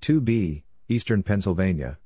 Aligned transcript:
Two 0.00 0.20
B, 0.20 0.64
Eastern 0.88 1.22
Pennsylvania. 1.22 1.98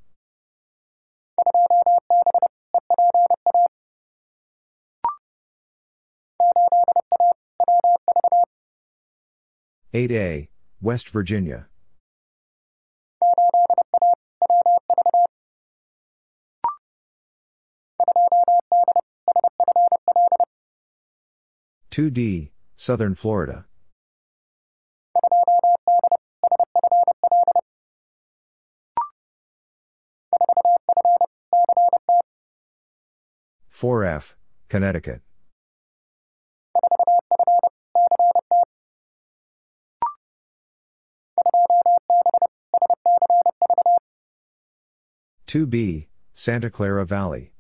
Eight 9.93 10.11
A, 10.11 10.49
West 10.81 11.09
Virginia. 11.09 11.69
Two 21.91 22.11
D, 22.11 22.51
Southern 22.75 23.15
Florida. 23.15 23.67
Four 33.75 34.05
F, 34.05 34.37
Connecticut. 34.69 35.21
Two 45.49 45.67
B, 45.67 46.07
Santa 46.35 46.71
Clara 46.71 47.05
Valley. 47.05 47.53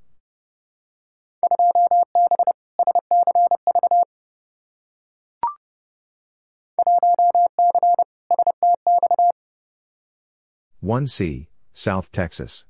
One 10.78 11.09
C, 11.09 11.49
South 11.73 12.12
Texas. 12.12 12.67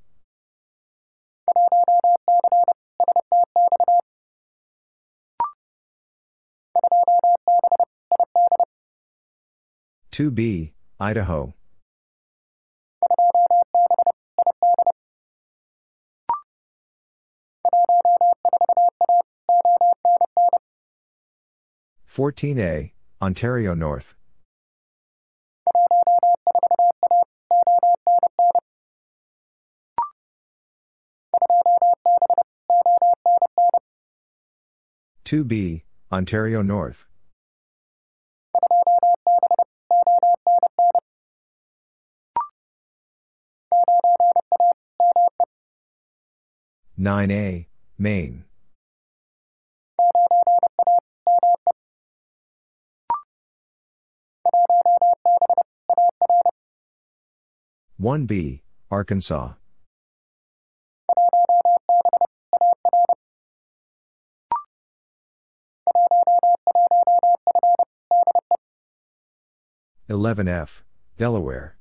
Two 10.15 10.31
B, 10.31 10.73
Idaho. 11.01 11.55
Fourteen 22.05 22.61
A, 22.61 22.92
Ontario 23.20 23.75
North. 23.75 24.15
Two 35.25 35.42
B, 35.42 35.83
Ontario 36.12 36.62
North. 36.62 37.05
Nine 46.97 47.33
A, 47.33 47.69
Maine. 47.98 48.45
One 57.97 58.27
B, 58.27 58.62
Arkansas. 58.92 59.55
Eleven 70.08 70.47
F, 70.47 70.85
Delaware. 71.18 71.77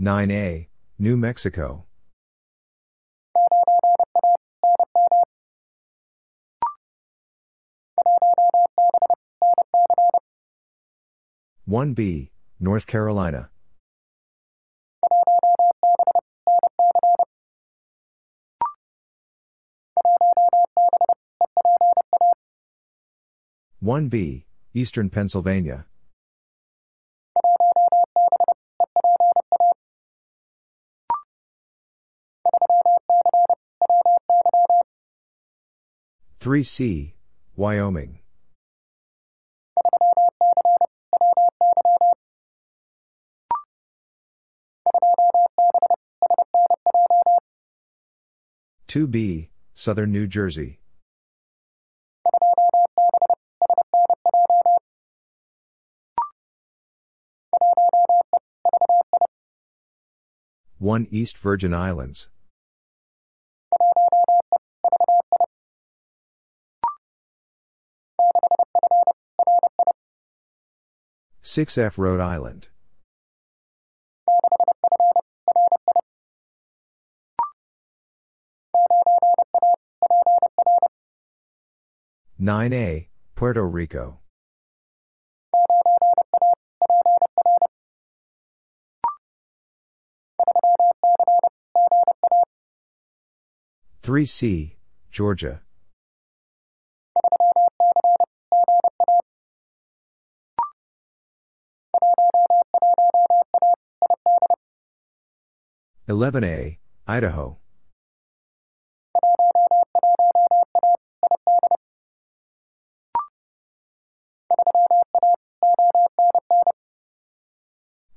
Nine 0.00 0.30
A, 0.30 0.68
New 1.00 1.16
Mexico. 1.16 1.84
One 11.64 11.94
B, 11.94 12.30
North 12.60 12.86
Carolina. 12.86 13.50
One 23.80 24.06
B, 24.08 24.46
Eastern 24.72 25.10
Pennsylvania. 25.10 25.86
Three 36.40 36.62
C, 36.62 37.14
Wyoming. 37.56 38.20
Two 48.86 49.08
B, 49.08 49.50
Southern 49.74 50.12
New 50.12 50.28
Jersey. 50.28 50.78
One 60.78 61.08
East 61.10 61.36
Virgin 61.38 61.74
Islands. 61.74 62.28
Six 71.50 71.78
F 71.78 71.96
Rhode 71.96 72.20
Island. 72.20 72.68
Nine 82.38 82.74
A, 82.74 83.08
Puerto 83.34 83.64
Rico. 83.64 84.18
Three 94.02 94.26
C, 94.26 94.76
Georgia. 95.10 95.62
Eleven 106.10 106.42
A, 106.42 106.78
Idaho. 107.06 107.58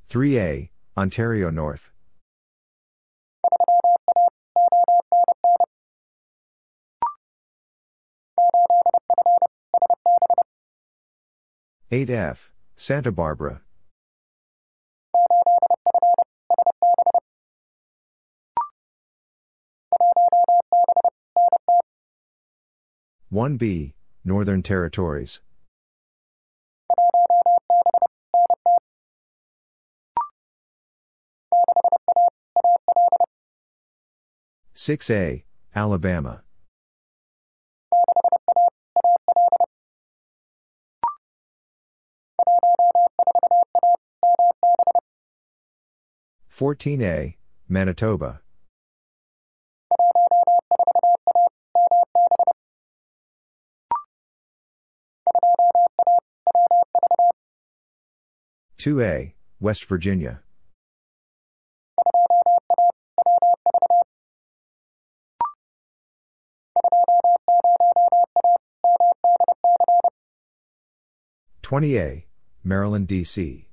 Three 0.07 0.39
A, 0.39 0.71
Ontario 0.95 1.49
North. 1.49 1.89
Eight 11.91 12.09
F, 12.09 12.53
Santa 12.77 13.11
Barbara. 13.11 13.63
One 23.31 23.55
B, 23.55 23.93
Northern 24.25 24.61
Territories. 24.61 25.39
6A, 34.75 35.43
Alabama. 35.73 36.43
Fourteen 46.49 47.01
A, 47.01 47.37
Manitoba. 47.69 48.41
Two 58.81 58.99
A, 58.99 59.35
West 59.59 59.85
Virginia. 59.85 60.41
Twenty 71.61 71.95
A, 71.99 72.25
Maryland, 72.63 73.07
D.C. 73.07 73.67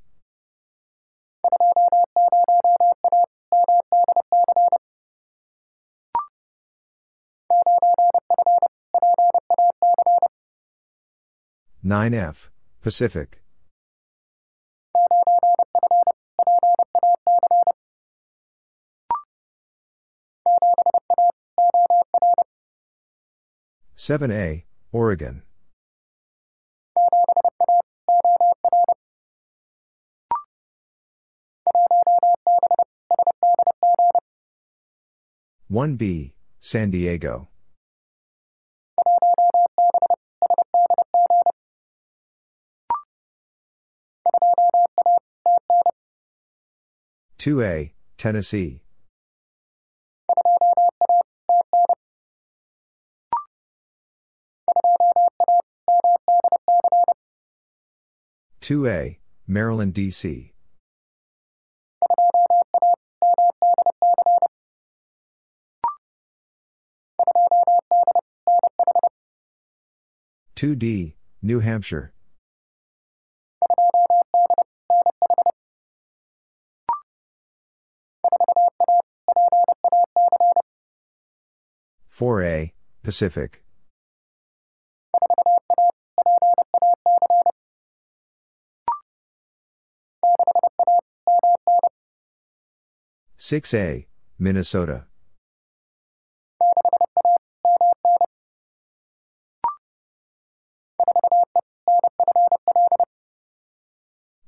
Nine 11.82 12.12
F, 12.12 12.50
Pacific. 12.82 13.40
Seven 24.00 24.30
A, 24.30 24.64
Oregon. 24.92 25.42
One 35.66 35.96
B, 35.96 36.34
San 36.60 36.92
Diego. 36.92 37.48
Two 47.36 47.62
A, 47.64 47.92
Tennessee. 48.16 48.82
Two 58.68 58.86
A, 58.86 59.18
Maryland, 59.46 59.94
D.C. 59.94 60.52
Two 70.54 70.74
D, 70.74 71.16
New 71.40 71.60
Hampshire. 71.60 72.12
Four 82.10 82.42
A, 82.42 82.74
Pacific. 83.02 83.62
Six 93.48 93.72
A, 93.72 94.06
Minnesota. 94.38 95.06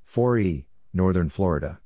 Four 0.05 0.37
E, 0.37 0.67
Northern 0.93 1.31
Florida. 1.31 1.81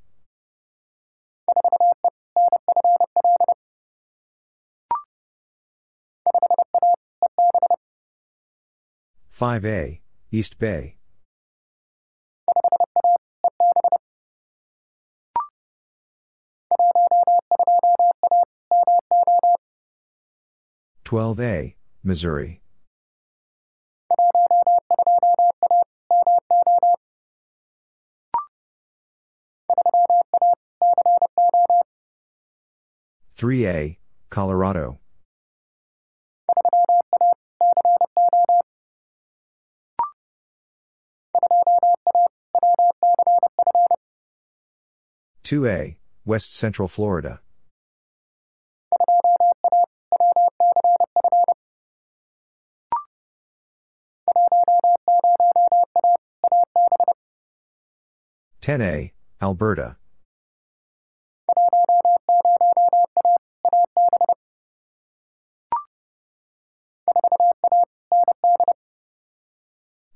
Five 9.29 9.63
A, 9.63 10.01
East 10.31 10.59
Bay. 10.59 10.97
Twelve 21.05 21.39
A, 21.39 21.75
Missouri. 22.03 22.61
Three 33.35 33.67
A, 33.67 33.99
Colorado. 34.31 34.97
Two 45.43 45.67
A, 45.67 45.99
West 46.25 46.55
Central 46.55 46.87
Florida. 46.87 47.41
Ten 58.61 58.81
A, 58.81 59.13
Alberta. 59.41 59.97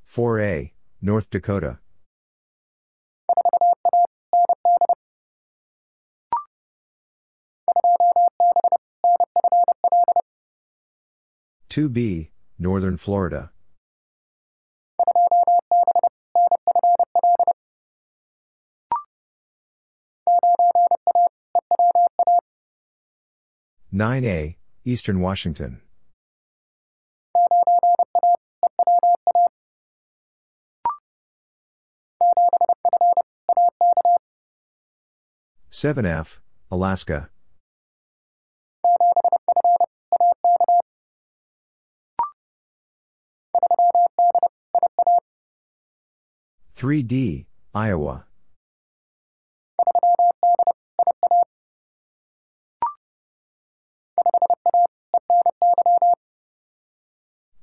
Four 0.03 0.39
A, 0.41 0.73
North 0.99 1.29
Dakota. 1.29 1.77
Two 11.69 11.88
B, 11.88 12.31
Northern 12.57 12.97
Florida. 12.97 13.51
Nine 23.91 24.25
A, 24.25 24.57
Eastern 24.83 25.19
Washington. 25.19 25.81
Seven 35.69 36.07
F, 36.07 36.41
Alaska. 36.71 37.29
Three 46.79 47.03
D, 47.03 47.45
Iowa. 47.75 48.25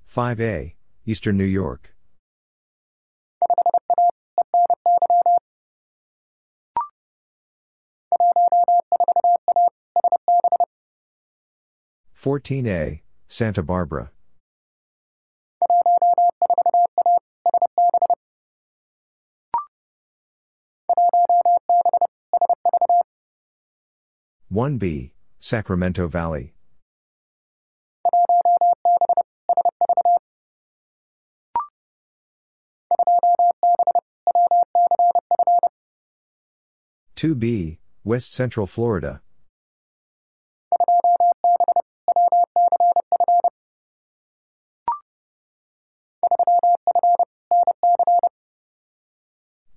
Five 0.05 0.39
A, 0.39 0.77
Eastern 1.07 1.39
New 1.39 1.45
York. 1.45 1.95
Fourteen 12.13 12.67
A, 12.67 13.03
Santa 13.29 13.63
Barbara. 13.63 14.11
1B, 24.53 25.11
Sacramento 25.41 26.07
Valley. 26.07 26.55
Two 37.17 37.35
B, 37.35 37.81
West 38.05 38.33
Central 38.33 38.69
Florida. 38.69 39.21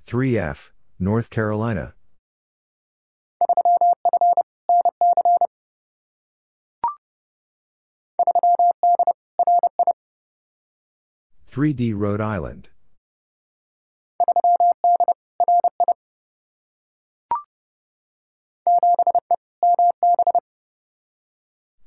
Three 0.06 0.38
F, 0.38 0.72
North 1.00 1.32
Carolina. 1.32 1.96
Three 11.52 11.74
D 11.74 11.94
Rhode 11.94 12.22
Island. 12.22 12.70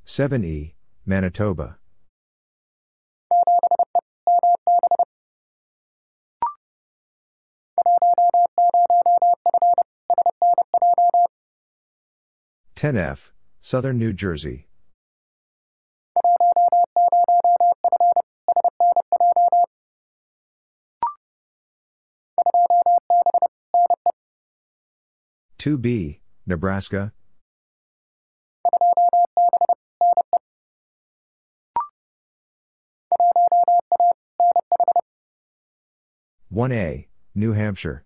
7E, 0.05 0.73
Manitoba. 1.05 1.77
Ten 12.75 12.97
F, 12.97 13.31
Southern 13.61 13.97
New 13.97 14.11
Jersey. 14.11 14.67
Two 25.63 25.77
B, 25.77 26.19
Nebraska. 26.45 27.13
1A, 36.53 37.07
New 37.33 37.53
Hampshire. 37.53 38.03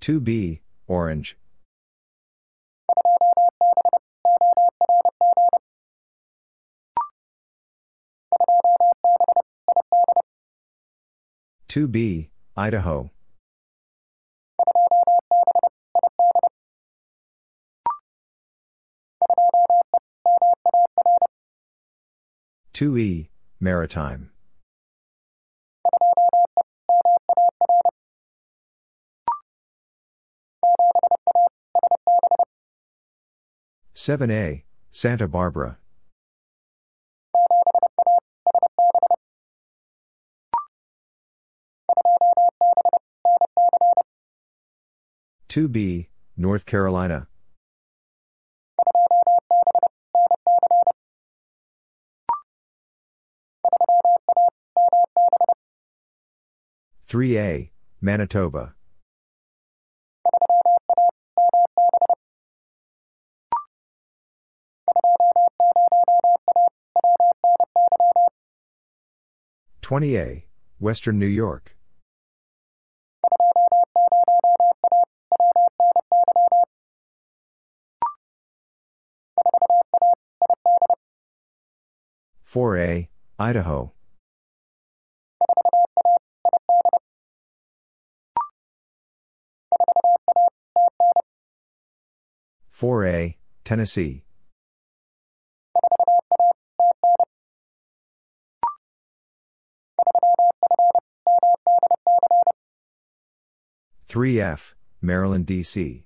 Two 0.00 0.18
B, 0.18 0.62
Orange. 0.88 1.38
Two 11.70 11.86
B, 11.86 12.30
Idaho. 12.56 13.10
2E, 22.74 23.28
Maritime. 23.60 24.30
Seven 33.94 34.32
A, 34.32 34.64
Santa 34.90 35.28
Barbara. 35.28 35.78
Two 45.50 45.66
B, 45.66 46.08
North 46.36 46.64
Carolina. 46.64 47.26
3A, 57.08 57.70
Manitoba. 58.00 58.76
Twenty 69.82 70.16
A, 70.16 70.46
Western 70.78 71.18
New 71.18 71.26
York. 71.26 71.76
Four 82.50 82.78
A, 82.78 83.08
Idaho. 83.38 83.92
4A, 92.74 93.36
Tennessee. 93.62 94.24
Three 104.08 104.40
F, 104.40 104.74
Maryland, 105.00 105.46
D.C. 105.46 106.02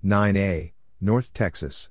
Nine 0.00 0.36
A, 0.36 0.72
North 1.00 1.34
Texas. 1.34 1.88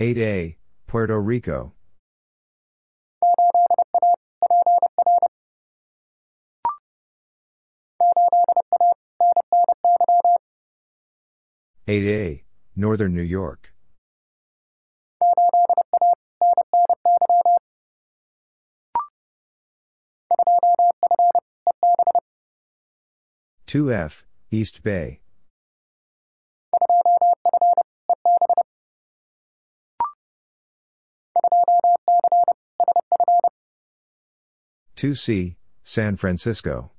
8A, 0.00 0.56
Puerto 0.88 1.20
Rico. 1.20 1.74
Eight 11.86 12.02
A, 12.02 12.44
Northern 12.74 13.14
New 13.14 13.22
York. 13.22 13.71
Two 23.72 23.90
F, 23.90 24.26
East 24.50 24.82
Bay. 24.82 25.22
2C, 34.94 35.56
San 35.82 36.18
Francisco. 36.18 36.90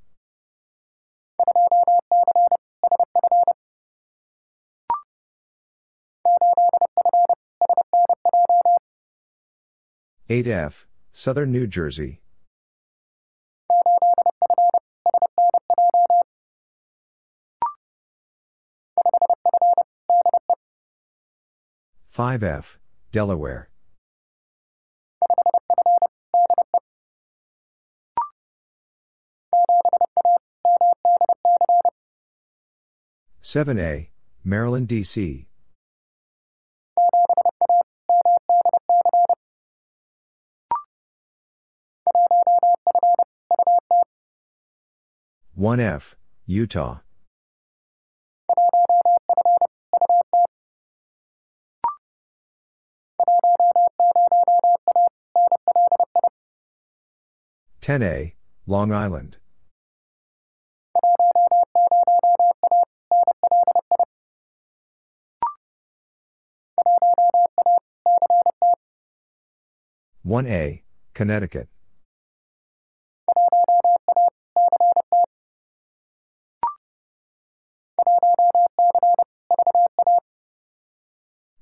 Eight 10.27 10.47
F, 10.47 10.87
Southern 11.11 11.51
New 11.51 11.67
Jersey. 11.67 12.22
Five 22.13 22.43
F, 22.43 22.77
Delaware. 23.11 23.69
7A, 33.41 34.09
Maryland, 34.43 34.87
D.C. 34.87 35.47
One 45.55 45.79
F, 45.79 46.15
Utah. 46.45 46.99
Ten 57.83 58.01
A, 58.01 58.33
Long 58.65 58.93
Island. 58.93 59.35
One 70.21 70.47
A, 70.47 70.83
Connecticut. 71.13 71.67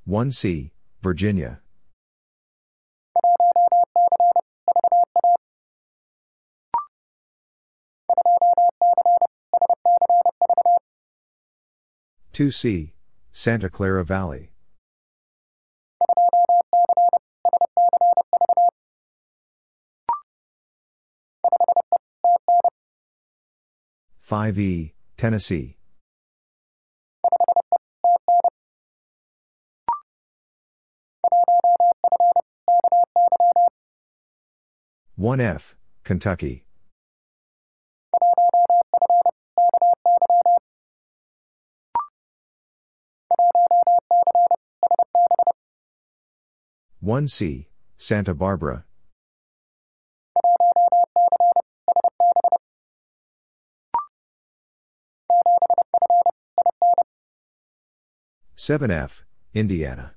One 0.05 0.29
C, 0.29 0.73
Virginia. 1.01 1.61
Two 12.33 12.49
C, 12.49 12.93
Santa 13.33 13.69
Clara 13.69 14.05
Valley. 14.05 14.51
Five 24.21 24.57
E, 24.57 24.93
Tennessee. 25.17 25.75
One 35.17 35.41
F, 35.41 35.75
Kentucky. 36.05 36.65
One 46.99 47.27
C, 47.27 47.67
Santa 47.97 48.33
Barbara. 48.33 48.85
Seven 58.55 58.91
F, 58.91 59.23
Indiana. 59.55 60.13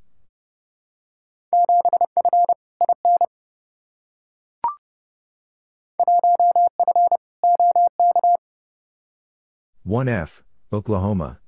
One 9.82 10.08
F, 10.08 10.42
Oklahoma. 10.72 11.40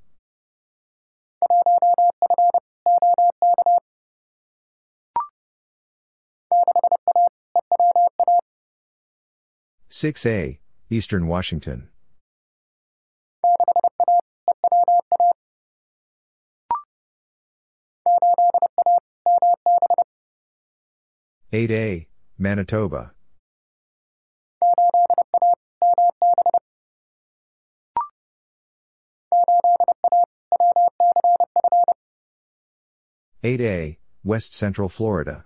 Six 9.99 10.27
A, 10.27 10.59
Eastern 10.91 11.25
Washington. 11.25 11.89
Eight 21.51 21.71
A, 21.71 22.07
Manitoba. 22.37 23.13
Eight 33.41 33.61
A, 33.61 33.97
West 34.23 34.53
Central 34.53 34.89
Florida. 34.89 35.45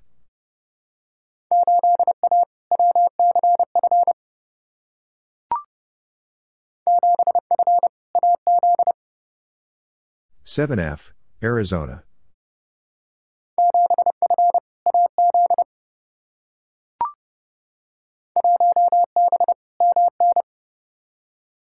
Seven 10.53 10.79
F, 10.79 11.13
Arizona. 11.41 12.03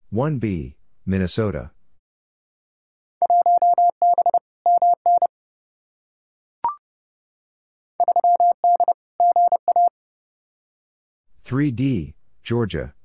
One 0.10 0.40
B, 0.40 0.76
Minnesota. 1.06 1.70
Three 11.44 11.70
D, 11.70 12.16
Georgia. 12.42 12.96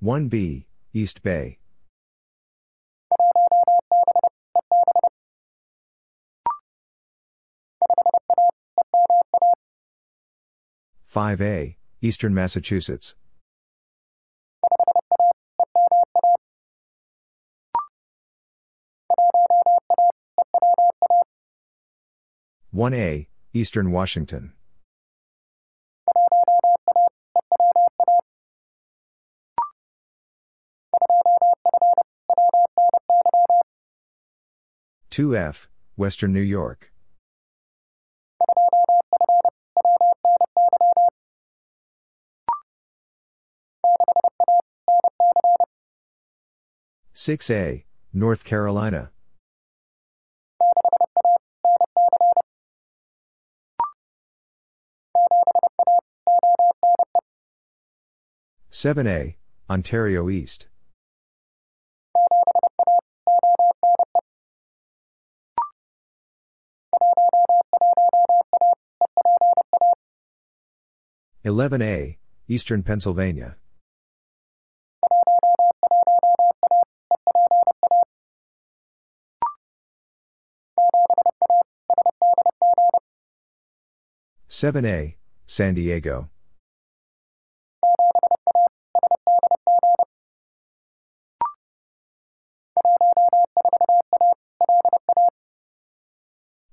One 0.00 0.28
B, 0.28 0.66
East 0.92 1.22
Bay. 1.22 1.58
Five 11.06 11.40
A, 11.40 11.78
Eastern 12.02 12.34
Massachusetts. 12.34 13.14
One 22.70 22.92
A, 22.92 23.28
Eastern 23.52 23.92
Washington. 23.92 24.52
Two 35.14 35.36
F, 35.36 35.68
Western 35.94 36.32
New 36.32 36.40
York. 36.40 36.90
Six 47.12 47.48
A, 47.48 47.84
North 48.12 48.42
Carolina. 48.42 49.12
Seven 58.68 59.06
A, 59.06 59.36
Ontario 59.70 60.28
East. 60.28 60.66
Eleven 71.46 71.82
A, 71.82 72.16
Eastern 72.48 72.82
Pennsylvania. 72.82 73.56
Seven 84.48 84.86
A, 84.86 85.18
San 85.44 85.74
Diego. 85.74 86.30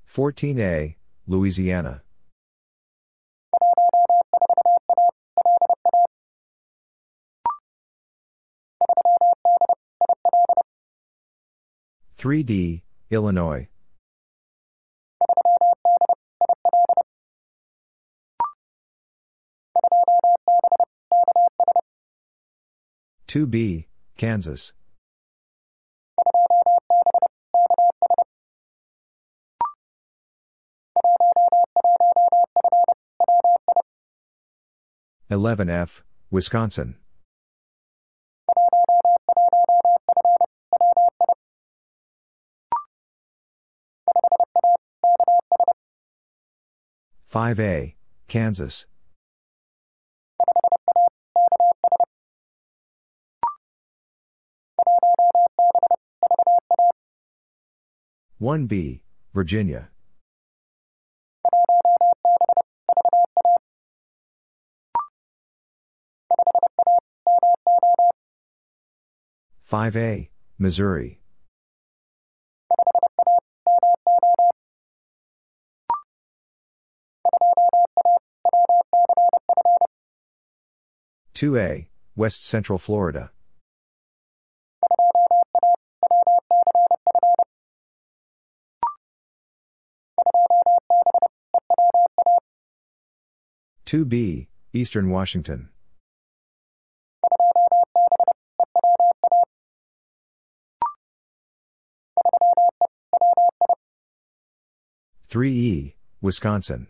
Fourteen 0.06 0.62
A, 0.62 0.96
Louisiana. 1.28 2.04
Three 12.22 12.44
D, 12.44 12.84
Illinois. 13.10 13.68
2B, 23.28 23.88
Kansas. 24.18 24.74
Eleven 35.32 35.72
F, 35.72 36.04
Wisconsin. 36.30 37.01
Five 47.32 47.62
A, 47.62 47.96
Kansas. 48.28 48.88
1B, 58.41 59.04
Virginia. 59.34 59.88
Five 69.63 69.96
A, 69.96 70.30
Missouri. 70.60 71.21
Two 81.41 81.58
A, 81.58 81.88
West 82.15 82.45
Central 82.45 82.77
Florida. 82.77 83.32
2B, 93.88 94.49
Eastern 94.71 95.10
Washington. 95.10 95.69
Three 105.27 105.54
E, 105.54 105.95
Wisconsin. 106.21 106.86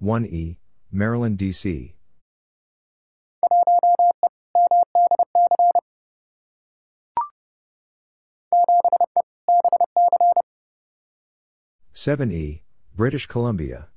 One 0.00 0.24
E, 0.24 0.58
Maryland, 0.90 1.36
D.C. 1.36 1.94
7E, 11.94 12.62
British 12.96 13.26
Columbia. 13.26 13.88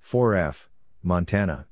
Four 0.00 0.34
F, 0.34 0.70
Montana. 1.02 1.66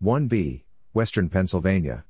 One 0.00 0.28
B, 0.28 0.64
Western 0.92 1.28
Pennsylvania. 1.28 2.04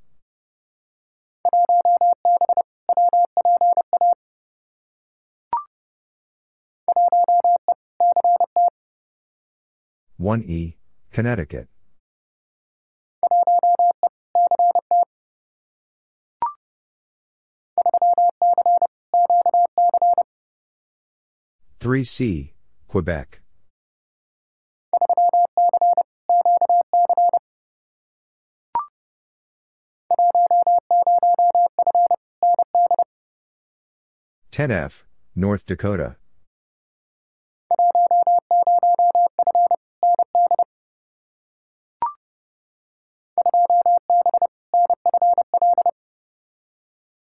1E, 10.21 10.75
Connecticut. 11.13 11.69
Three 21.81 22.05
C, 22.05 22.53
Quebec. 22.87 23.41
Ten 34.51 34.71
F, 34.71 35.07
North 35.35 35.67
Dakota. 35.67 36.17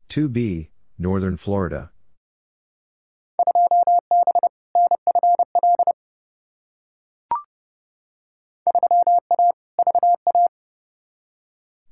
2B, 0.09 0.71
Northern 0.97 1.37
Florida. 1.37 1.91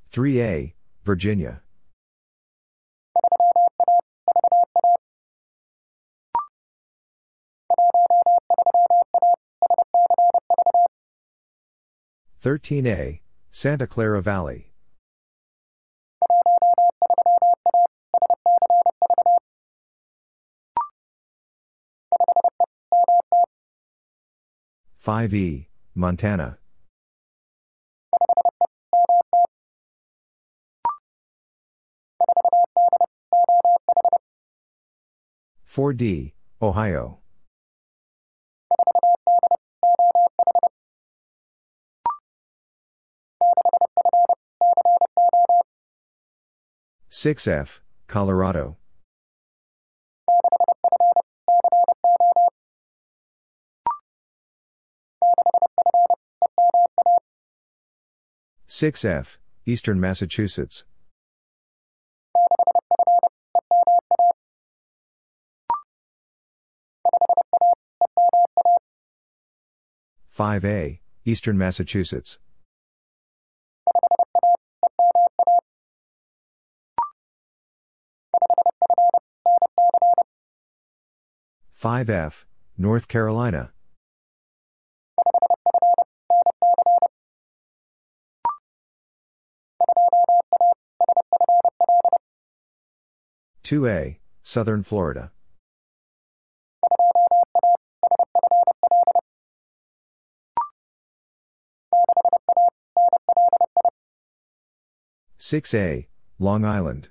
Three 0.09 0.41
A, 0.41 0.75
Virginia. 1.03 1.61
Thirteen 12.39 12.87
A, 12.87 13.21
Santa 13.49 13.87
Clara 13.87 14.21
Valley. 14.21 14.71
5E, 25.07 25.67
Montana. 25.95 26.57
Four 35.63 35.93
D, 35.93 36.33
Ohio. 36.61 37.19
Six 47.09 47.47
F, 47.47 47.81
Colorado. 48.07 48.77
6F, 58.67 59.37
Eastern 59.65 59.99
Massachusetts. 59.99 60.83
Five 70.29 70.65
A, 70.65 71.01
Eastern 71.25 71.57
Massachusetts. 71.57 72.37
Five 81.77 82.09
F, 82.09 82.47
North 82.75 83.07
Carolina. 83.07 83.71
2A, 93.63 94.17
Southern 94.41 94.81
Florida. 94.81 95.31
Six 105.37 105.75
A, 105.75 106.07
Long 106.39 106.65
Island. 106.65 107.09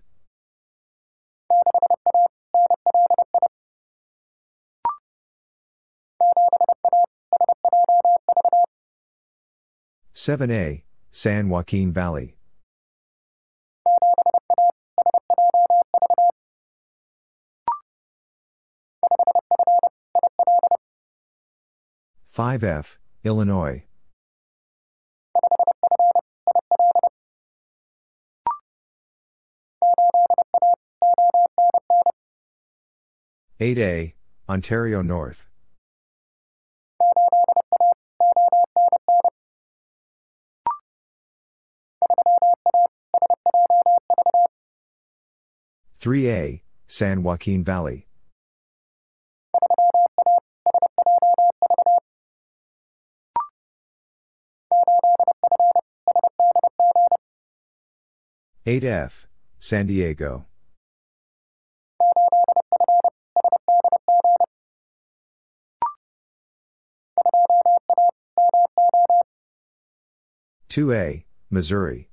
7A, 10.14 10.82
San 11.12 11.48
Joaquin 11.48 11.92
Valley. 11.92 12.36
Five 22.28 22.64
F, 22.64 22.98
Illinois. 23.24 23.84
Eight 33.58 33.78
A, 33.78 34.14
Ontario 34.48 35.00
North. 35.00 35.46
3A, 46.06 46.60
San 46.86 47.24
Joaquin 47.24 47.64
Valley. 47.64 48.06
Eight 58.64 58.84
F, 58.84 59.26
San 59.58 59.88
Diego. 59.88 60.46
Two 70.68 70.92
A, 70.92 71.26
Missouri. 71.50 72.10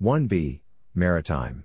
1B, 0.00 0.60
Maritime. 0.94 1.64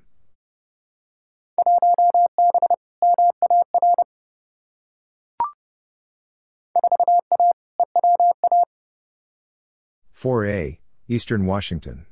Four 10.12 10.48
A, 10.48 10.80
Eastern 11.08 11.46
Washington. 11.46 12.08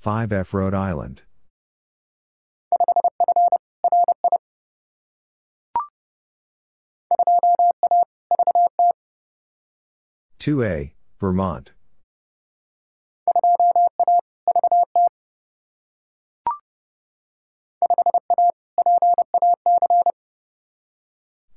Five 0.00 0.32
F 0.32 0.52
Rhode 0.52 0.74
Island. 0.74 1.22
2A, 10.42 10.90
Vermont. 11.20 11.70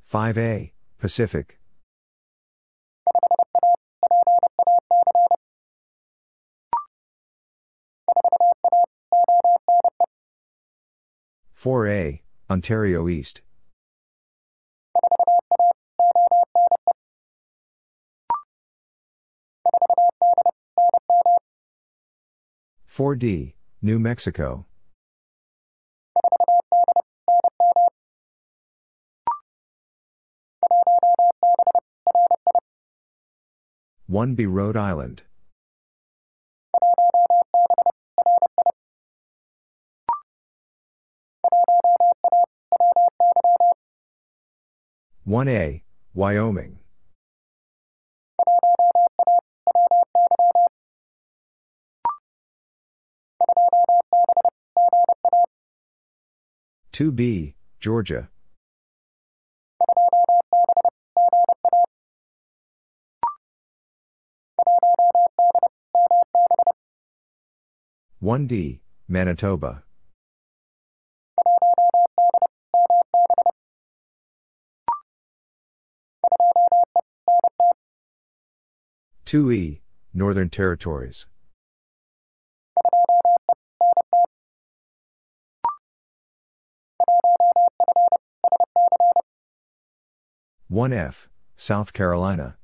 Five 0.03 0.37
A, 0.37 0.73
Pacific. 0.99 1.57
Four 11.53 11.87
A, 11.87 12.21
Ontario 12.51 13.09
East. 13.09 13.41
4D, 22.95 23.51
New 23.81 23.99
Mexico. 23.99 24.65
One 34.07 34.33
B 34.35 34.45
Rhode 34.45 34.77
Island. 34.77 35.23
One 45.25 45.49
A, 45.49 45.83
Wyoming. 46.13 46.79
2B, 56.95 57.55
Georgia. 57.81 58.29
One 68.21 68.47
D, 68.47 68.79
Manitoba. 69.09 69.83
Two 79.25 79.51
E, 79.51 79.81
Northern 80.13 80.49
Territories. 80.49 81.27
1F, 90.71 91.27
South 91.55 91.93
Carolina. 91.93 92.57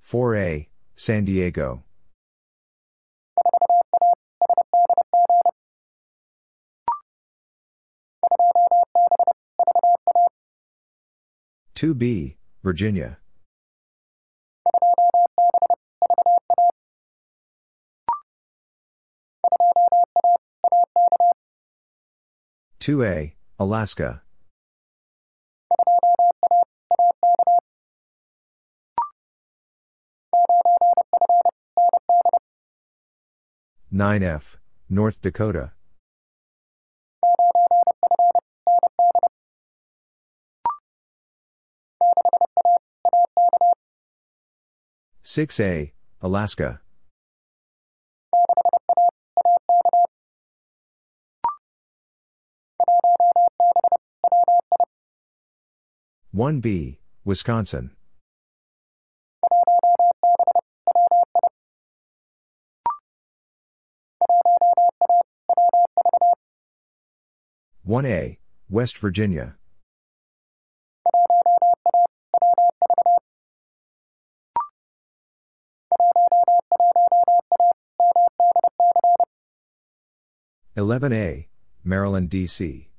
Four 0.00 0.36
A, 0.36 0.68
San 0.94 1.24
Diego. 1.24 1.82
Two 11.74 11.92
B, 11.92 12.36
Virginia. 12.62 13.18
2A, 22.80 23.32
Alaska. 23.58 24.22
Nine 33.90 34.22
F, 34.22 34.58
North 34.88 35.20
Dakota. 35.20 35.72
Six 45.22 45.58
A, 45.58 45.92
Alaska. 46.22 46.80
1B, 56.36 56.98
Wisconsin. 57.24 57.92
One 67.84 68.04
A, 68.04 68.38
West 68.68 68.98
Virginia. 68.98 69.56
11A, 80.76 81.46
Maryland, 81.82 82.28
D.C. 82.28 82.90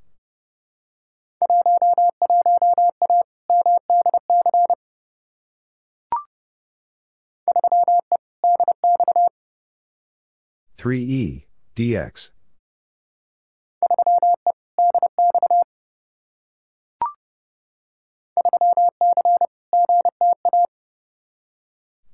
Three 10.78 11.04
E, 11.04 11.48
DX. 11.76 12.30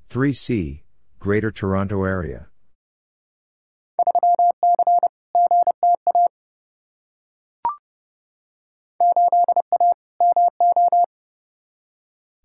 Three 0.08 0.32
C, 0.32 0.84
Greater 1.20 1.52
Toronto 1.52 2.06
Area. 2.06 2.48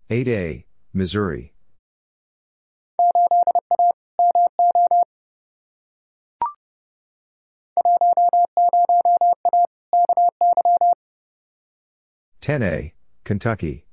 8A, 0.09 0.65
Missouri. 0.91 1.53
Ten 12.49 12.63
A, 12.63 12.93
Kentucky. 13.25 13.85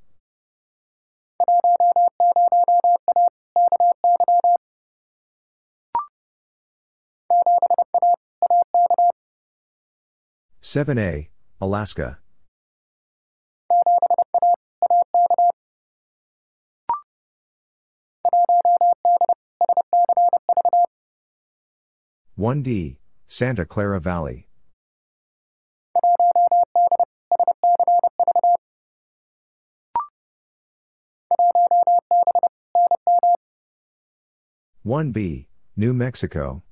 Seven 10.59 10.97
A, 10.97 11.29
Alaska. 11.61 12.17
1D, 22.39 22.97
Santa 23.27 23.65
Clara 23.67 23.99
Valley. 23.99 24.46
One 34.87 35.11
B, 35.11 35.49
New 35.75 35.93
Mexico. 35.93 36.63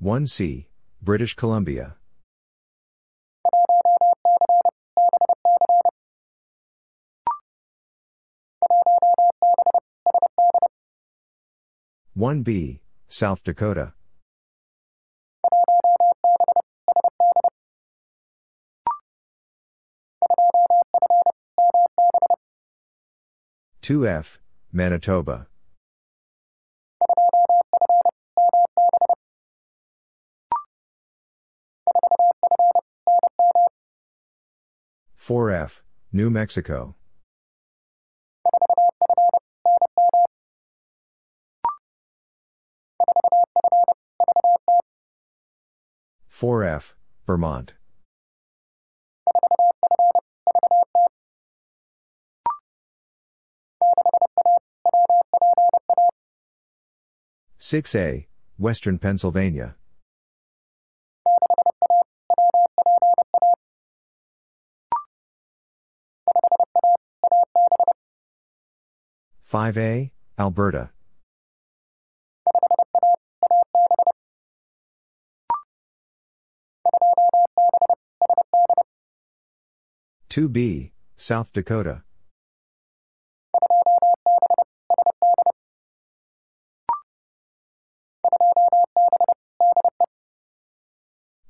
One 0.00 0.26
C, 0.26 0.66
British 1.00 1.36
Columbia. 1.36 1.94
1B, 12.18 12.80
South 13.06 13.44
Dakota. 13.44 13.94
Two 23.82 24.06
F, 24.06 24.38
Manitoba. 24.72 25.48
Four 35.16 35.50
F, 35.50 35.82
New 36.12 36.30
Mexico. 36.30 36.94
4F, 46.30 46.94
Vermont. 47.26 47.74
Six 57.64 57.94
A, 57.94 58.26
Western 58.58 58.98
Pennsylvania. 58.98 59.76
Five 69.44 69.78
A, 69.78 70.10
Alberta. 70.36 70.90
2B, 80.30 80.90
South 81.16 81.52
Dakota. 81.52 82.02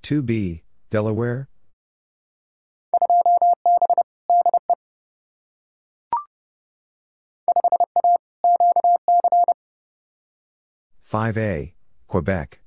Two 0.02 0.20
B, 0.20 0.64
Delaware. 0.90 1.48
Five 11.02 11.38
A, 11.38 11.74
Quebec. 12.08 12.58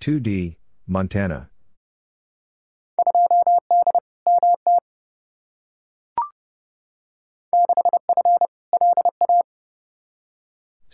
2D, 0.00 0.56
Montana. 0.86 1.50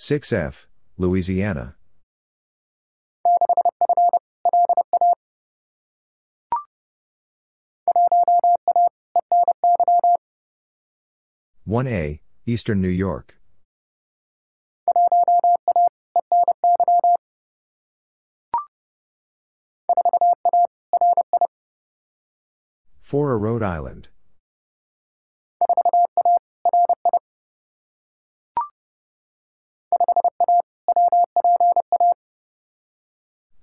Six 0.02 0.32
F, 0.32 0.66
Louisiana. 0.96 1.76
One 11.66 11.86
A, 11.86 12.22
Eastern 12.46 12.80
New 12.80 12.88
York. 12.88 13.36
Four 23.02 23.32
A, 23.32 23.36
Rhode 23.36 23.62
Island. 23.62 24.08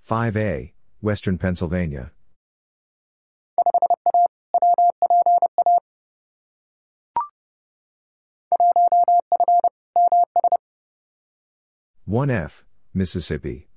Five 0.07 0.37
A, 0.37 0.71
Western 1.01 1.37
Pennsylvania. 1.37 2.13
One 12.05 12.29
F, 12.29 12.63
Mississippi. 12.93 13.67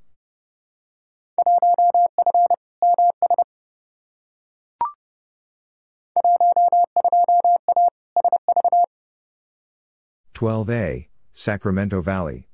12A, 10.35 11.09
Sacramento 11.33 12.01
Valley. 12.01 12.50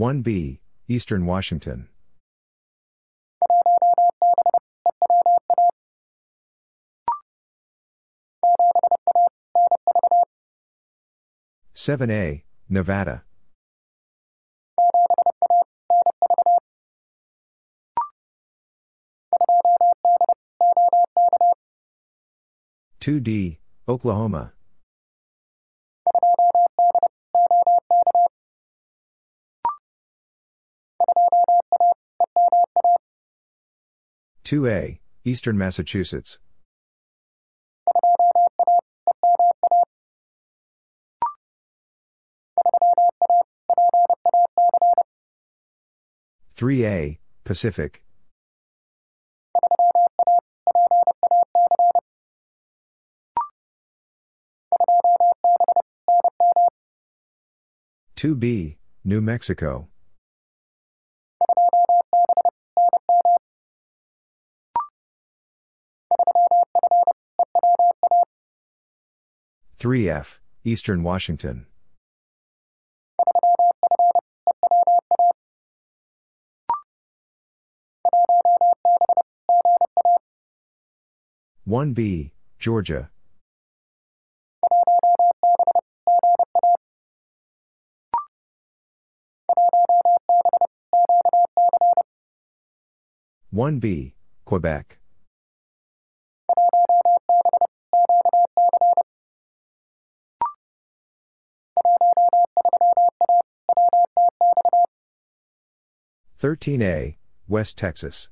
1B, 0.00 0.60
Eastern 0.88 1.26
Washington. 1.26 1.86
Seven 11.74 12.10
A, 12.10 12.44
Nevada. 12.66 13.24
Two 23.00 23.20
D, 23.20 23.58
Oklahoma. 23.86 24.54
Two 34.50 34.66
A, 34.66 34.98
Eastern 35.24 35.56
Massachusetts. 35.56 36.40
Three 46.56 46.84
A, 46.84 47.20
Pacific. 47.44 48.02
2B, 58.16 58.78
New 59.04 59.20
Mexico. 59.20 59.89
Three 69.80 70.10
F, 70.10 70.38
Eastern 70.62 71.02
Washington. 71.02 71.64
One 81.64 81.94
B, 81.94 82.34
Georgia. 82.58 83.08
1B, 93.54 94.12
Quebec. 94.44 94.99
Thirteen 106.40 106.80
A, 106.80 107.18
West 107.48 107.76
Texas. 107.76 108.30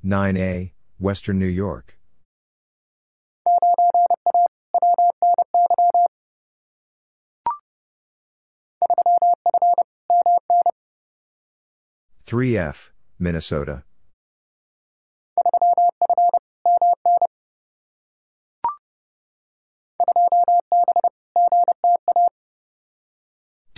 Nine 0.00 0.36
A, 0.36 0.72
Western 1.00 1.40
New 1.40 1.46
York. 1.46 1.98
3F, 12.24 12.90
Minnesota. 13.18 13.82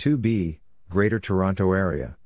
Two 0.03 0.17
B, 0.17 0.59
Greater 0.89 1.17
Toronto 1.17 1.71
Area. 1.71 2.17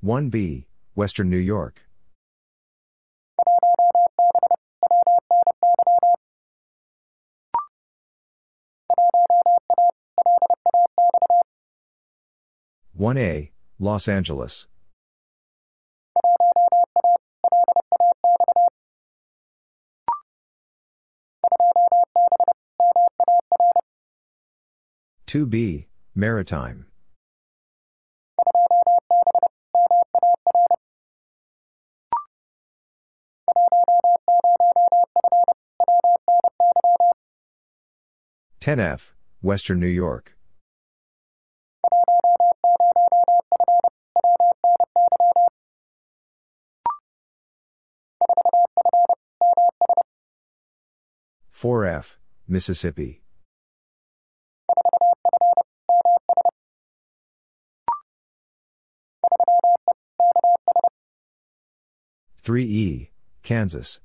One 0.00 0.28
B, 0.28 0.68
Western 0.94 1.28
New 1.28 1.36
York. 1.36 1.82
1A, 12.96 13.50
Los 13.80 14.06
Angeles. 14.06 14.68
Two 25.30 25.46
B, 25.46 25.86
Maritime. 26.12 26.86
Ten 38.58 38.80
F, 38.80 39.14
Western 39.40 39.78
New 39.78 39.86
York. 39.86 40.36
4F, 51.54 52.16
Mississippi. 52.48 53.19
Three 62.42 62.64
E, 62.64 63.10
Kansas. 63.42 64.00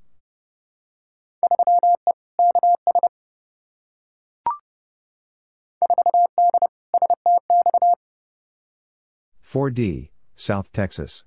Four 9.40 9.70
D, 9.70 10.12
South 10.36 10.70
Texas. 10.74 11.24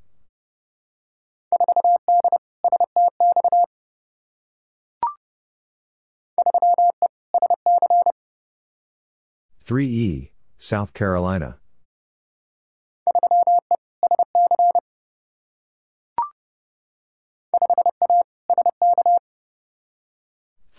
3E, 9.65 10.31
South 10.59 10.93
Carolina. 10.93 11.59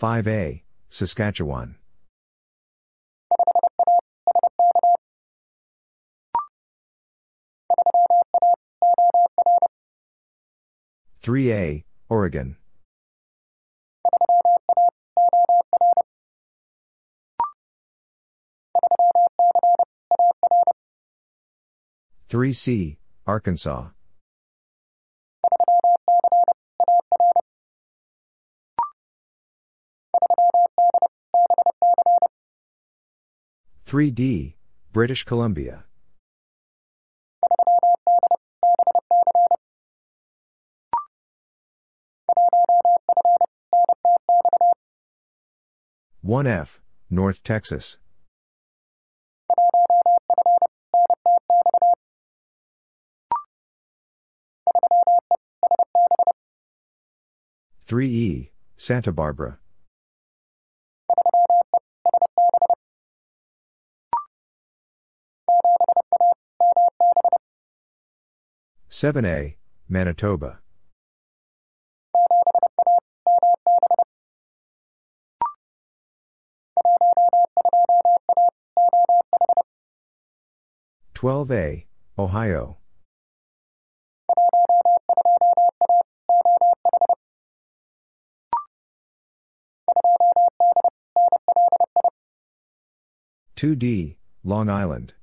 Five 0.00 0.26
A, 0.28 0.62
Saskatchewan. 0.88 1.74
Three 11.20 11.52
A, 11.52 11.84
Oregon. 12.08 12.56
3C, 22.30 22.96
Arkansas. 23.26 23.88
Three 33.90 34.12
D, 34.12 34.54
British 34.92 35.24
Columbia. 35.24 35.82
One 46.20 46.46
F, 46.46 46.80
North 47.10 47.42
Texas. 47.42 47.98
3E, 57.88 58.50
Santa 58.76 59.10
Barbara. 59.10 59.59
Seven 69.00 69.24
A, 69.24 69.56
Manitoba. 69.88 70.60
Twelve 81.14 81.50
A, 81.50 81.86
Ohio. 82.18 82.76
Two 93.56 93.74
D, 93.74 94.18
Long 94.44 94.68
Island. 94.68 95.14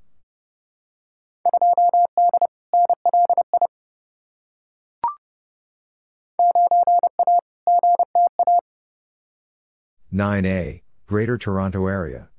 Nine 10.10 10.46
A, 10.46 10.82
Greater 11.06 11.36
Toronto 11.36 11.86
Area. 11.86 12.30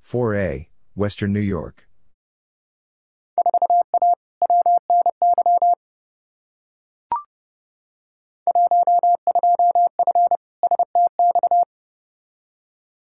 Four 0.00 0.36
A, 0.36 0.68
Western 0.94 1.32
New 1.32 1.40
York. 1.40 1.88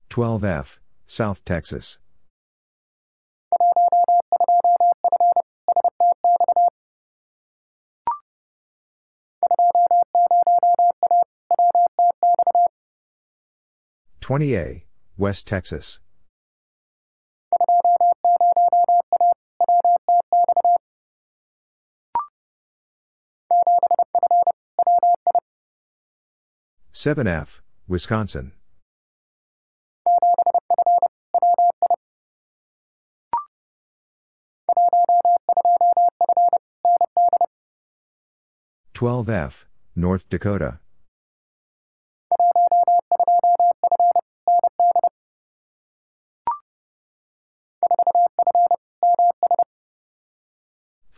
Twelve 0.09 0.43
F, 0.43 0.81
South 1.07 1.45
Texas. 1.45 1.99
Twenty 14.21 14.57
A, 14.57 14.85
West 15.17 15.47
Texas. 15.47 16.01
Seven 26.93 27.27
F, 27.27 27.63
Wisconsin. 27.87 28.53
Twelve 38.93 39.29
F, 39.31 39.67
North 39.95 40.29
Dakota. 40.29 40.81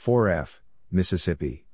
Four 0.00 0.30
F, 0.30 0.62
Mississippi. 0.90 1.66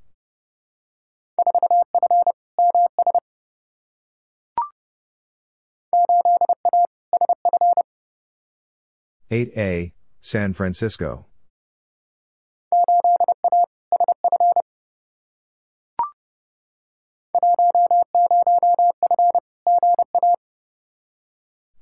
Eight 9.30 9.52
A, 9.56 9.94
San 10.20 10.54
Francisco. 10.54 11.26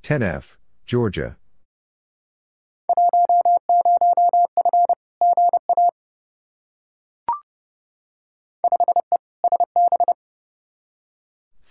Ten 0.02 0.22
F, 0.22 0.58
Georgia. 0.84 1.38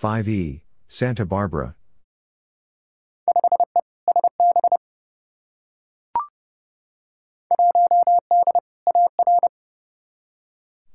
Five 0.03 0.27
E, 0.27 0.63
Santa 0.89 1.25
Barbara. 1.25 1.77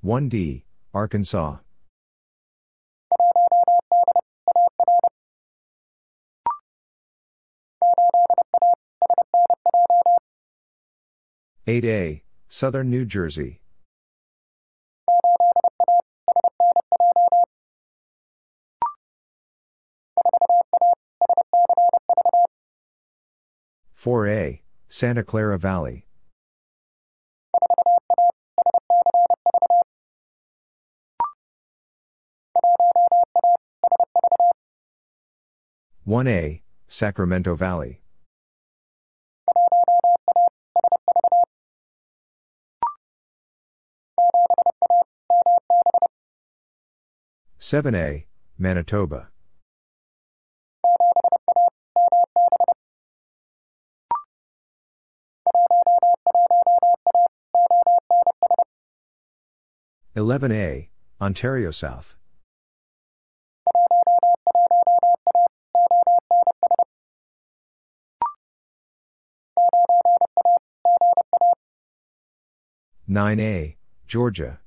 One 0.03 0.29
D, 0.29 0.67
Arkansas. 0.93 1.57
Eight 11.67 11.87
A, 11.87 12.25
Southern 12.51 12.91
New 12.91 13.07
Jersey. 13.07 13.63
Four 24.09 24.27
A, 24.27 24.63
Santa 24.89 25.23
Clara 25.23 25.59
Valley. 25.59 26.07
One 36.05 36.27
A, 36.27 36.63
Sacramento 36.87 37.55
Valley. 37.55 38.01
Seven 47.59 47.95
A, 47.95 48.27
Manitoba. 48.57 49.29
Eleven 60.17 60.51
A, 60.51 60.89
Ontario 61.21 61.71
South. 61.71 62.17
Nine 73.07 73.39
A, 73.41 73.77
Georgia. 74.07 74.61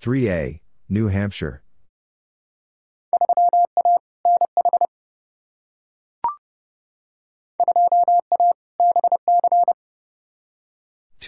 Three 0.00 0.30
A, 0.30 0.62
New 0.88 1.08
Hampshire. 1.08 1.62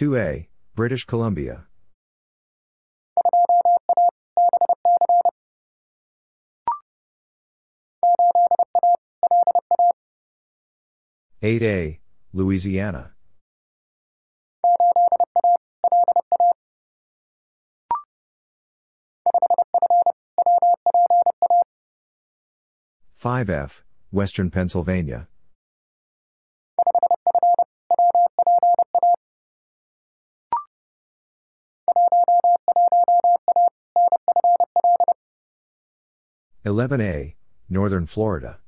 Two 0.01 0.17
A, 0.17 0.49
British 0.73 1.05
Columbia. 1.05 1.65
Eight 11.43 11.61
A, 11.61 11.99
Louisiana. 12.33 13.11
Five 23.13 23.51
F, 23.51 23.83
Western 24.09 24.49
Pennsylvania. 24.49 25.27
11A, 36.63 37.33
Northern 37.69 38.05
Florida. 38.05 38.59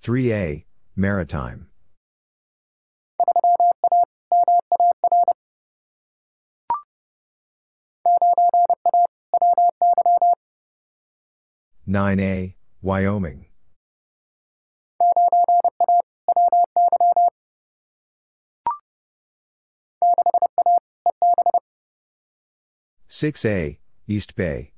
Three 0.00 0.32
A, 0.32 0.66
Maritime. 0.96 1.68
Nine 11.86 12.18
A, 12.18 12.56
Wyoming. 12.80 13.51
6A, 23.12 23.76
East 24.08 24.34
Bay. 24.34 24.72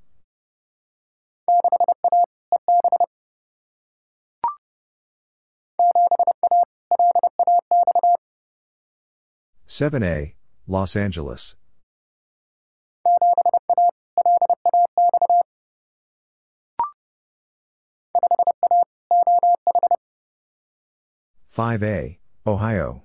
Seven 9.68 10.02
A, 10.02 10.34
Los 10.66 10.96
Angeles. 10.96 11.54
Five 21.46 21.84
A, 21.84 22.18
Ohio. 22.44 23.03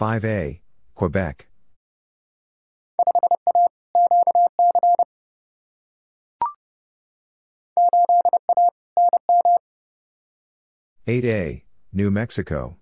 5A, 0.00 0.60
Quebec. 0.94 1.46
Eight 11.06 11.24
A, 11.24 11.64
New 11.92 12.10
Mexico. 12.10 12.76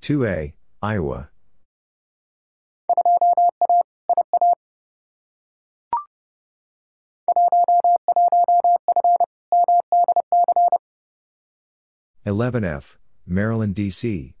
Two 0.00 0.26
A, 0.26 0.54
Iowa. 0.82 1.30
11F, 12.26 12.96
Maryland, 13.26 13.74
D.C. 13.74 14.34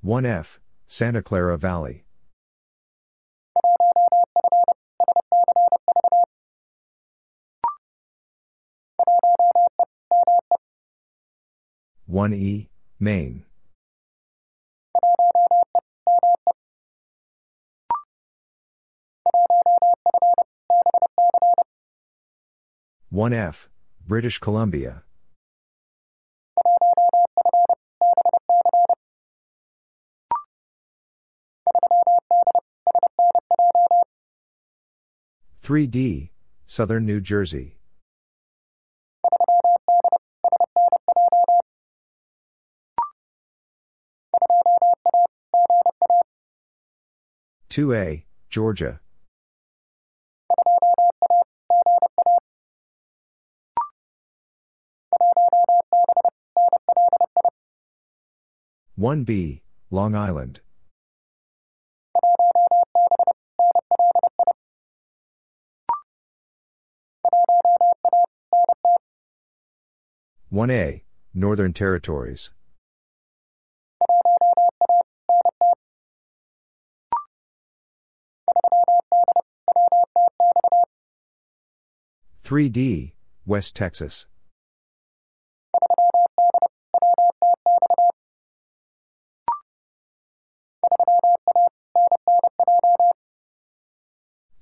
One 0.00 0.24
F, 0.24 0.58
Santa 0.86 1.22
Clara 1.22 1.58
Valley. 1.58 2.06
One 12.06 12.32
E, 12.32 12.70
Maine. 12.98 13.44
1F, 23.12 23.66
British 24.06 24.38
Columbia. 24.38 25.02
Three 35.60 35.88
D, 35.88 36.30
Southern 36.66 37.04
New 37.04 37.20
Jersey. 37.20 37.78
Two 47.68 47.92
A, 47.92 48.24
Georgia. 48.48 49.00
1B, 58.98 59.62
Long 59.90 60.14
Island. 60.14 60.60
One 70.50 70.70
A, 70.70 71.04
Northern 71.32 71.72
Territories. 71.72 72.50
Three 82.42 82.68
D, 82.68 83.14
West 83.46 83.76
Texas. 83.76 84.26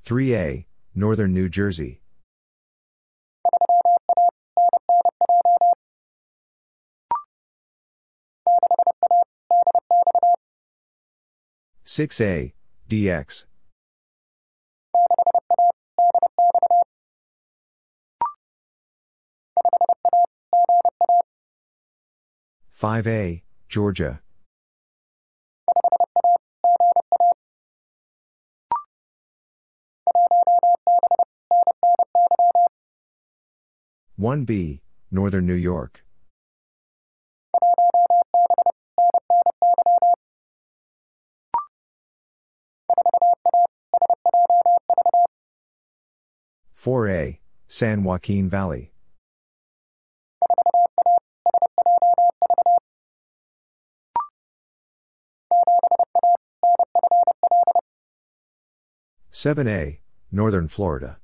3A, 0.08 0.64
Northern 0.94 1.34
New 1.34 1.50
Jersey. 1.50 2.00
Six 11.84 12.22
A, 12.22 12.54
DX. 12.88 13.44
Five 22.70 23.06
A, 23.06 23.42
Georgia. 23.68 24.22
1B, 34.18 34.80
Northern 35.12 35.46
New 35.46 35.54
York. 35.54 36.02
Four 46.72 47.08
A, 47.08 47.38
San 47.68 48.02
Joaquin 48.02 48.48
Valley. 48.48 48.90
Seven 59.30 59.68
A, 59.68 60.00
Northern 60.32 60.66
Florida. 60.66 61.18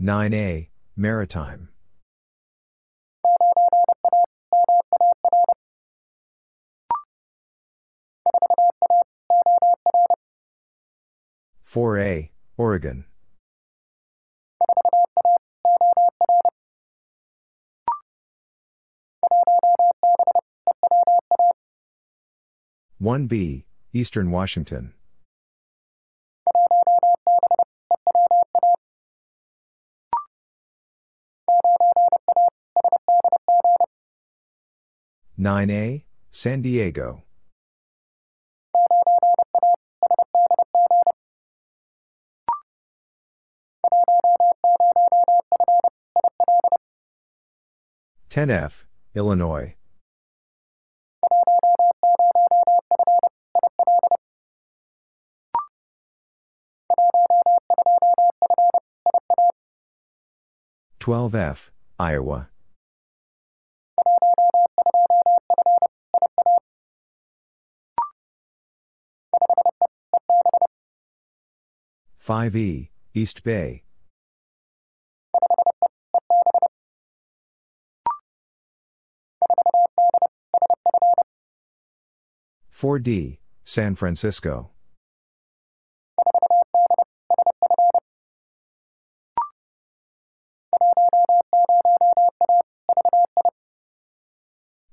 9A, 0.00 0.68
Maritime. 0.94 1.70
Four 11.62 11.98
A, 11.98 12.30
Oregon. 12.58 13.06
One 22.98 23.26
B, 23.26 23.64
Eastern 23.94 24.30
Washington. 24.30 24.92
Nine 35.38 35.70
A, 35.70 36.04
San 36.30 36.62
Diego. 36.62 37.22
Ten 48.30 48.48
F, 48.48 48.86
Illinois. 49.14 49.74
Twelve 60.98 61.34
F, 61.34 61.70
Iowa. 61.98 62.48
Five 72.26 72.56
E, 72.56 72.90
East 73.14 73.44
Bay. 73.44 73.84
4D, 82.74 83.38
San 83.62 83.94
Francisco. 83.94 84.70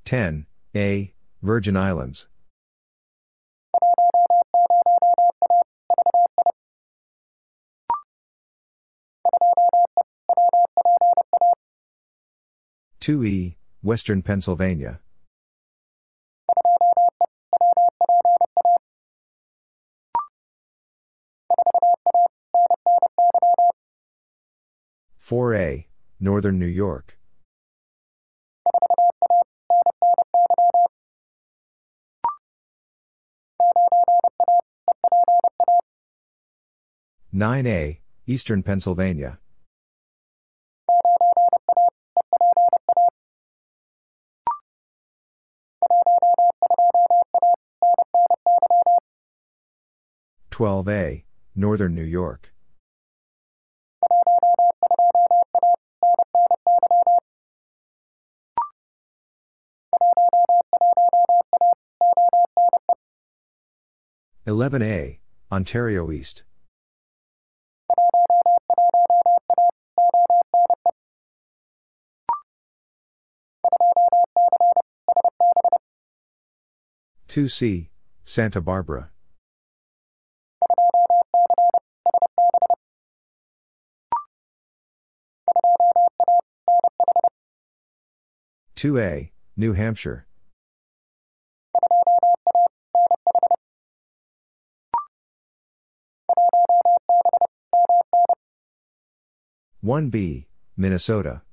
Ten 0.05 0.45
A, 0.75 1.15
Virgin 1.41 1.75
Islands. 1.75 2.27
Two 13.03 13.25
E, 13.25 13.57
Western 13.81 14.21
Pennsylvania. 14.21 15.01
4A, 25.21 25.87
Northern 26.21 26.57
New 26.57 26.65
York. 26.65 27.17
Nine 37.33 37.67
A, 37.67 37.99
Eastern 38.25 38.63
Pennsylvania. 38.63 39.39
Twelve 50.53 50.87
A, 50.87 51.25
Northern 51.55 51.95
New 51.95 52.03
York. 52.03 52.53
11A, 64.45 65.17
Ontario 65.51 66.11
East. 66.11 66.43
Two 77.27 77.47
C, 77.47 77.89
Santa 78.23 78.61
Barbara. 78.61 79.09
Two 88.83 88.99
A, 88.99 89.31
New 89.55 89.71
Hampshire. 89.71 90.27
1B, 99.81 100.47
Minnesota. 100.75 101.43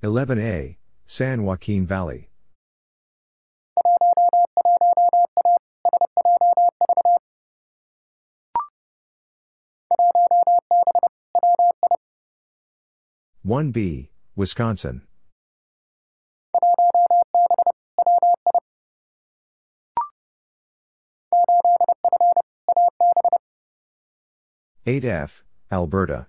Eleven 0.00 0.38
A, 0.38 0.78
San 1.04 1.42
Joaquin 1.42 1.84
Valley. 1.84 2.31
One 13.44 13.72
B, 13.72 14.10
Wisconsin. 14.36 15.02
8F, 24.86 25.42
Alberta. 25.72 26.28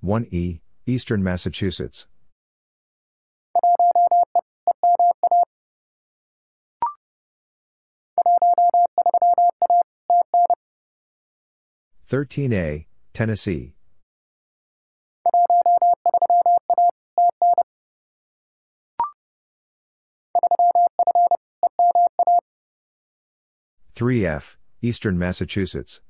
One 0.00 0.26
E, 0.30 0.60
Eastern 0.86 1.22
Massachusetts. 1.22 2.06
Thirteen 12.12 12.52
A, 12.52 12.86
Tennessee. 13.14 13.74
3F, 23.96 24.56
Eastern 24.82 25.18
Massachusetts. 25.18 26.02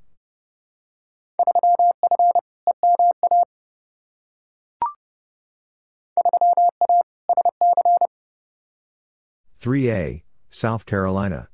Three 9.57 9.89
A, 9.89 10.25
South 10.49 10.85
Carolina. 10.85 11.47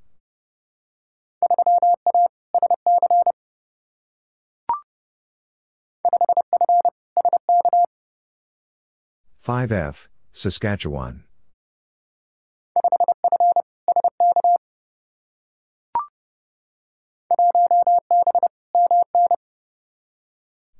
Five 9.40 9.72
F, 9.72 10.10
Saskatchewan. 10.34 11.24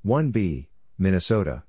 1B, 0.06 0.68
Minnesota. 0.98 1.64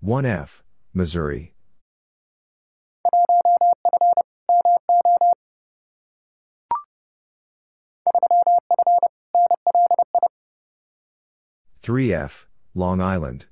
One 0.00 0.26
F, 0.26 0.64
Missouri. 0.92 1.54
3F, 11.90 12.44
Long 12.72 13.00
Island. 13.00 13.46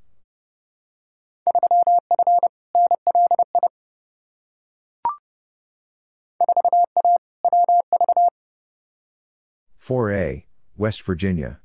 Four 9.77 10.13
A, 10.13 10.47
West 10.77 11.03
Virginia. 11.03 11.59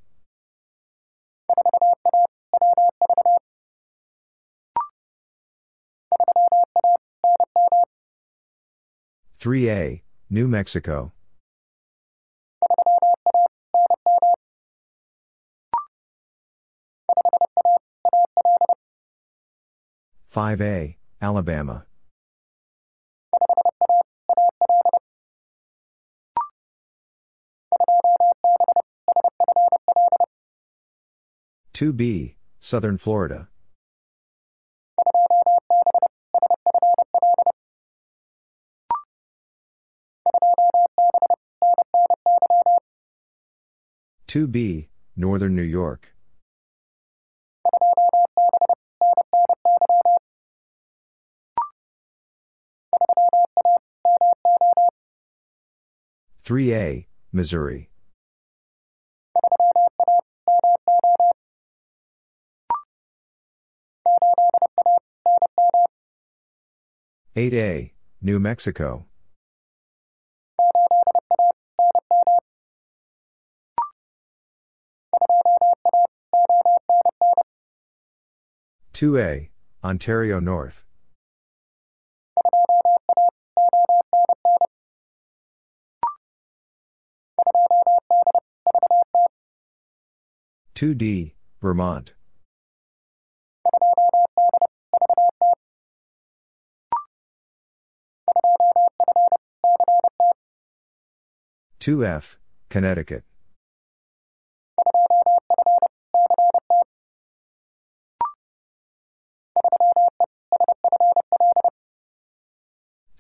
Three 9.38 9.70
A, 9.70 10.02
New 10.28 10.48
Mexico. 10.48 11.12
5A, 20.34 20.96
Alabama. 21.22 21.86
Two 31.72 31.94
B, 31.94 32.38
Southern 32.60 32.98
Florida. 32.98 33.48
Two 44.26 44.48
B, 44.48 44.90
Northern 45.16 45.56
New 45.56 45.62
York. 45.62 46.13
3A, 56.46 57.06
Missouri. 57.32 57.90
Eight 67.36 67.54
A, 67.54 67.94
New 68.22 68.40
Mexico. 68.40 69.06
Two 78.94 79.18
A, 79.18 79.50
Ontario 79.84 80.40
North. 80.40 80.86
2D, 90.76 91.34
Vermont. 91.62 92.14
Two 101.80 102.04
F, 102.04 102.40
Connecticut. 102.70 103.24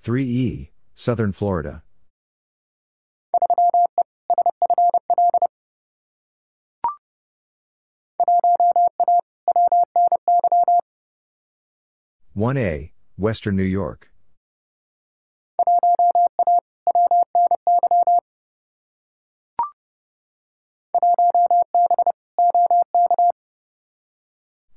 Three 0.01 0.25
E, 0.25 0.71
Southern 0.95 1.31
Florida. 1.31 1.83
1A, 12.35 12.89
Western 13.15 13.55
New 13.55 13.61
York. 13.61 14.09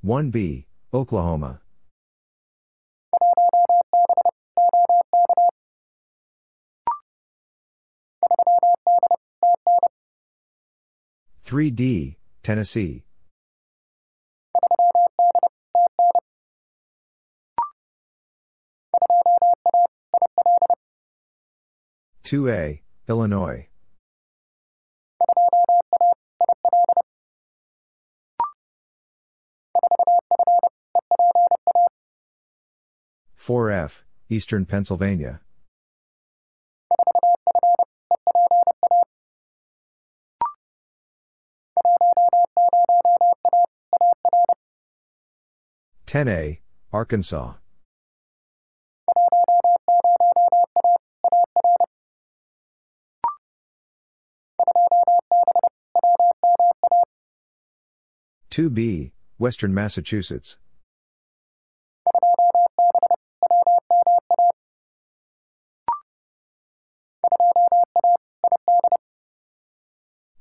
One 0.01 0.29
B, 0.29 0.67
Oklahoma. 0.93 1.61
Three 11.43 11.71
D, 11.71 12.17
Tennessee. 12.43 13.06
2A, 22.27 22.81
Illinois. 23.07 23.69
Four 33.33 33.71
F, 33.71 34.03
Eastern 34.27 34.65
Pennsylvania. 34.65 35.39
Ten 46.05 46.27
A, 46.27 46.59
Arkansas. 46.91 47.53
2B, 58.57 59.11
Western 59.37 59.71
Massachusetts. 59.71 60.57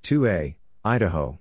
Two 0.02 0.26
A, 0.26 0.56
Idaho. 0.82 1.40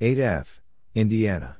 Eight 0.00 0.18
F, 0.18 0.60
Indiana. 0.96 1.58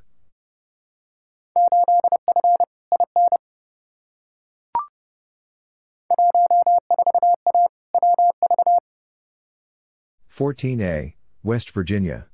14A, 10.37 11.15
West 11.43 11.71
Virginia. 11.71 12.27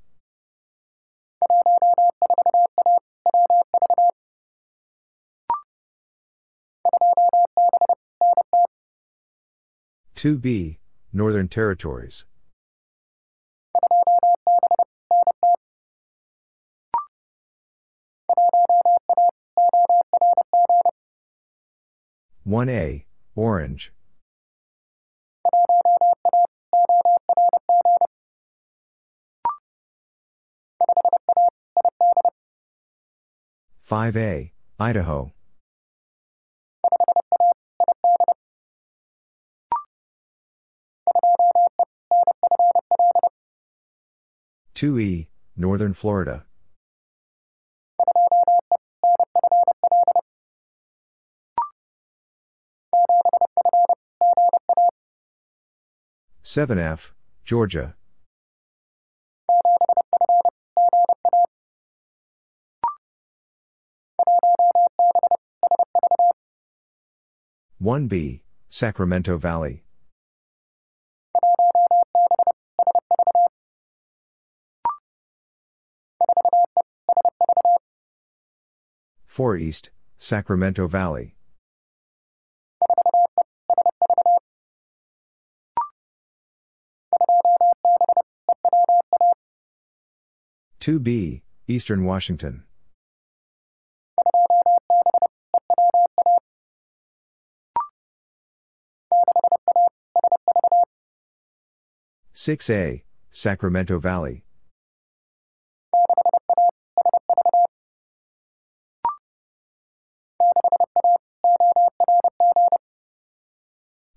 Two 10.16 10.36
B, 10.36 10.80
Northern 11.12 11.46
Territories. 11.46 12.24
One 22.42 22.68
A, 22.68 23.06
Orange. 23.36 23.92
5A, 33.88 34.52
Idaho. 34.78 35.32
Two 44.74 44.98
E, 44.98 45.28
Northern 45.56 45.94
Florida. 45.94 46.46
Seven 56.42 56.78
F, 56.78 57.14
Georgia. 57.44 57.94
One 67.82 68.06
B, 68.06 68.44
Sacramento 68.68 69.38
Valley. 69.38 69.82
Four 79.26 79.56
East, 79.56 79.90
Sacramento 80.16 80.86
Valley. 80.86 81.34
Two 90.78 91.00
B, 91.00 91.42
Eastern 91.66 92.04
Washington. 92.04 92.62
Six 102.44 102.68
A, 102.70 103.04
Sacramento 103.30 104.00
Valley. 104.00 104.42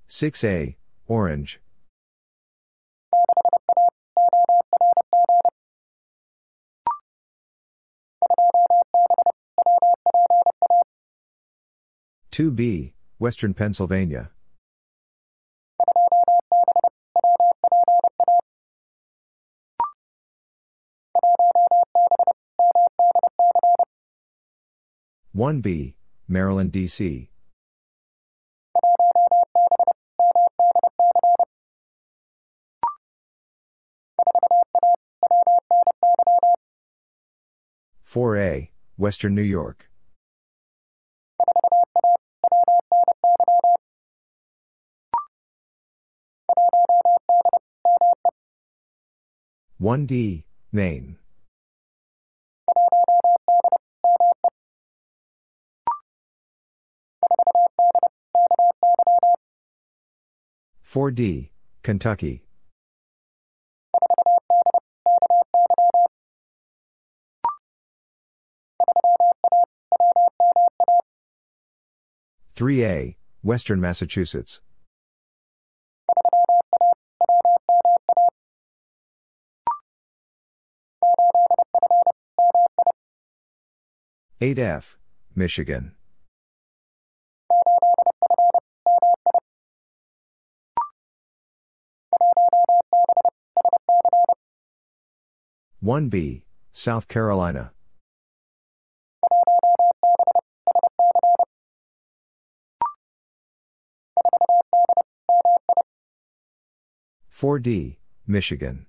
Six 0.08 0.44
A, 0.44 0.76
Orange. 1.08 1.62
Two 12.32 12.50
B, 12.50 12.96
Western 13.20 13.54
Pennsylvania. 13.54 14.32
One 25.36 25.60
B, 25.60 25.98
Maryland, 26.30 26.72
D.C. 26.72 27.30
Four 38.02 38.38
A, 38.38 38.72
Western 38.96 39.36
New 39.36 39.42
York. 39.42 39.90
One 49.78 50.06
D, 50.06 50.46
Maine. 50.72 51.18
Four 60.96 61.12
D, 61.12 61.52
Kentucky. 61.84 62.46
Three 72.56 72.86
A, 72.86 73.18
Western 73.44 73.82
Massachusetts. 73.82 74.62
Eight 84.40 84.58
F, 84.58 84.98
Michigan. 85.36 85.92
One 95.86 96.10
B, 96.10 96.46
South 96.72 97.08
Carolina. 97.08 97.72
Four 107.30 107.60
D, 107.60 108.00
Michigan. 108.26 108.88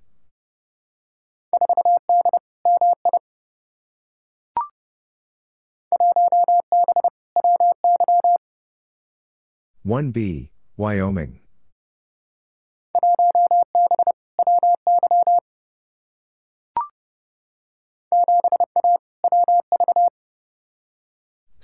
One 9.83 10.09
B, 10.09 10.49
Wyoming. 10.77 11.41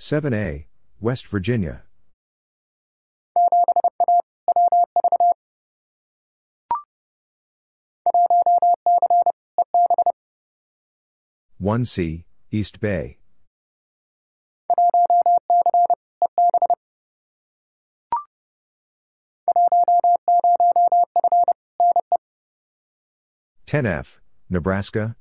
Seven 0.06 0.34
A, 0.34 0.66
West 1.00 1.26
Virginia. 1.28 1.84
One 11.56 11.86
C, 11.86 12.26
East 12.50 12.80
Bay. 12.80 13.16
Ten 23.64 23.86
F, 23.86 24.20
Nebraska. 24.50 25.16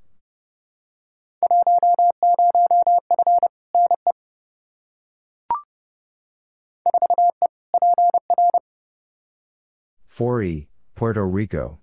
Four 10.14 10.44
E, 10.44 10.68
Puerto 10.94 11.26
Rico. 11.26 11.80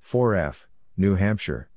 Four 0.00 0.34
F, 0.34 0.66
New 0.96 1.16
Hampshire. 1.16 1.68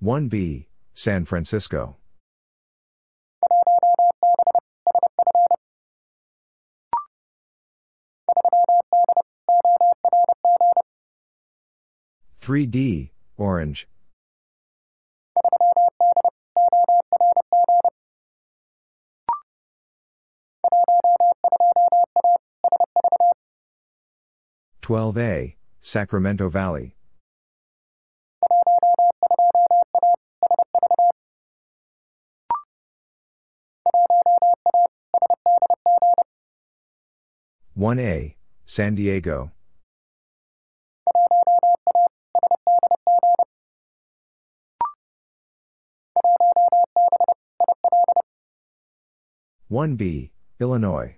One 0.00 0.26
B, 0.26 0.66
San 0.94 1.24
Francisco. 1.24 1.96
Three 12.48 12.64
D, 12.64 13.12
Orange. 13.36 13.86
Twelve 24.80 25.18
A, 25.18 25.56
Sacramento 25.82 26.48
Valley. 26.48 26.96
One 37.74 37.98
A, 37.98 38.36
San 38.64 38.94
Diego. 38.94 39.52
1B, 49.70 50.30
Illinois. 50.60 51.14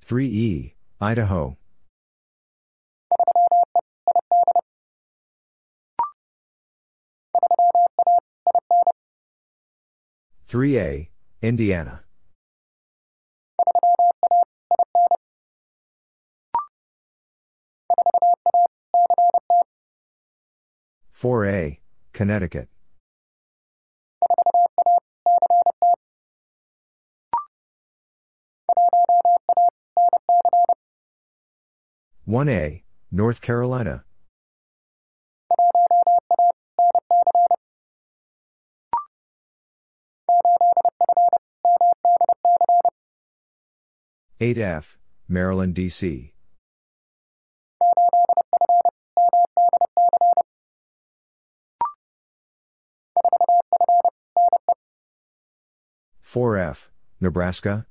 Three 0.00 0.28
E, 0.28 0.74
Idaho. 1.00 1.56
Three 10.46 10.78
A, 10.78 11.10
Indiana. 11.42 12.05
4A, 21.16 21.78
Connecticut. 22.12 22.68
1A, 32.28 32.82
North 33.10 33.40
Carolina. 33.40 34.04
Eight 44.38 44.58
F, 44.58 44.98
Maryland, 45.26 45.74
D.C. 45.74 46.34
Four 56.36 56.58
F, 56.58 56.90
Nebraska. 57.18 57.86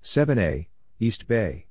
7A, 0.00 0.68
East 1.00 1.26
Bay. 1.26 1.66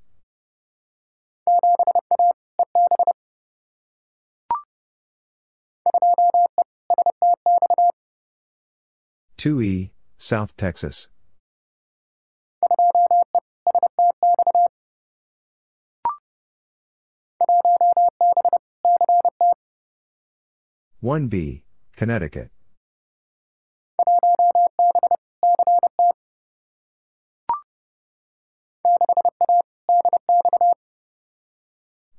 Two 9.38 9.62
E, 9.62 9.94
South 10.18 10.58
Texas. 10.58 11.08
One 21.08 21.28
B, 21.28 21.64
Connecticut. 21.96 22.52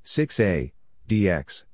6A, 0.03 0.73
DX. 1.07 1.65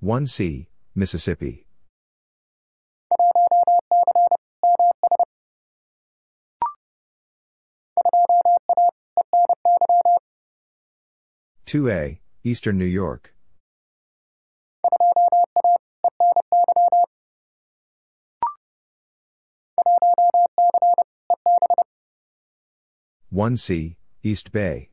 One 0.00 0.26
C, 0.26 0.70
Mississippi. 0.94 1.66
Two 11.72 11.88
A, 11.88 12.20
Eastern 12.44 12.76
New 12.76 12.84
York. 12.84 13.34
1C, 23.32 23.96
East 24.22 24.52
Bay. 24.52 24.90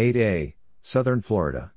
Eight 0.00 0.16
A, 0.16 0.56
Southern 0.82 1.22
Florida. 1.22 1.75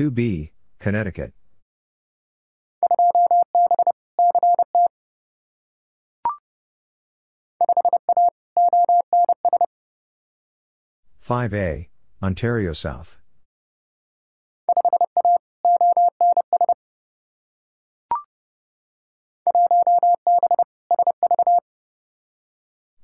Two 0.00 0.10
B, 0.10 0.52
Connecticut. 0.78 1.34
5A, 11.22 11.88
Ontario 12.22 12.72
South. 12.72 13.18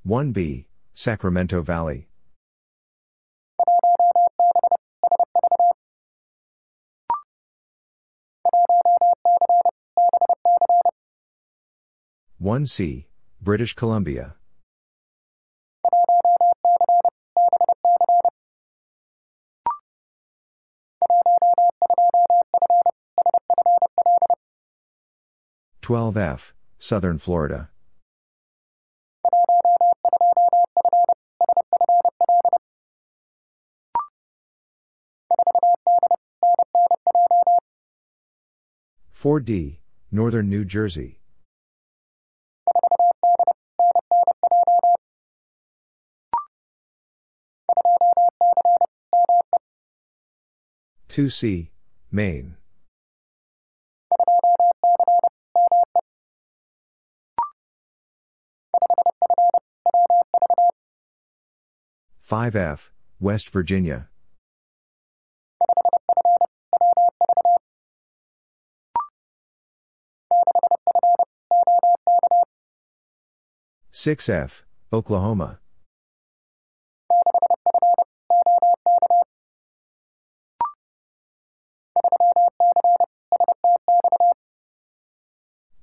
One 0.01 0.31
B, 0.31 0.65
Sacramento 0.95 1.61
Valley. 1.61 2.07
One 12.39 12.67
C, 12.67 13.07
British 13.41 13.73
Columbia. 13.73 14.35
12F, 25.81 26.51
Southern 26.77 27.17
Florida. 27.17 27.69
Four 39.11 39.39
D, 39.39 39.79
Northern 40.11 40.49
New 40.49 40.63
Jersey. 40.63 41.16
Two 51.17 51.29
C, 51.29 51.71
Maine. 52.11 52.57
5F, 62.23 62.89
West 63.19 63.49
Virginia. 63.49 64.09
Six 73.89 74.29
F, 74.29 74.63
Oklahoma. 74.93 75.57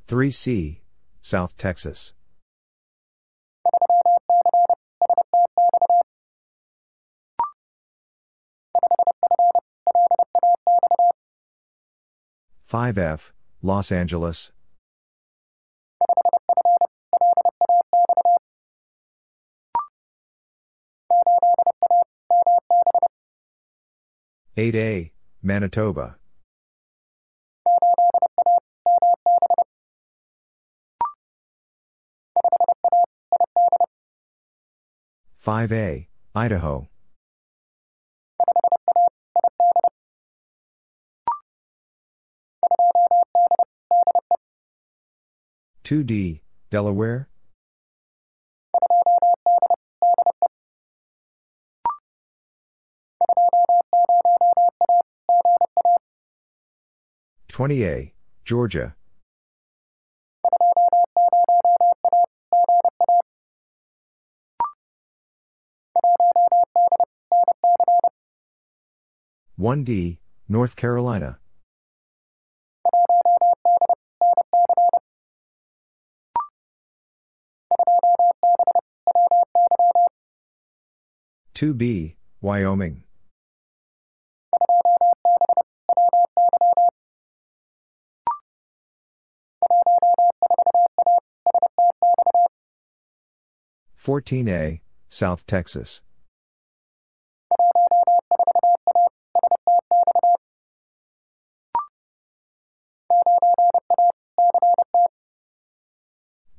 Three 0.06 0.30
C, 0.30 0.82
South 1.22 1.56
Texas. 1.56 2.12
5F, 12.70 13.30
Los 13.62 13.90
Angeles. 13.90 14.52
Eight 24.56 24.74
A, 24.74 25.12
Manitoba. 25.42 26.18
5A, 35.44 36.06
Idaho. 36.34 36.88
2D, 45.84 46.40
Delaware? 46.70 47.28
Twenty 57.48 57.84
A, 57.84 58.14
Georgia. 58.46 58.94
One 69.56 69.84
D, 69.84 70.18
North 70.48 70.74
Carolina. 70.74 71.38
2B, 81.54 82.16
Wyoming. 82.40 83.04
Fourteen 93.94 94.48
A, 94.48 94.82
South 95.08 95.46
Texas. 95.46 96.02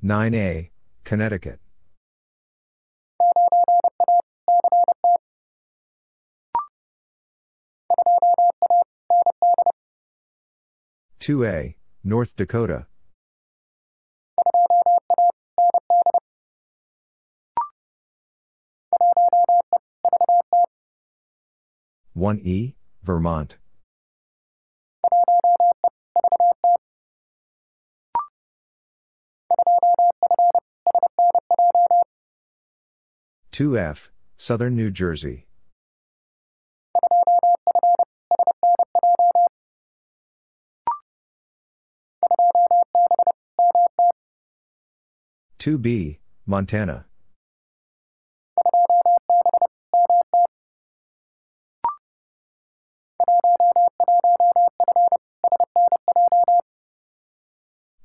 Nine 0.08 0.36
A, 0.36 0.70
Connecticut. 1.04 1.60
2A, 11.20 11.74
North 12.04 12.36
Dakota. 12.36 12.86
One 22.14 22.40
E, 22.44 22.76
Vermont. 23.02 23.58
Two 33.56 33.78
F, 33.78 34.12
Southern 34.36 34.76
New 34.76 34.92
Jersey. 34.92 35.48
2B, 45.58 46.18
Montana. 46.46 47.06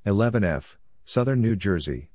Eleven 0.05 0.45
F, 0.45 0.77
Southern 1.03 1.41
New 1.41 1.57
Jersey. 1.57 2.09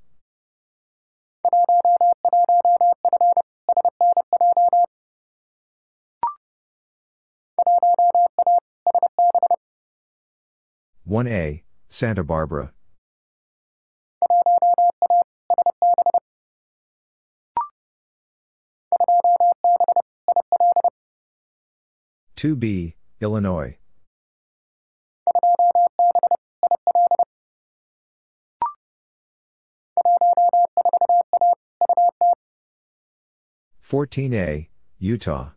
One 11.08 11.28
A, 11.28 11.62
Santa 11.88 12.24
Barbara. 12.24 12.72
2B, 22.36 22.94
Illinois. 23.20 23.78
Fourteen 33.80 34.34
A, 34.34 34.68
Utah. 34.98 35.55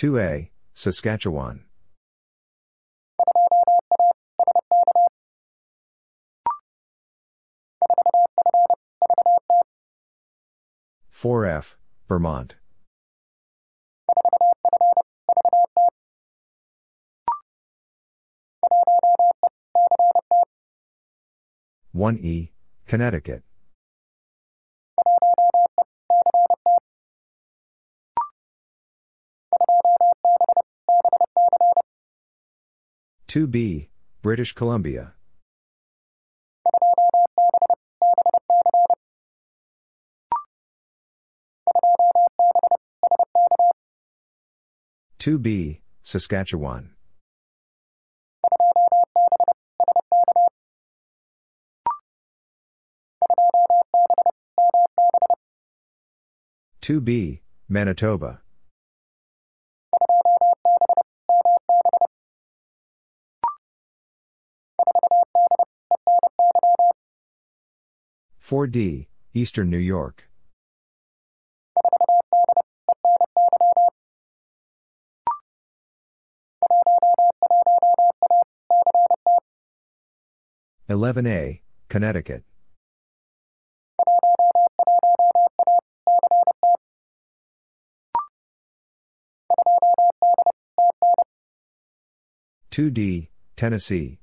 Two 0.00 0.18
A, 0.18 0.50
Saskatchewan. 0.72 1.66
4F, 11.12 11.74
Vermont. 12.08 12.54
One 21.92 22.16
E, 22.22 22.52
Connecticut. 22.86 23.42
Two 33.30 33.46
B, 33.46 33.90
British 34.22 34.54
Columbia. 34.54 35.12
2B, 45.20 45.78
Saskatchewan. 46.02 46.90
Two 56.80 57.00
B, 57.00 57.42
Manitoba. 57.68 58.40
Four 68.50 68.66
D, 68.66 69.06
Eastern 69.32 69.70
New 69.70 69.78
York. 69.78 70.28
11A, 80.88 81.60
Connecticut. 81.88 82.42
Two 92.72 92.90
D, 92.90 93.30
Tennessee. 93.54 94.19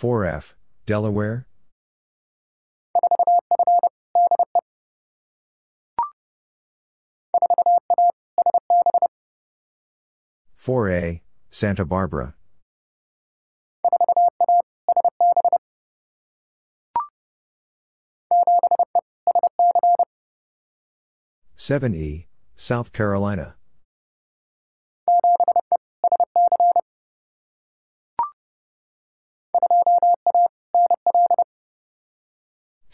4F, 0.00 0.54
Delaware? 0.86 1.46
Four 10.54 10.88
A, 10.90 11.22
Santa 11.50 11.84
Barbara. 11.84 12.34
Seven 21.56 21.94
E, 21.94 22.28
South 22.56 22.94
Carolina. 22.94 23.56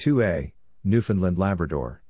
Two 0.07 0.23
A, 0.23 0.55
Newfoundland 0.85 1.37
Labrador. 1.37 2.01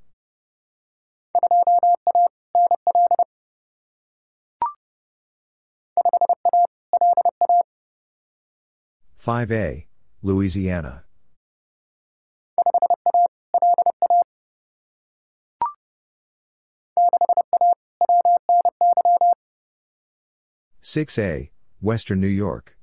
Five 9.16 9.50
A, 9.50 9.86
Louisiana. 10.20 11.04
Six 20.82 21.18
A, 21.18 21.50
Western 21.80 22.20
New 22.20 22.26
York. 22.26 22.75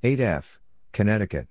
Eight 0.00 0.20
F, 0.20 0.60
Connecticut. 0.92 1.48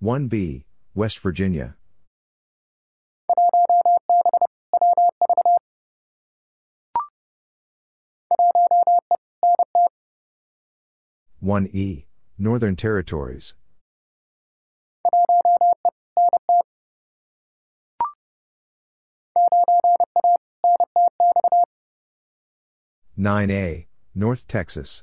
One 0.00 0.28
B, 0.28 0.66
West 0.94 1.18
Virginia. 1.20 1.76
One 11.40 11.70
E, 11.72 12.04
Northern 12.36 12.76
Territories. 12.76 13.54
Nine 23.18 23.50
A, 23.50 23.86
North 24.14 24.46
Texas. 24.46 25.02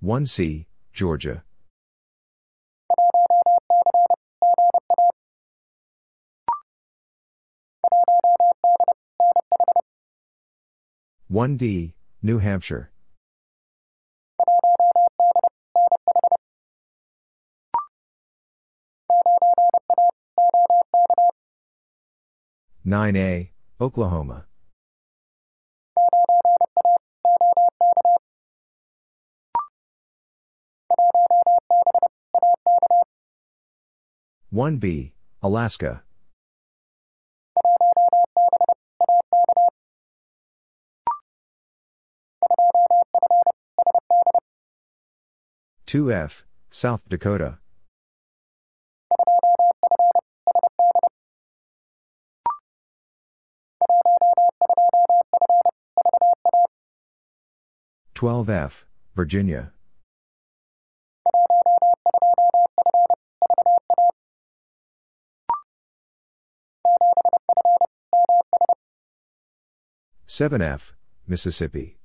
One 0.00 0.24
C, 0.24 0.68
Georgia. 0.94 1.44
One 11.28 11.58
D, 11.58 11.94
New 12.22 12.38
Hampshire. 12.38 12.91
Nine 22.84 23.14
A, 23.14 23.50
Oklahoma. 23.80 24.46
One 34.50 34.78
B, 34.78 35.14
Alaska. 35.42 36.02
Two 45.86 46.12
F, 46.12 46.44
South 46.68 47.02
Dakota. 47.08 47.61
Twelve 58.22 58.48
F, 58.48 58.86
Virginia. 59.16 59.72
Seven 70.24 70.62
F, 70.62 70.94
Mississippi. 71.26 71.98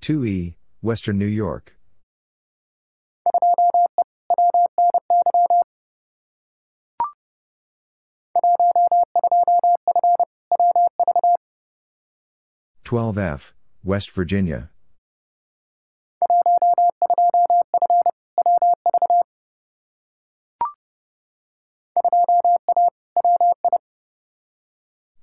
Two 0.00 0.24
E, 0.24 0.56
Western 0.80 1.18
New 1.18 1.26
York. 1.26 1.76
Twelve 12.92 13.16
F, 13.16 13.54
West 13.82 14.10
Virginia. 14.10 14.68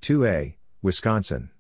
Two 0.01 0.25
A, 0.25 0.57
Wisconsin. 0.81 1.51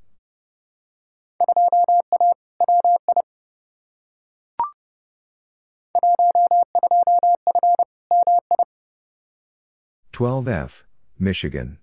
Twelve 10.11 10.47
F, 10.47 10.85
Michigan. 11.19 11.77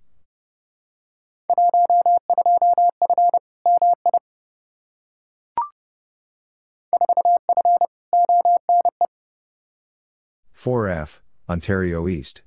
Four 10.57 10.89
F, 10.89 11.21
Ontario 11.47 12.07
East. 12.07 12.41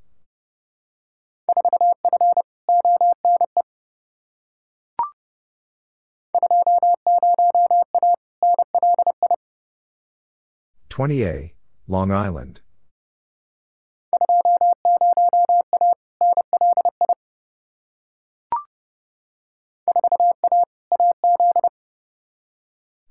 Twenty 10.89 11.25
A, 11.25 11.55
Long 11.87 12.11
Island. 12.11 12.63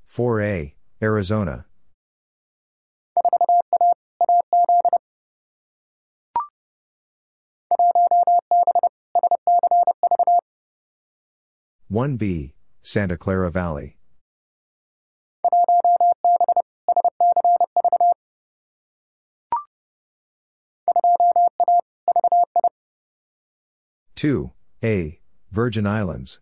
Four 0.06 0.42
A, 0.42 0.76
Arizona. 1.02 1.69
One 11.92 12.18
B, 12.18 12.54
Santa 12.84 13.18
Clara 13.18 13.50
Valley. 13.50 13.98
Two 24.16 24.52
A, 24.84 25.20
Virgin 25.50 25.88
Islands. 25.88 26.40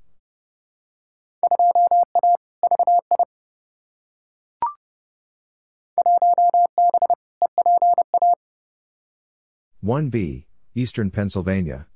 One 9.80 10.10
B, 10.10 10.48
Eastern 10.76 11.10
Pennsylvania. 11.10 11.88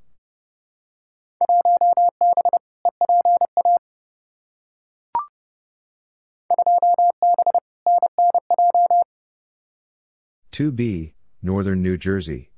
Two 10.52 10.70
B, 10.70 11.14
Northern 11.42 11.82
New 11.82 11.98
Jersey. 11.98 12.52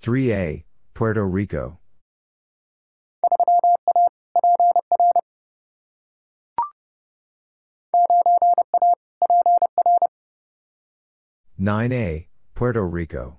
Three 0.00 0.32
A, 0.32 0.64
Puerto 0.94 1.24
Rico. 1.24 1.78
Nine 11.56 11.92
A, 11.92 12.28
Puerto 12.56 12.84
Rico. 12.84 13.38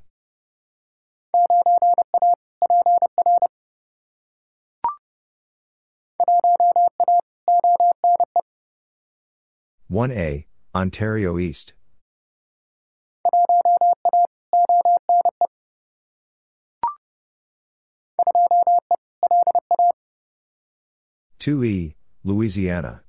1A, 9.91 10.45
Ontario 10.75 11.39
East. 11.39 11.73
Two 21.39 21.63
E, 21.63 21.95
Louisiana. 22.23 23.01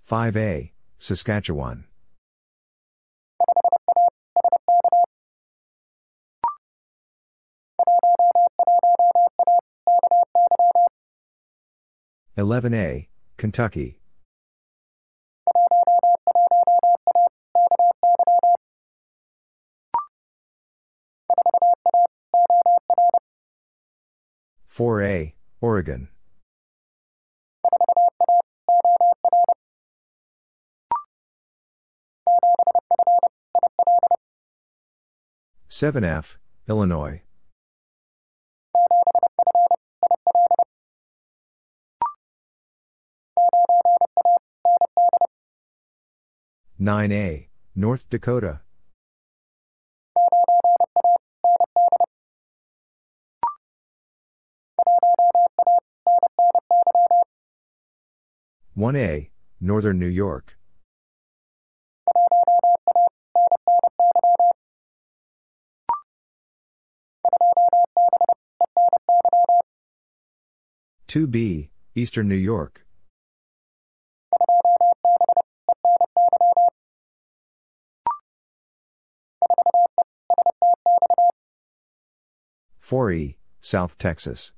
Five 0.00 0.36
A, 0.38 0.72
Saskatchewan. 0.96 1.84
11A, 12.36 13.08
Kentucky. 13.38 13.98
Four 24.66 25.02
A, 25.02 25.34
Oregon. 25.62 26.08
Seven 35.68 36.04
F, 36.04 36.38
Illinois. 36.68 37.22
9A, 46.80 47.48
North 47.74 48.08
Dakota. 48.10 48.60
One 58.74 58.94
A, 58.94 59.30
Northern 59.60 59.98
New 59.98 60.06
York. 60.06 60.58
Two 71.06 71.26
B, 71.26 71.70
Eastern 71.94 72.28
New 72.28 72.34
York. 72.34 72.85
4E, 82.86 83.34
South 83.60 83.98
Texas. 83.98 84.52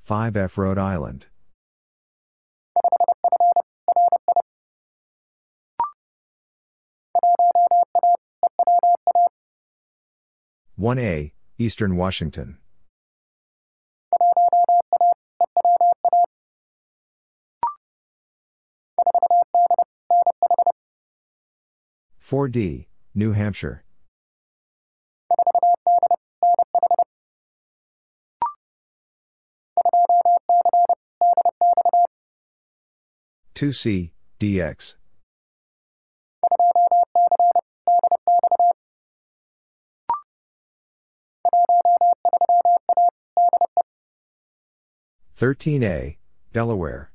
Five 0.00 0.38
F 0.38 0.56
Rhode 0.56 0.78
Island. 0.78 1.26
One 10.76 10.98
A, 10.98 11.34
Eastern 11.58 11.96
Washington. 11.98 12.56
4D, 22.24 22.86
New 23.14 23.32
Hampshire. 23.32 23.84
Two 33.52 33.72
C, 33.72 34.14
DX. 34.40 34.94
Thirteen 45.36 45.82
A, 45.82 46.16
Delaware. 46.54 47.13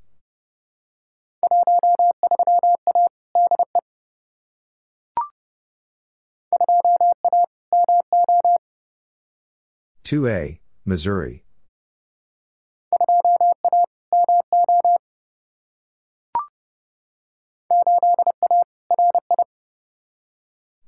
2A, 10.10 10.58
Missouri. 10.86 11.44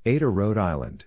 Eight 0.07 0.23
A, 0.23 0.27
Rhode 0.27 0.57
Island. 0.57 1.05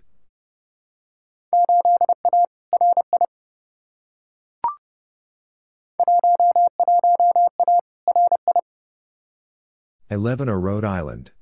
Eleven, 10.08 10.48
Rhode 10.60 10.84
Island. 10.84 11.32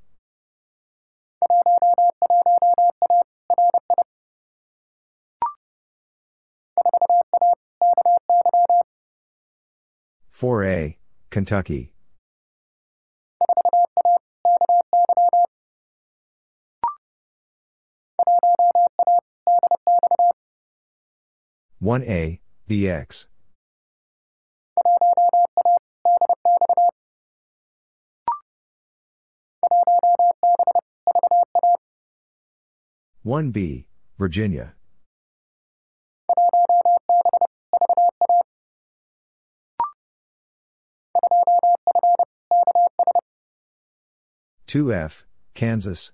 4A, 10.43 10.97
Kentucky. 11.31 11.93
One 21.79 22.03
A, 22.03 22.41
DX. 22.69 23.27
One 33.23 33.53
B, 33.53 33.87
Virginia. 34.19 34.75
2F, 44.73 45.25
Kansas. 45.53 46.13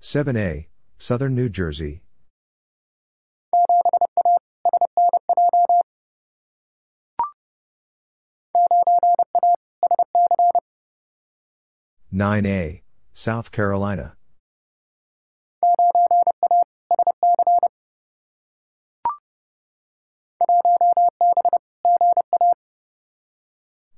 Seven 0.00 0.36
A, 0.36 0.66
Southern 0.98 1.36
New 1.36 1.48
Jersey. 1.48 2.02
9A, 12.12 12.82
South 13.14 13.52
Carolina. 13.52 14.17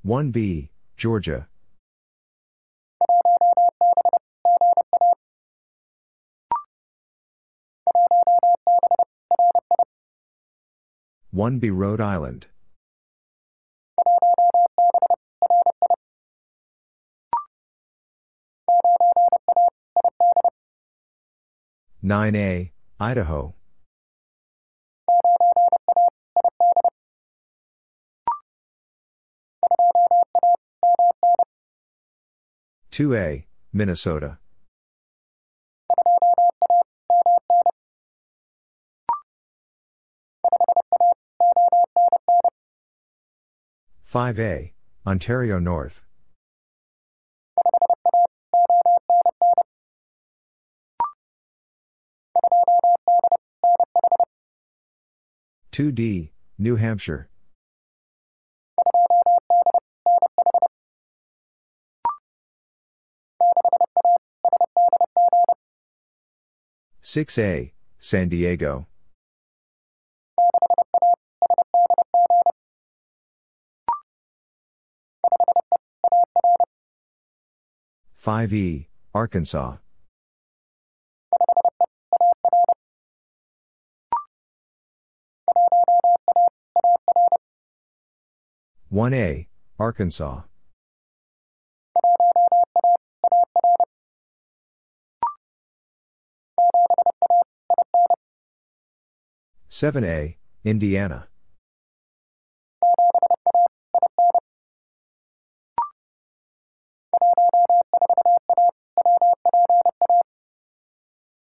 One 0.02 0.30
B, 0.30 0.70
Georgia. 0.96 1.46
One 11.30 11.58
B, 11.58 11.68
Rhode 11.68 12.00
Island. 12.00 12.46
9A, 22.02 22.70
Idaho. 22.98 23.54
Two 32.90 33.14
A, 33.14 33.46
Minnesota. 33.72 34.38
Five 44.02 44.40
A, 44.40 44.74
Ontario 45.06 45.58
North. 45.60 46.02
2D, 55.72 56.30
New 56.58 56.76
Hampshire. 56.76 57.28
Six 67.00 67.38
A, 67.38 67.72
San 67.98 68.28
Diego. 68.28 68.86
Five 78.14 78.52
E, 78.52 78.88
Arkansas. 79.14 79.78
1A, 88.92 89.46
Arkansas. 89.78 90.42
Seven 99.72 100.02
A, 100.02 100.36
Indiana. 100.64 101.28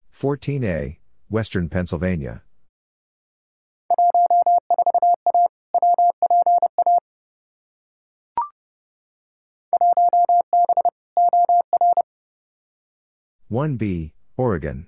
Fourteen 0.10 0.66
A, 0.66 1.00
Western 1.30 1.70
Pennsylvania. 1.70 2.44
1B, 13.50 14.12
Oregon. 14.36 14.88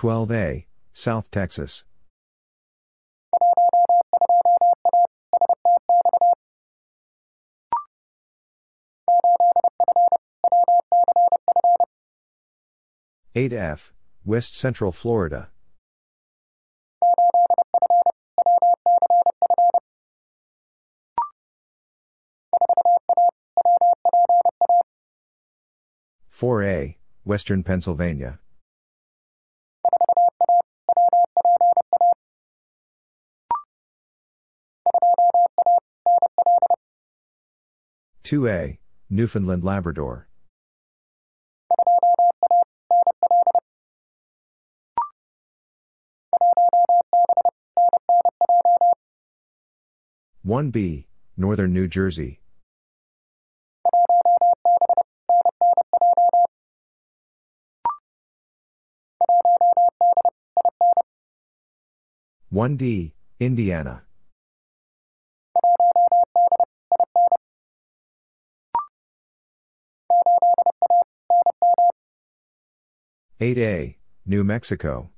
Twelve 0.00 0.32
A, 0.32 0.66
South 0.94 1.30
Texas. 1.30 1.84
Eight 13.34 13.52
F, 13.52 13.92
West 14.24 14.56
Central 14.56 14.90
Florida. 14.90 15.50
4A, 26.32 26.96
Western 27.24 27.62
Pennsylvania. 27.62 28.38
Two 38.30 38.46
A, 38.46 38.78
Newfoundland 39.10 39.64
Labrador. 39.64 40.28
One 50.44 50.70
B, 50.70 51.08
Northern 51.36 51.72
New 51.72 51.88
Jersey. 51.88 52.38
1D, 62.52 63.10
Indiana. 63.40 64.04
Eight 73.42 73.56
A, 73.56 73.96
New 74.26 74.44
Mexico. 74.44 75.08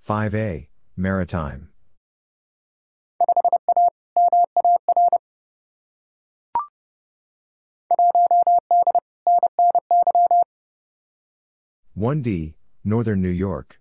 Five 0.00 0.34
A, 0.34 0.68
Maritime. 0.96 1.68
1D, 11.96 12.54
Northern 12.82 13.22
New 13.22 13.28
York. 13.28 13.78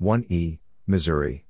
One 0.00 0.24
E, 0.30 0.60
Missouri. 0.86 1.44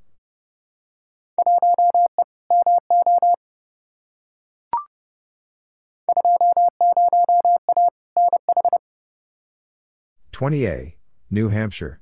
Twenty 10.33 10.67
A, 10.67 10.97
New 11.31 11.51
Hampshire. 11.51 12.01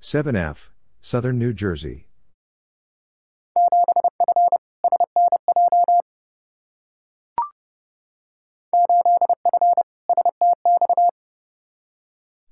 7F, 0.00 0.70
Southern 1.02 1.38
New 1.38 1.52
Jersey. 1.52 2.06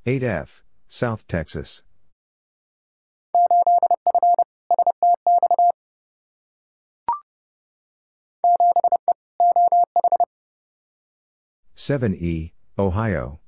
8F, 0.08 0.62
South 0.88 1.26
Texas. 1.28 1.82
Seven 11.74 12.14
E, 12.14 12.54
Ohio. 12.78 13.40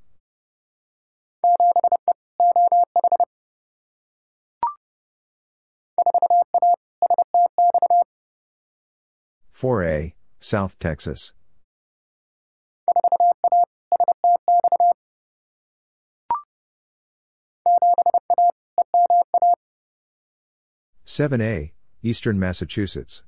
Four 9.51 9.85
A, 9.85 10.15
South 10.41 10.78
Texas. 10.78 11.32
Seven 21.12 21.41
A, 21.41 21.73
Eastern 22.05 22.39
Massachusetts. 22.39 23.24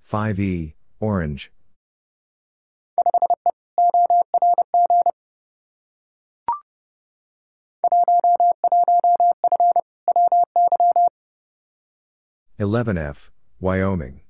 Five 0.00 0.40
E, 0.40 0.76
Orange. 0.98 1.52
11F, 12.58 13.28
Wyoming. 13.60 14.22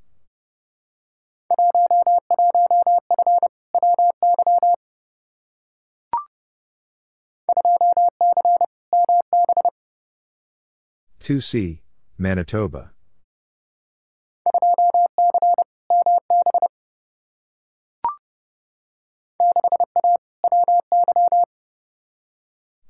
Two 11.21 11.41
C, 11.41 11.83
Manitoba. 12.19 12.93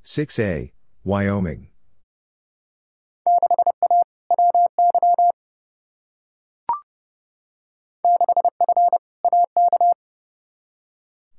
Six 0.02 0.38
A, 0.38 0.72
Wyoming. 1.04 1.68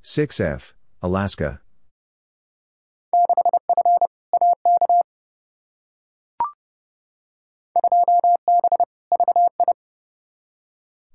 6F, 0.08 0.74
Alaska. 1.04 1.60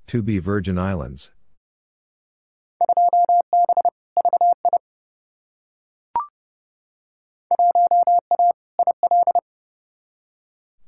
Two 0.07 0.21
be 0.21 0.37
Virgin 0.37 0.77
Islands. 0.77 1.31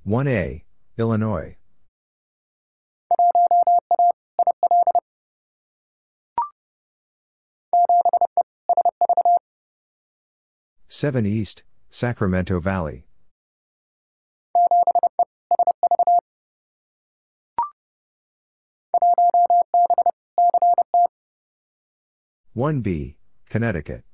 One 0.03 0.27
A, 0.27 0.63
Illinois. 0.97 1.57
7 10.87 11.25
East, 11.25 11.63
Sacramento 11.89 12.59
Valley. 12.59 13.07
One 22.55 22.79
B, 22.79 23.17
Connecticut. 23.49 24.05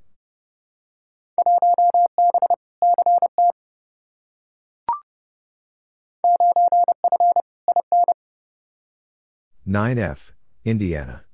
Nine 9.63 9.99
F, 9.99 10.33
Indiana. 10.65 11.25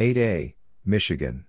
8A, 0.00 0.54
Michigan. 0.86 1.44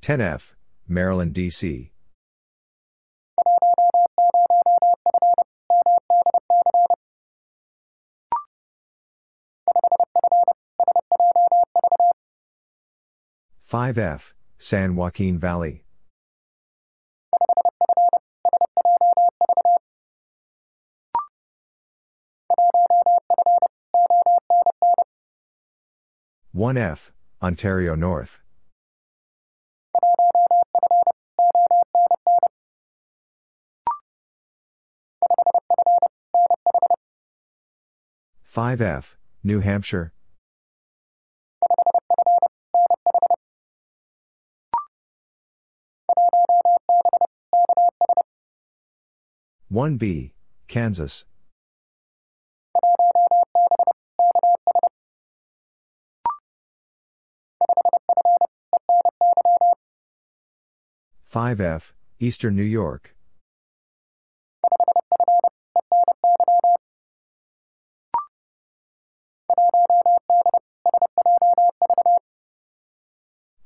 Ten 0.00 0.20
F, 0.22 0.56
Maryland, 0.88 1.34
D.C. 1.34 1.92
Five 13.60 13.98
F, 13.98 14.34
San 14.58 14.96
Joaquin 14.96 15.38
Valley. 15.38 15.84
1F, 26.54 27.10
Ontario 27.40 27.94
North. 27.94 28.39
Five 38.50 38.80
F, 38.80 39.16
New 39.44 39.60
Hampshire. 39.60 40.12
One 49.68 49.98
B, 49.98 50.34
Kansas. 50.66 51.24
5F, 61.32 61.92
Eastern 62.18 62.56
New 62.56 62.64
York. 62.64 63.14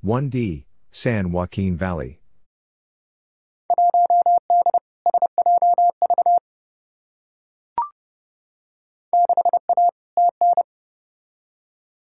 One 0.04 0.28
D, 0.28 0.66
San 0.92 1.32
Joaquin 1.32 1.78
Valley. 1.78 2.20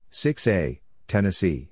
Six 0.10 0.46
A, 0.48 0.82
Tennessee. 1.08 1.70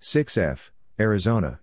6F, 0.00 0.70
Arizona. 0.98 1.60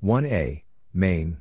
One 0.00 0.26
A, 0.26 0.62
Maine. 0.94 1.38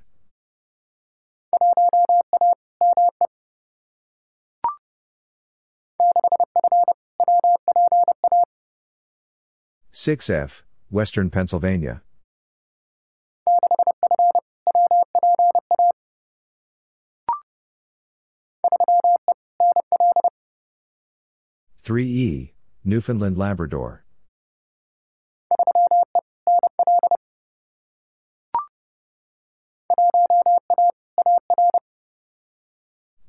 Six 9.91 10.29
F, 10.31 10.63
Western 10.89 11.29
Pennsylvania. 11.29 12.01
3E, 21.83 22.53
Newfoundland 22.83 23.37
Labrador. 23.37 24.03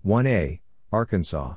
1A, 0.07 0.61
Arkansas. 0.93 1.57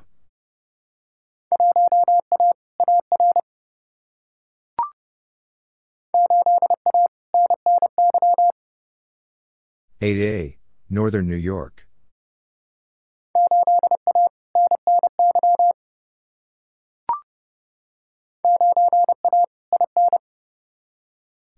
Eight 10.01 10.17
A, 10.17 10.57
Northern 10.89 11.29
New 11.29 11.35
York. 11.35 11.87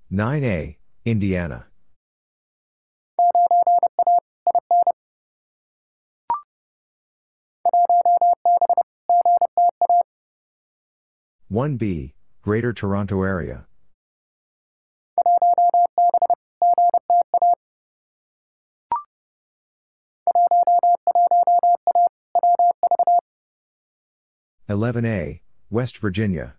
Nine 0.10 0.44
A, 0.44 0.78
Indiana. 1.06 1.68
1B, 11.54 12.14
Greater 12.42 12.74
Toronto 12.74 13.22
Area. 13.22 13.68
Eleven 24.68 25.06
A, 25.06 25.44
West 25.70 26.00
Virginia. 26.00 26.56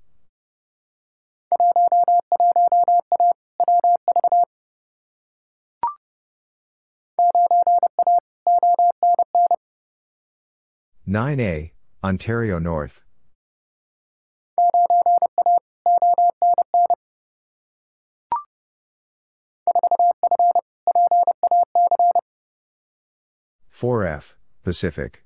Nine 11.05 11.41
A, 11.41 11.73
Ontario 12.05 12.61
North. 12.61 13.01
4F, 23.75 24.35
Pacific. 24.63 25.25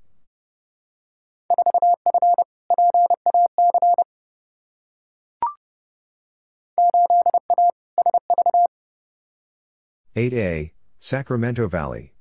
Eight 10.15 10.33
A, 10.33 10.73
Sacramento 10.97 11.67
Valley. 11.67 12.13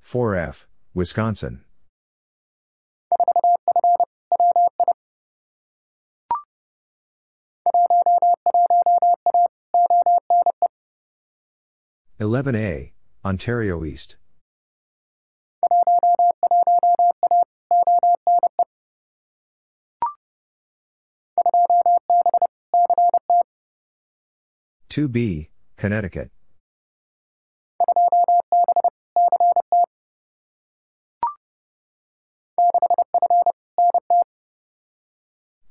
Four 0.00 0.34
F, 0.34 0.66
Wisconsin. 0.94 1.65
11A, 12.18 12.92
Ontario 13.26 13.84
East. 13.84 14.16
Two 24.88 25.08
B, 25.08 25.50
Connecticut. 25.76 26.30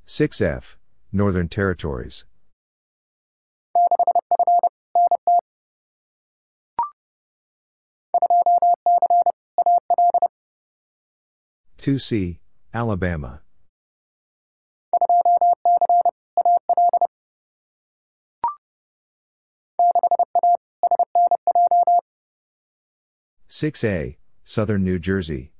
Six 0.06 0.40
F, 0.40 0.78
Northern 1.10 1.48
Territories. 1.48 2.24
2C, 11.86 12.40
Alabama. 12.74 13.42
Six 23.46 23.84
A, 23.84 24.18
Southern 24.42 24.82
New 24.82 24.98
Jersey. 24.98 25.52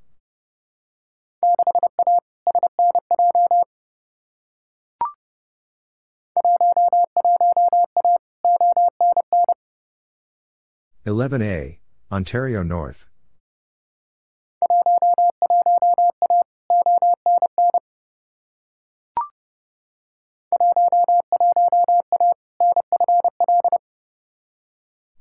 Eleven 11.04 11.40
A, 11.40 11.78
Ontario 12.10 12.64
North. 12.64 13.06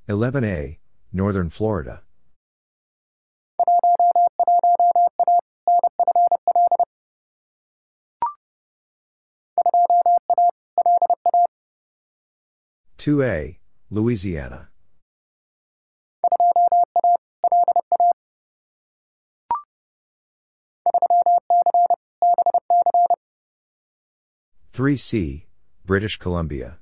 11A, 0.08 0.78
Northern 1.12 1.50
Florida. 1.50 2.04
Two 12.98 13.24
A, 13.24 13.60
Louisiana. 13.90 14.70
Three 24.72 24.98
C, 24.98 25.48
British 25.84 26.18
Columbia. 26.18 26.78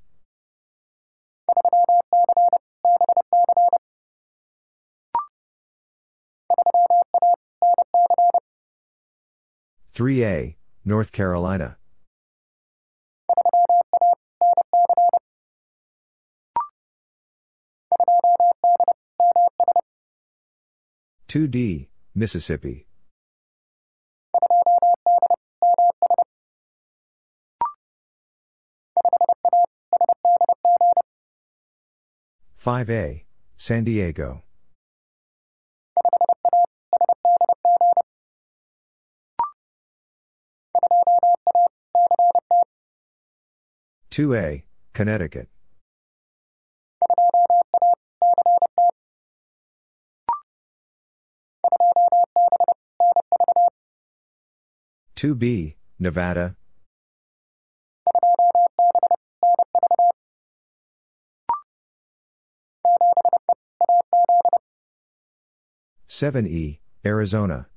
3A, 9.94 10.56
North 10.84 11.12
Carolina. 11.12 11.78
Two 21.28 21.48
D, 21.48 21.90
Mississippi. 22.16 22.88
Five 32.56 32.90
A, 32.90 33.26
San 33.58 33.84
Diego. 33.84 34.42
2A, 44.14 44.62
Connecticut. 44.94 45.50
Two 55.16 55.34
B, 55.34 55.78
Nevada. 55.98 56.56
Seven 66.06 66.46
E, 66.46 66.82
Arizona. 67.04 67.68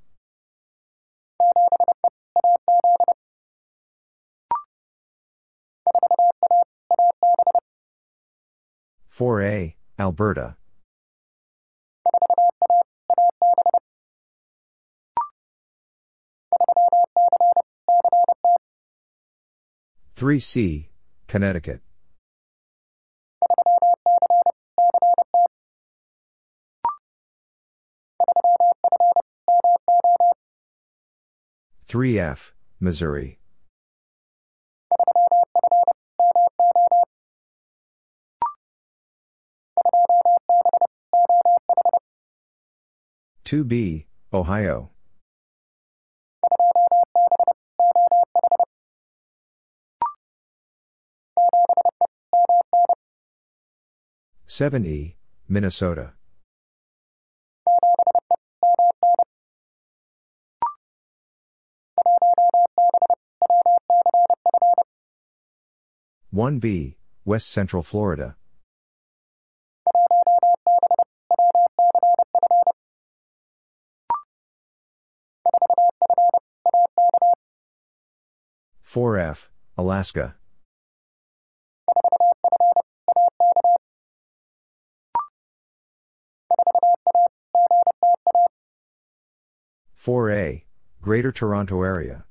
4A, 9.17 9.75
Alberta. 9.99 10.57
Three 20.15 20.39
C, 20.39 20.91
Connecticut. 21.29 21.81
Three 31.87 32.19
F, 32.19 32.53
Missouri. 32.81 33.39
Two 43.47 43.63
B, 43.63 44.07
Ohio. 44.33 44.91
Seven 54.49 54.85
E, 54.85 55.15
Minnesota. 55.49 56.15
1B, 66.35 66.97
West 67.25 67.53
Central 67.53 67.85
Florida. 67.85 68.35
Four 78.97 79.19
F, 79.19 79.51
Alaska. 79.77 80.37
Four 89.93 90.31
A, 90.31 90.65
Greater 91.03 91.31
Toronto 91.31 91.83
Area. 91.83 92.25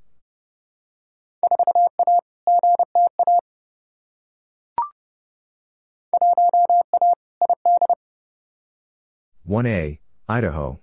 1A, 9.47 9.99
Idaho. 10.27 10.79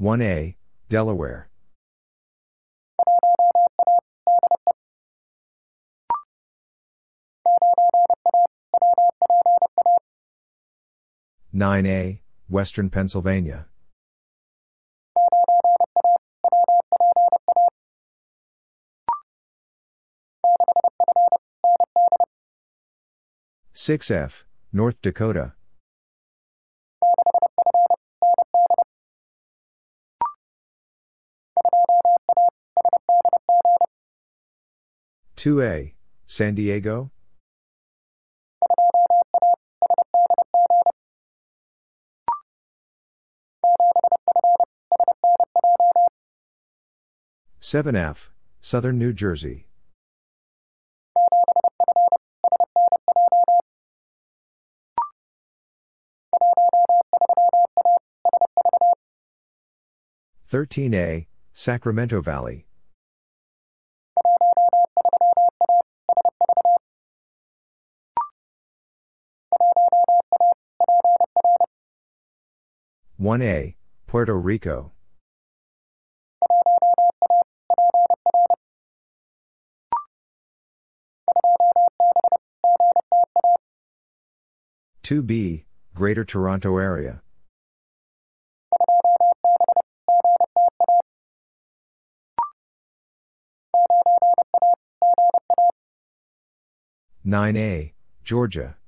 One 0.00 0.22
A, 0.22 0.56
Delaware. 0.88 1.50
Nine 11.52 11.84
A, 11.84 12.22
Western 12.48 12.88
Pennsylvania. 12.88 13.66
6F, 23.74 24.44
North 24.72 25.02
Dakota. 25.02 25.52
Two 35.40 35.62
A, 35.62 35.94
San 36.26 36.54
Diego? 36.54 37.12
Seven 47.58 47.96
F, 47.96 48.30
Southern 48.60 48.98
New 48.98 49.14
Jersey. 49.14 49.66
13A, 60.52 61.28
Sacramento 61.54 62.20
Valley. 62.20 62.66
One 73.20 73.42
A, 73.42 73.76
Puerto 74.06 74.32
Rico. 74.32 74.92
Two 85.02 85.20
B, 85.20 85.66
Greater 85.94 86.24
Toronto 86.24 86.78
Area. 86.78 87.20
9A, 97.26 97.92
Georgia. 98.24 98.79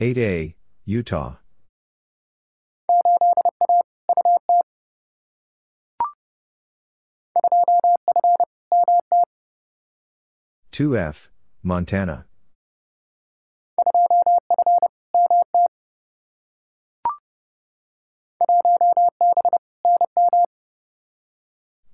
Eight 0.00 0.16
A, 0.18 0.56
Utah. 0.84 1.38
Two 10.70 10.96
F, 10.96 11.30
Montana. 11.64 12.26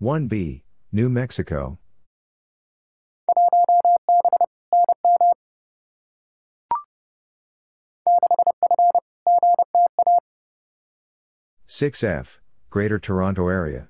1B, 0.02 0.60
New 0.92 1.08
Mexico. 1.08 1.78
Six 11.76 12.04
F, 12.04 12.40
Greater 12.70 13.00
Toronto 13.00 13.48
Area. 13.48 13.88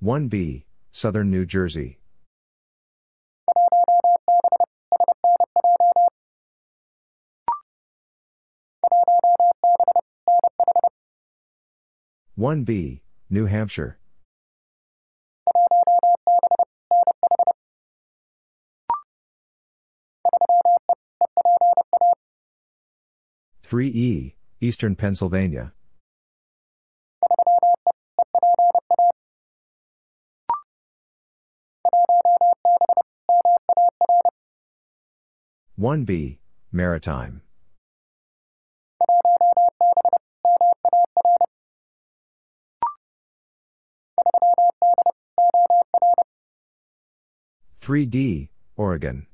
One 0.00 0.26
B, 0.26 0.66
Southern 0.90 1.30
New 1.30 1.46
Jersey. 1.46 2.00
1B, 12.36 13.02
New 13.30 13.46
Hampshire. 13.46 13.96
Three 23.68 23.88
E, 23.88 24.34
Eastern 24.62 24.96
Pennsylvania. 24.96 25.74
One 35.76 36.04
B, 36.04 36.40
Maritime. 36.72 37.42
3D, 47.82 48.48
Oregon. 48.78 49.26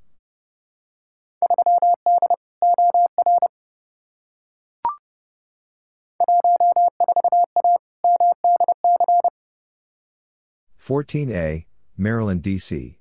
14A, 10.84 11.64
Maryland, 11.96 12.42
D.C. 12.42 12.98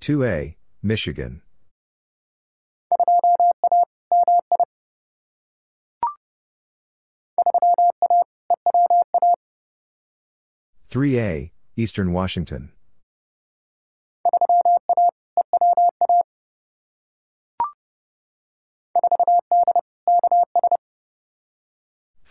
Two 0.00 0.24
A, 0.24 0.56
Michigan. 0.82 1.42
Three 10.88 11.20
A, 11.20 11.52
Eastern 11.76 12.14
Washington. 12.14 12.72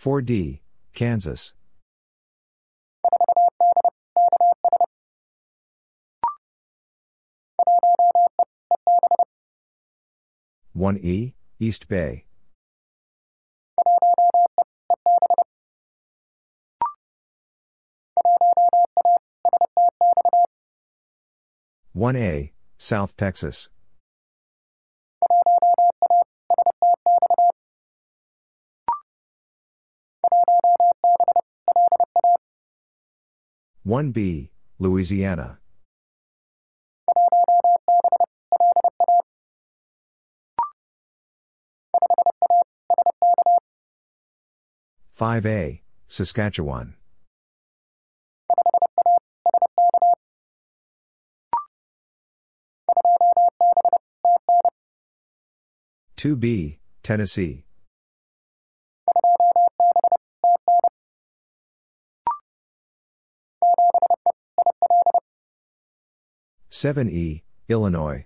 Four 0.05 0.21
D, 0.21 0.61
Kansas. 0.93 1.53
One 10.73 10.99
E, 10.99 11.33
East 11.59 11.87
Bay. 11.87 12.25
1A, 21.97 22.51
South 22.77 23.17
Texas. 23.17 23.69
One 33.85 34.09
B, 34.09 34.49
Louisiana. 34.79 35.59
Five 45.11 45.45
A, 45.45 45.83
Saskatchewan. 46.07 46.95
2B, 56.17 56.79
Tennessee. 57.03 57.64
Seven 66.77 67.09
E, 67.09 67.41
Illinois. 67.69 68.25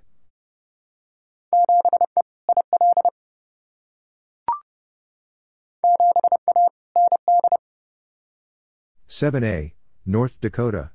Seven 9.06 9.44
A, 9.44 9.76
North 10.04 10.42
Dakota. 10.42 10.90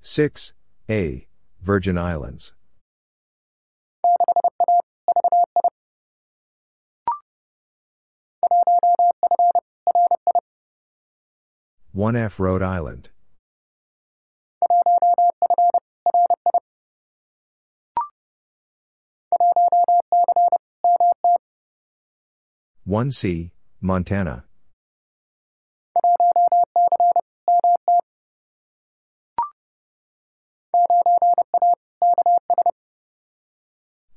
6. 0.00 0.52
A. 0.88 1.26
Virgin 1.60 1.98
Islands. 1.98 2.52
One 11.96 12.14
F 12.14 12.38
Rhode 12.38 12.60
Island. 12.60 13.08
One 22.84 23.10
C, 23.10 23.52
Montana. 23.80 24.44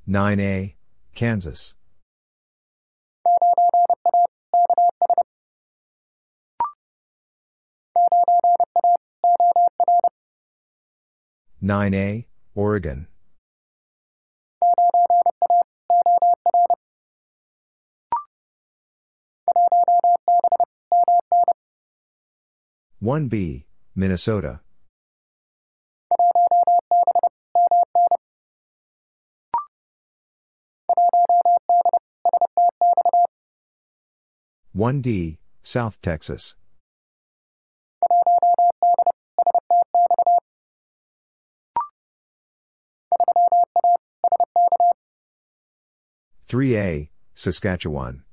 9A, 0.05 0.73
Kansas. 1.15 1.75
Nine 11.61 11.93
A, 11.93 12.27
Oregon. 12.55 13.07
One 22.99 23.27
B, 23.27 23.65
Minnesota. 23.93 24.61
1D, 34.73 35.37
South 35.61 35.99
Texas. 36.01 36.55
Three 46.49 46.75
A, 46.77 47.11
Saskatchewan. 47.35 48.23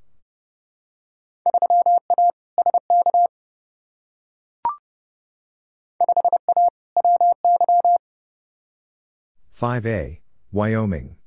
Five 9.51 9.85
A, 9.85 10.21
Wyoming. 10.51 11.17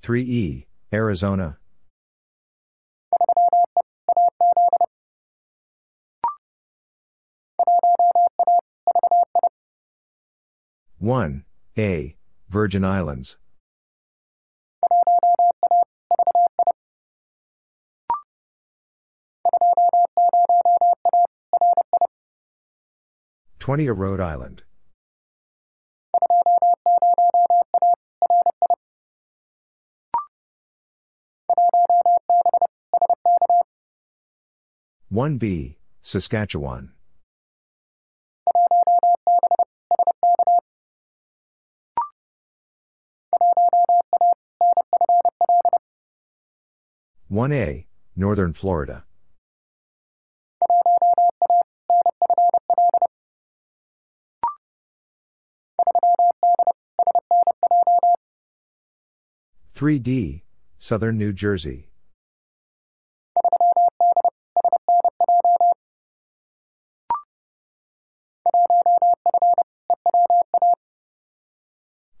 3E, 0.00 0.66
Arizona. 0.92 1.58
One 10.98 11.44
A, 11.76 12.16
Virgin 12.48 12.84
Islands. 12.84 13.36
Twenty 23.58 23.86
a 23.86 23.92
Rhode 23.92 24.20
Island. 24.20 24.64
1B, 35.12 35.76
Saskatchewan. 36.02 36.92
One 47.30 47.52
A, 47.52 47.86
Northern 48.16 48.54
Florida. 48.54 49.04
Three 59.74 59.98
D, 59.98 60.44
Southern 60.78 61.18
New 61.18 61.34
Jersey. 61.34 61.90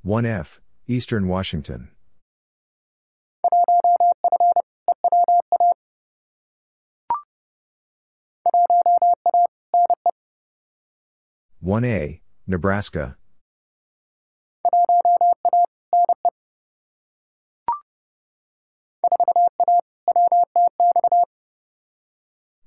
1F, 0.04 0.58
Eastern 0.86 1.28
Washington. 1.28 1.88
1A, 11.64 12.20
Nebraska. 12.46 13.16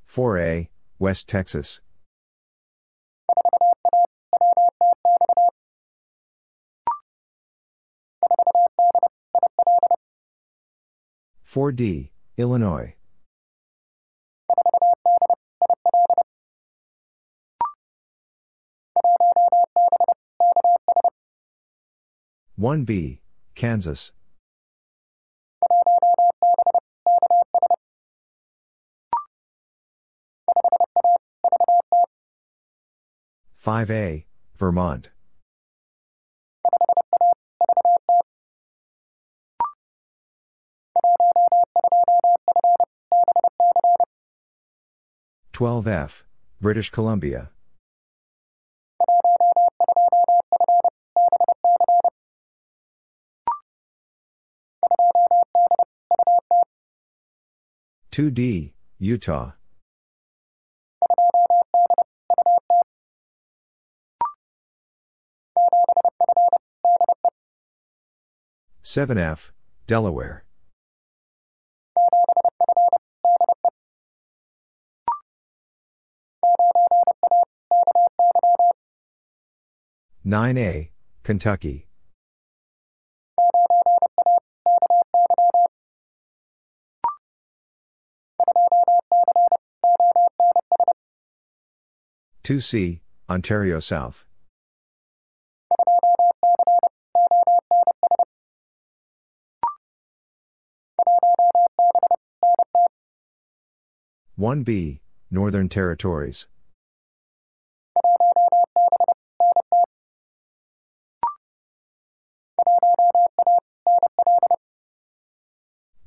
Four 0.05 0.39
A, 0.39 0.69
West 0.99 1.30
Texas. 1.30 1.80
Four 11.43 11.72
D, 11.72 12.11
Illinois. 12.38 12.95
One 22.56 22.84
B, 22.84 23.22
Kansas. 23.56 24.12
5A, 33.64 34.26
Vermont. 34.58 35.10
Twelve 45.53 45.88
F, 45.88 46.24
British 46.60 46.90
Columbia. 46.90 47.52
Two 58.12 58.30
D, 58.30 58.74
Utah. 59.00 59.54
7F, 68.84 69.52
Delaware. 69.88 70.44
Nine 80.26 80.58
A, 80.58 80.92
Kentucky. 81.24 81.88
Two 92.43 92.59
C, 92.59 93.01
Ontario 93.30 93.80
South. 93.80 94.26
1B, 104.39 105.01
Northern 105.30 105.69
Territories. 105.69 106.47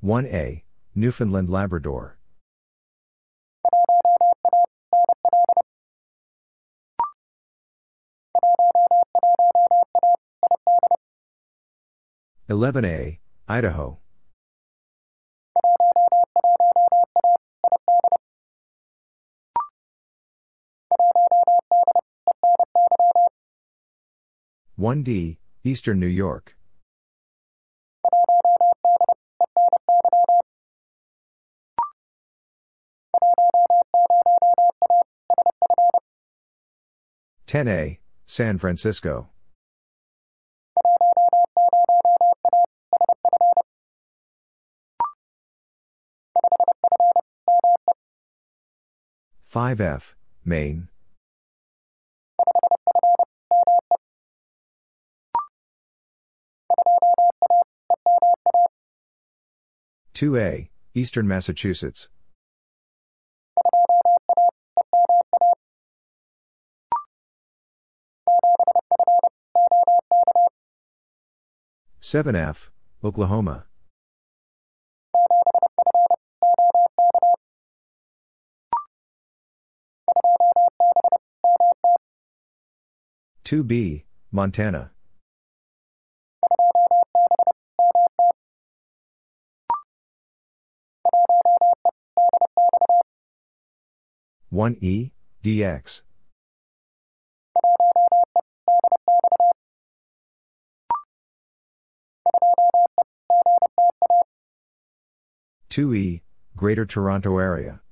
One 0.00 0.26
A, 0.26 0.64
Newfoundland 0.96 1.48
Labrador. 1.48 2.18
Eleven 12.46 12.84
A, 12.84 13.18
Idaho. 13.48 14.00
1D, 24.78 25.38
Eastern 25.62 25.98
New 25.98 26.06
York. 26.06 26.54
Ten 37.46 37.68
A, 37.68 38.00
San 38.26 38.58
Francisco. 38.58 39.30
Five 49.54 49.80
F, 49.80 50.16
Maine. 50.44 50.88
2A, 60.12 60.70
Eastern 60.92 61.28
Massachusetts. 61.28 62.08
Seven 72.00 72.34
F, 72.34 72.72
Oklahoma. 73.04 73.66
Two 83.44 83.62
B, 83.62 84.06
Montana. 84.32 84.90
1E, 94.50 95.10
dx. 95.44 96.00
Two 105.68 105.92
E, 105.92 106.22
Greater 106.56 106.86
Toronto 106.86 107.36
Area. 107.36 107.83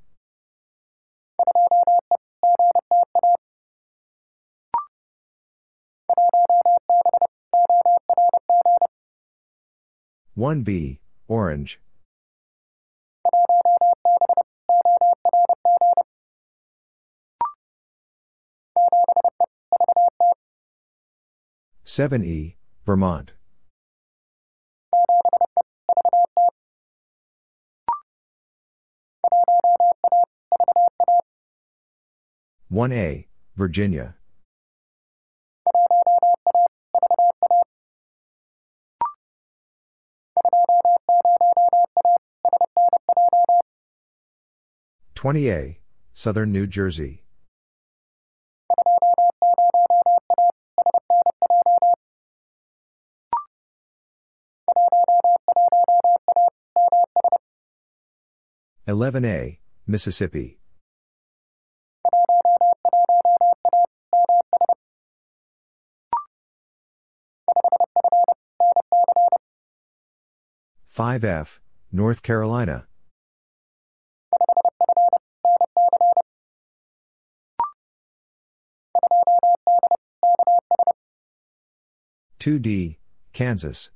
One 10.34 10.62
B, 10.62 11.00
Orange. 11.28 11.78
7E, 21.84 22.54
Vermont. 22.86 23.32
One 32.68 32.92
A, 32.92 33.26
Virginia. 33.54 34.16
Twenty 45.14 45.50
A, 45.50 45.78
Southern 46.12 46.50
New 46.50 46.66
Jersey. 46.66 47.22
11A, 58.88 59.58
Mississippi. 59.86 60.61
5F, 70.94 71.58
North 71.90 72.22
Carolina. 72.22 72.86
Two 82.38 82.58
D, 82.58 82.98
Kansas. 83.32 83.88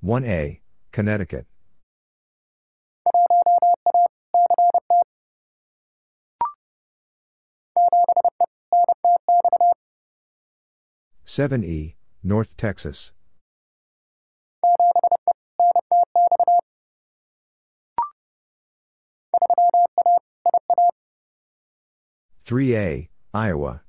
One 0.00 0.24
A, 0.24 0.60
Connecticut. 0.92 1.46
Seven 11.32 11.62
E, 11.62 11.94
North 12.24 12.56
Texas. 12.56 13.12
3A, 22.44 23.10
Iowa. 23.32 23.82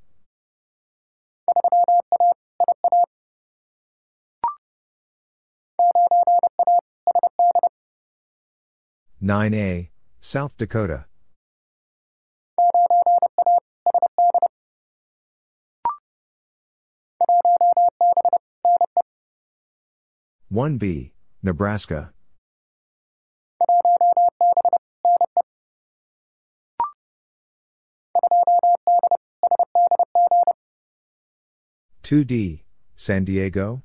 Nine 9.19 9.55
A, 9.55 9.89
South 10.19 10.55
Dakota. 10.59 11.05
One 20.51 20.77
B, 20.77 21.13
Nebraska. 21.41 22.11
2D, 32.03 32.63
San 32.97 33.23
Diego? 33.23 33.81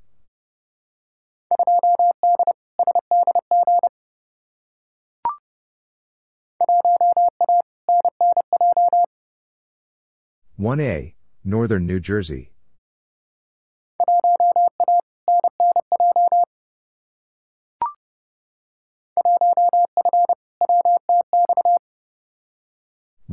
One 10.57 10.81
A, 10.81 11.15
Northern 11.45 11.87
New 11.87 12.01
Jersey. 12.01 12.56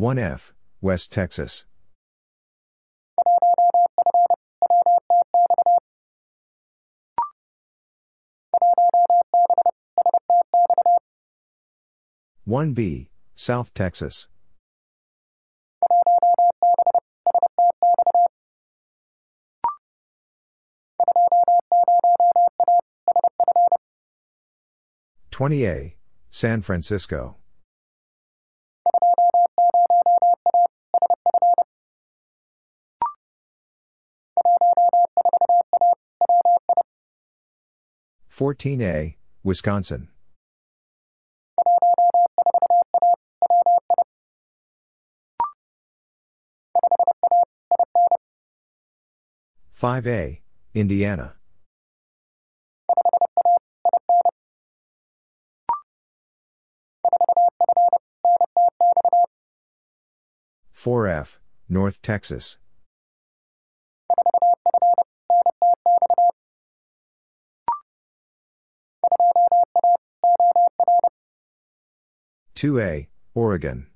One 0.03 0.19
F, 0.19 0.53
West 0.81 1.13
Texas. 1.13 1.63
1B, 12.45 13.07
South 13.35 13.73
Texas. 13.73 14.27
Twenty 25.31 25.65
A, 25.65 25.95
San 26.29 26.61
Francisco. 26.61 27.37
Fourteen 38.33 38.81
A, 38.81 39.15
Wisconsin. 39.43 40.07
5A, 49.79 50.39
Indiana. 50.73 51.35
Four 60.71 61.07
F, 61.07 61.39
North 61.69 62.01
Texas. 62.01 62.57
Two 72.63 72.79
A, 72.79 73.09
Oregon. 73.33 73.87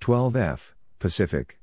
12F, 0.00 0.72
Pacific. 0.98 1.60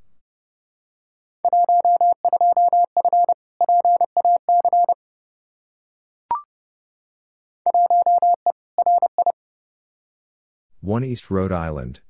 One 10.80 11.04
East 11.04 11.30
Rhode 11.30 11.52
Island. 11.52 12.00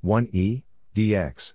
One 0.00 0.28
E, 0.32 0.62
DX. 0.94 1.54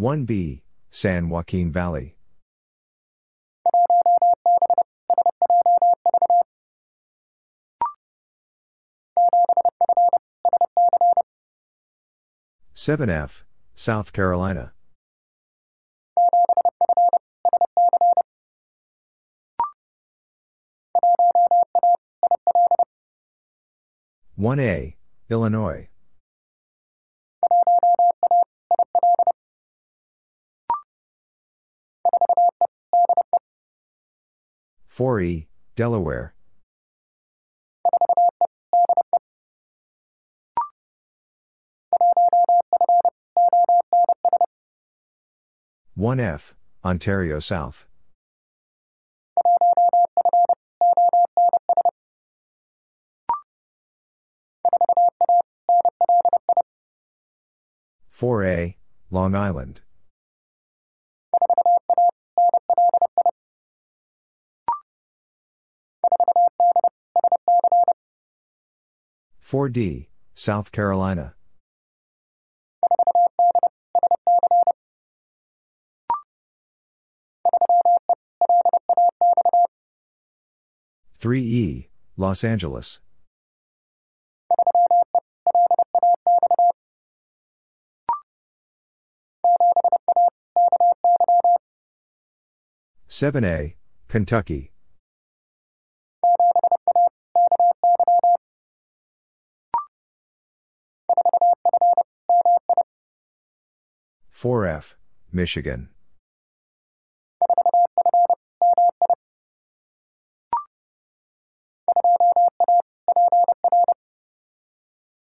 1B, 0.00 0.62
San 0.90 1.28
Joaquin 1.28 1.70
Valley. 1.70 2.16
Seven 12.72 13.10
F, 13.10 13.44
South 13.74 14.14
Carolina. 14.14 14.72
One 24.42 24.58
A, 24.58 24.96
Illinois. 25.30 25.88
4E, 34.90 35.46
Delaware. 35.76 36.34
One 45.94 46.18
F, 46.18 46.56
Ontario 46.84 47.38
South. 47.38 47.86
Four 58.12 58.44
A, 58.44 58.76
Long 59.10 59.34
Island. 59.34 59.80
4D, 69.42 70.08
South 70.34 70.70
Carolina. 70.72 71.34
Three 81.18 81.42
E, 81.42 81.88
Los 82.18 82.44
Angeles. 82.44 83.00
7A, 93.12 93.74
Kentucky. 94.08 94.72
Four 104.30 104.64
F, 104.64 104.96
Michigan. 105.30 105.90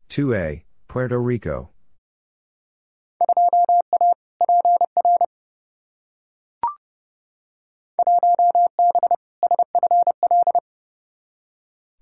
Two 0.07 0.35
A, 0.35 0.65
Puerto 0.87 1.19
Rico. 1.19 1.71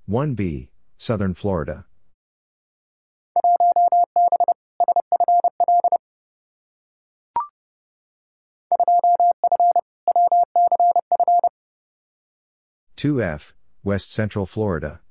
One 0.09 0.33
B, 0.33 0.71
Southern 0.97 1.35
Florida. 1.35 1.85
Two 12.95 13.21
F, 13.21 13.53
West 13.83 14.11
Central 14.11 14.47
Florida. 14.47 15.01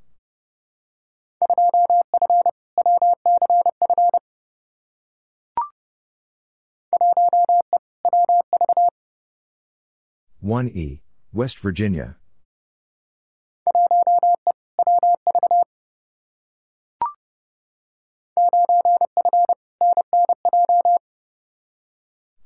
One 10.41 10.67
E, 10.67 11.03
West 11.33 11.61
Virginia. 11.61 12.17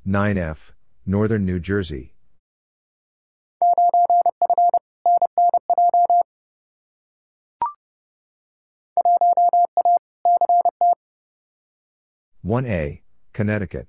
Nine 0.05 0.37
F, 0.37 0.73
Northern 1.07 1.45
New 1.45 1.61
Jersey. 1.61 2.17
One 12.43 12.67
A, 12.67 13.03
Connecticut. 13.33 13.87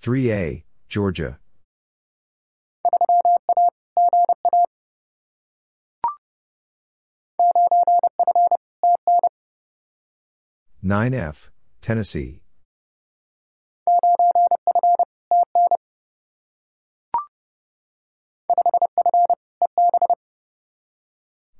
Three 0.00 0.32
A, 0.32 0.64
Georgia. 0.88 1.38
Nine 10.82 11.12
F, 11.12 11.50
Tennessee. 11.82 12.40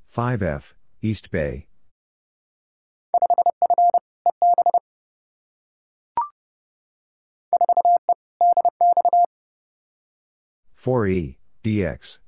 Five 0.07 0.43
F, 0.43 0.75
East 1.03 1.31
Bay. 1.31 1.67
Four 10.75 11.07
E, 11.09 11.37
DX. 11.63 12.21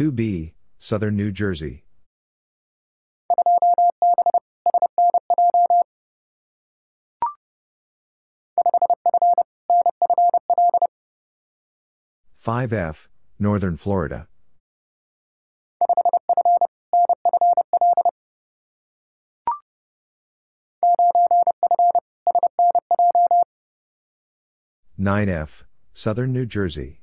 Two 0.00 0.10
B, 0.10 0.54
Southern 0.78 1.14
New 1.14 1.30
Jersey. 1.30 1.84
Five 12.38 12.72
F, 12.72 13.10
Northern 13.38 13.76
Florida. 13.76 14.26
Nine 24.96 25.28
F, 25.28 25.64
Southern 25.92 26.32
New 26.32 26.46
Jersey. 26.46 26.99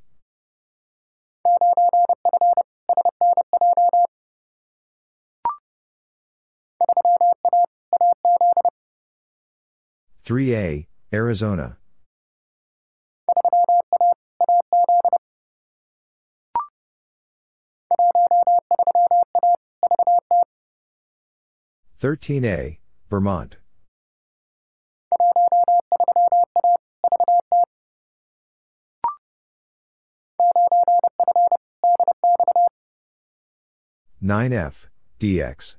Three 10.28 10.54
A, 10.54 10.88
Arizona. 11.14 11.78
Thirteen 21.98 22.44
A, 22.44 22.82
Vermont. 23.10 23.56
Nine 34.20 34.52
F, 34.52 34.90
DX. 35.22 35.78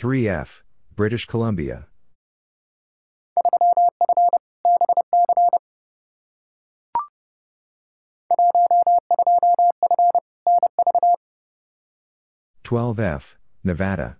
Three 0.00 0.26
F, 0.26 0.64
British 0.96 1.26
Columbia. 1.26 1.86
Twelve 12.64 12.98
F, 12.98 13.36
Nevada. 13.62 14.16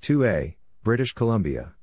Two 0.00 0.24
A, 0.24 0.56
British 0.82 1.12
Columbia. 1.12 1.74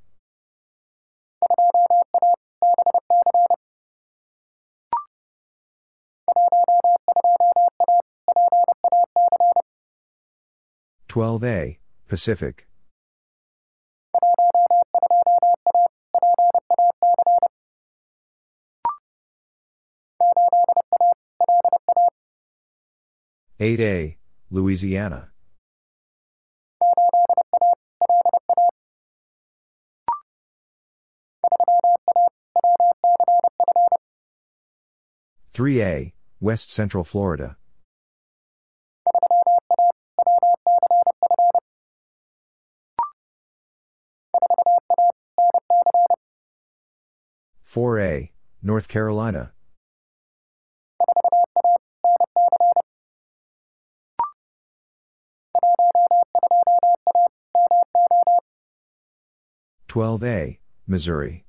Twelve 11.10 11.44
A, 11.44 11.80
Pacific. 12.07 12.68
Eight 23.60 23.80
A, 23.80 24.18
Louisiana. 24.52 25.31
Three 35.53 35.81
A, 35.81 36.14
West 36.40 36.69
Central 36.69 37.03
Florida. 37.03 37.59
Four 47.70 48.00
A, 48.00 48.32
North 48.64 48.88
Carolina. 48.88 49.52
Twelve 59.88 60.24
A, 60.24 60.60
Missouri. 60.88 61.46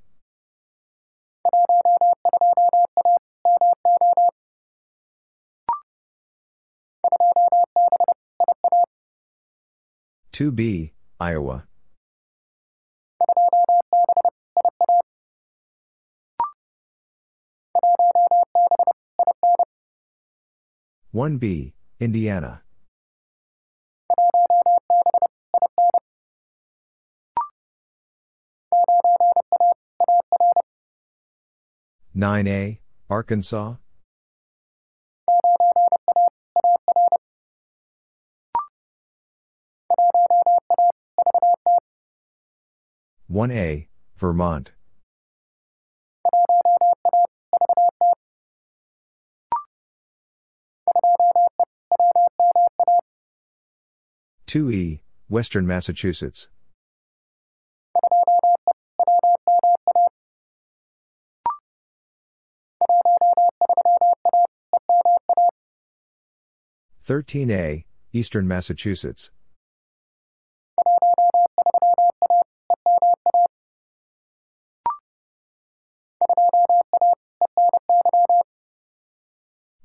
Two 10.32 10.52
B, 10.52 10.92
Iowa. 11.18 11.69
One 21.12 21.38
B, 21.38 21.74
Indiana. 21.98 22.62
9A, 32.14 32.78
Arkansas. 33.08 33.74
One 43.26 43.50
A, 43.50 43.88
Vermont. 44.16 44.70
Two 54.50 54.68
E, 54.68 55.00
Western 55.28 55.64
Massachusetts. 55.64 56.48
13A, 67.06 67.84
Eastern 68.12 68.48
Massachusetts. 68.48 69.30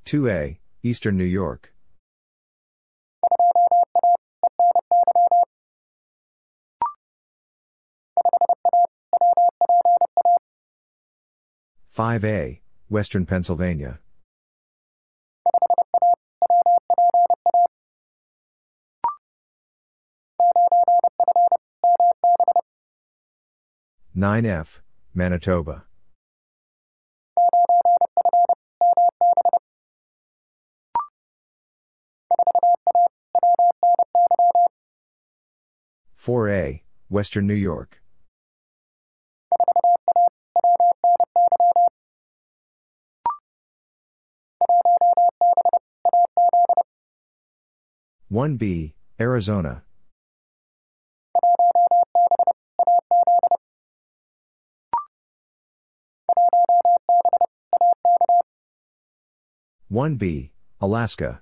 Two 0.05 0.27
A, 0.27 0.59
Eastern 0.81 1.17
New 1.17 1.23
York. 1.23 1.74
Five 11.95 12.25
A, 12.25 12.59
Western 12.89 13.25
Pennsylvania. 13.25 13.99
9F, 24.13 24.79
Manitoba. 25.13 25.85
Four 36.13 36.49
A, 36.49 36.83
Western 37.07 37.47
New 37.47 37.53
York. 37.53 38.01
One 48.29 48.57
B, 48.57 48.95
Arizona. 49.19 49.83
1B, 59.91 60.49
Alaska. 60.81 61.41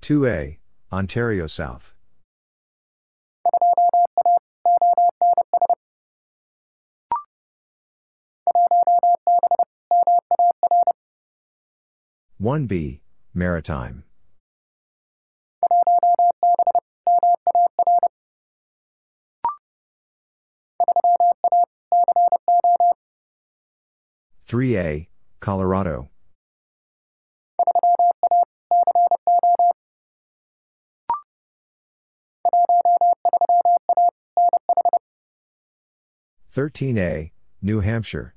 Two 0.00 0.26
A, 0.26 0.58
Ontario 0.92 1.46
South. 1.46 1.95
One 12.38 12.66
B, 12.66 13.00
Maritime. 13.32 14.04
3A, 24.46 25.08
Colorado. 25.40 26.10
Thirteen 36.50 36.98
A, 36.98 37.32
New 37.62 37.80
Hampshire. 37.80 38.35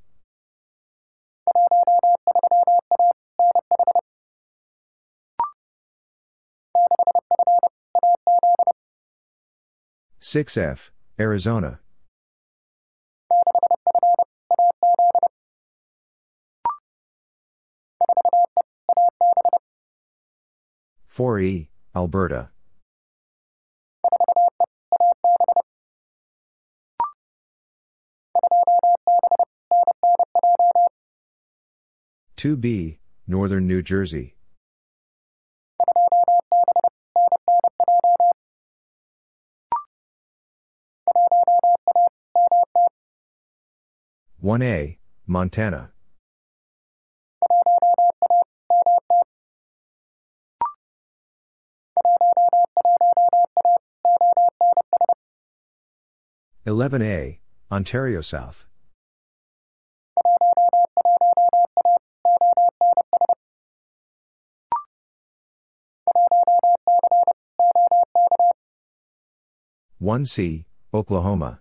Six 10.21 10.57
F, 10.57 10.91
Arizona. 11.17 11.79
4E, 21.09 21.67
Alberta. 21.95 22.49
Two 32.35 32.55
B, 32.57 32.99
Northern 33.25 33.67
New 33.67 33.81
Jersey. 33.81 34.35
One 44.41 44.61
A, 44.61 44.97
Montana. 45.27 45.91
11A, 56.65 57.39
Ontario 57.69 58.21
South. 58.21 58.65
One 69.97 70.25
C, 70.25 70.65
Oklahoma. 70.93 71.59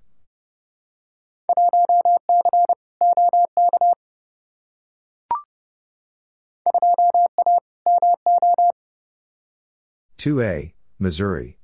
Two 10.19 10.43
A, 10.43 10.75
Missouri. 10.99 11.59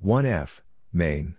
1F, 0.00 0.60
Maine. 0.92 1.34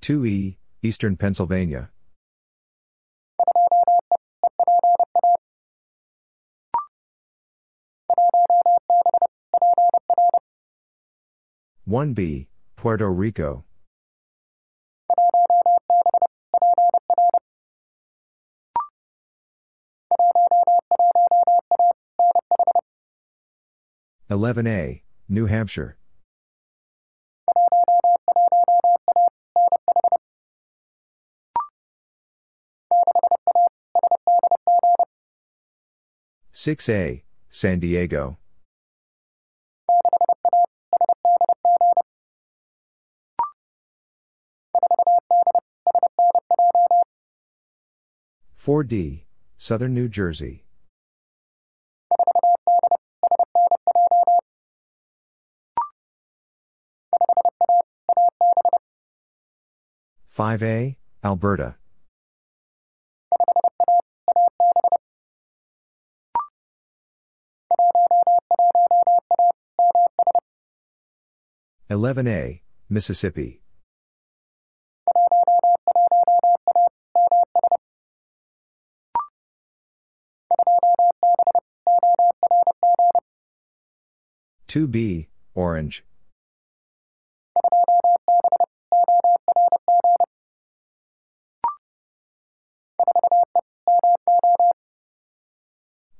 Two 0.00 0.26
E, 0.26 0.58
Eastern 0.82 1.16
Pennsylvania. 1.16 1.90
1B, 11.88 12.46
Puerto 12.76 13.10
Rico. 13.10 13.64
Eleven 24.30 24.66
A, 24.68 25.02
New 25.28 25.46
Hampshire. 25.46 25.98
Six 36.52 36.88
A, 36.88 37.24
San 37.50 37.80
Diego. 37.80 38.38
4D, 48.64 49.24
Southern 49.58 49.92
New 49.92 50.08
Jersey. 50.08 50.64
Five 60.28 60.62
A, 60.62 60.96
Alberta. 61.24 61.74
Eleven 71.90 72.28
A, 72.28 72.62
Mississippi. 72.88 73.61
2B, 84.72 85.26
Orange. 85.54 86.02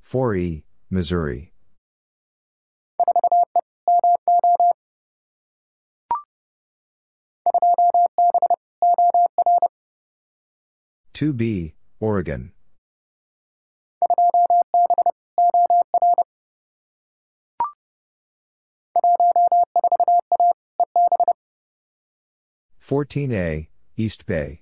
Four 0.01 0.35
E, 0.35 0.65
Missouri. 0.91 1.51
Two 11.13 11.33
B, 11.33 11.73
Oregon. 11.99 12.51
14A, 22.83 23.67
East 23.95 24.25
Bay. 24.25 24.61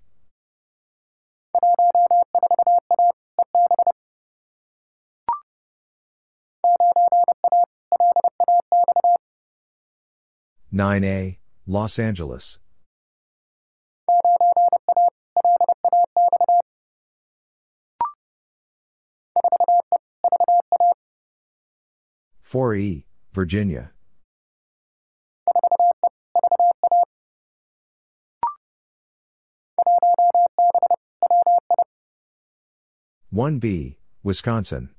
Nine 10.72 11.04
A, 11.04 11.40
Los 11.66 11.98
Angeles. 11.98 12.60
Four 22.44 22.76
E, 22.76 23.08
Virginia. 23.34 23.94
1B, 33.34 33.96
Wisconsin. 34.24 34.90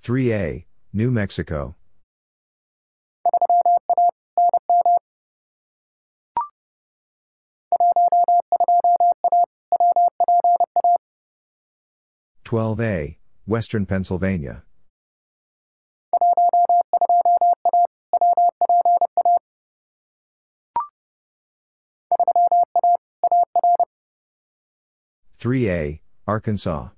Three 0.00 0.32
A, 0.32 0.66
New 0.92 1.10
Mexico. 1.10 1.74
Twelve 12.44 12.80
A, 12.80 13.18
Western 13.48 13.84
Pennsylvania. 13.84 14.62
3A, 25.38 26.00
Arkansas. 26.26 26.88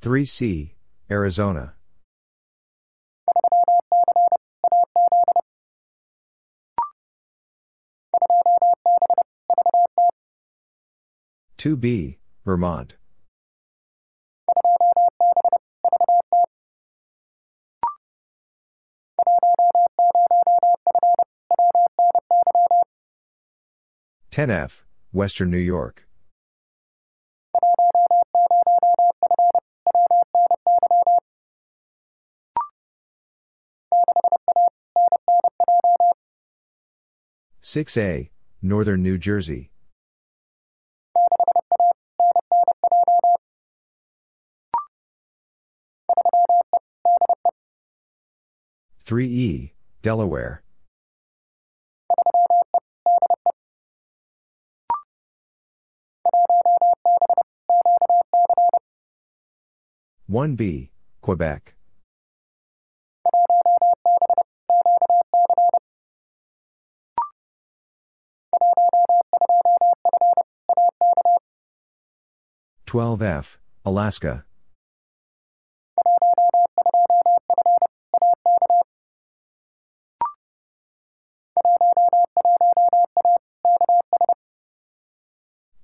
Three 0.00 0.24
C, 0.24 0.74
Arizona. 1.10 1.74
Two 11.56 11.76
B, 11.76 12.18
Vermont. 12.44 12.96
10F, 24.30 24.82
Western 25.12 25.50
New 25.50 25.56
York. 25.56 26.06
Six 37.62 37.96
A, 37.96 38.30
Northern 38.60 39.02
New 39.02 39.16
Jersey. 39.16 39.70
Three 49.00 49.28
E, 49.28 49.72
Delaware. 50.02 50.62
1B, 60.28 60.88
Quebec. 61.20 61.74
Twelve 72.86 73.22
F, 73.22 73.58
Alaska. 73.84 74.44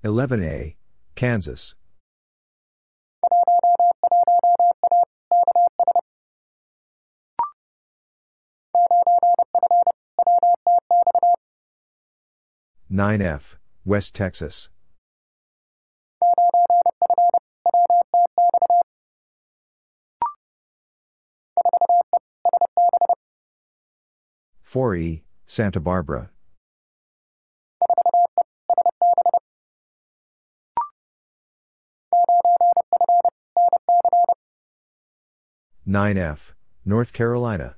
Eleven 0.03 0.43
A, 0.43 0.75
Kansas. 1.15 1.75
9F, 12.93 13.55
West 13.83 14.13
Texas. 14.13 14.69
4E, 24.63 25.23
Santa 25.47 25.79
Barbara. 25.79 26.29
Nine 35.83 36.19
F, 36.19 36.53
North 36.85 37.11
Carolina. 37.11 37.75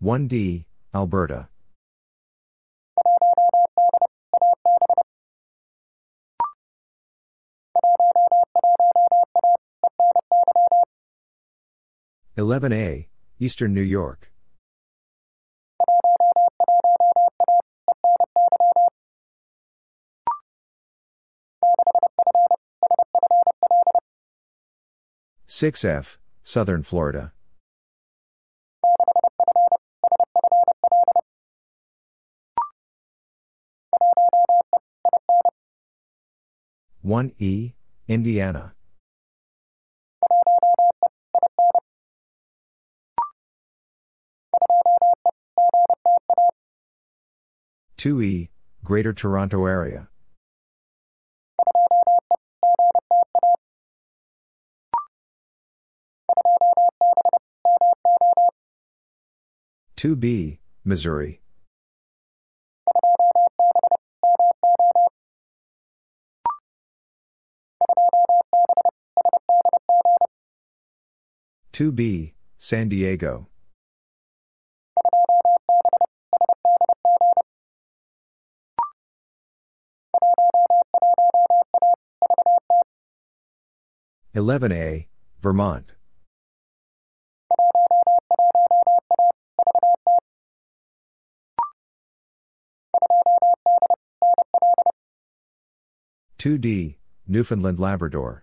One 0.00 0.28
D, 0.28 0.64
Alberta. 0.94 1.48
Eleven 12.36 12.72
A, 12.72 13.08
Eastern 13.40 13.74
New 13.74 13.80
York. 13.80 14.30
Six 25.48 25.84
F, 25.84 26.20
Southern 26.44 26.84
Florida. 26.84 27.32
One 37.08 37.32
E, 37.38 37.72
Indiana. 38.06 38.74
2E, 47.96 48.50
Greater 48.84 49.14
Toronto 49.14 49.64
Area. 49.64 50.10
Two 59.96 60.14
B, 60.14 60.60
Missouri. 60.84 61.40
Two 71.78 71.92
B, 71.92 72.34
San 72.56 72.88
Diego. 72.88 73.46
11A, 84.34 85.06
Vermont. 85.40 85.92
Two 96.38 96.58
D, 96.58 96.98
Newfoundland 97.28 97.78
Labrador. 97.78 98.42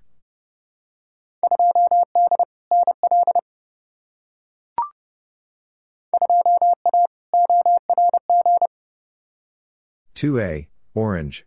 Two 10.15 10.39
A, 10.39 10.69
Orange. 10.93 11.45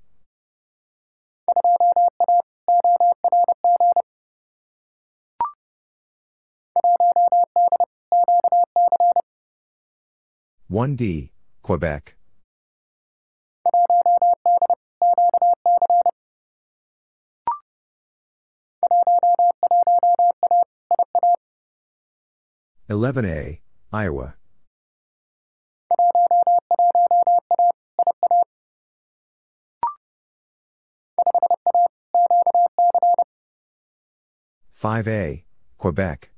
1D, 10.70 11.30
Quebec. 11.62 12.14
Eleven 22.90 23.24
A, 23.24 23.62
Iowa. 23.94 24.37
Five 34.78 35.08
A, 35.08 35.44
Quebec. 35.76 36.30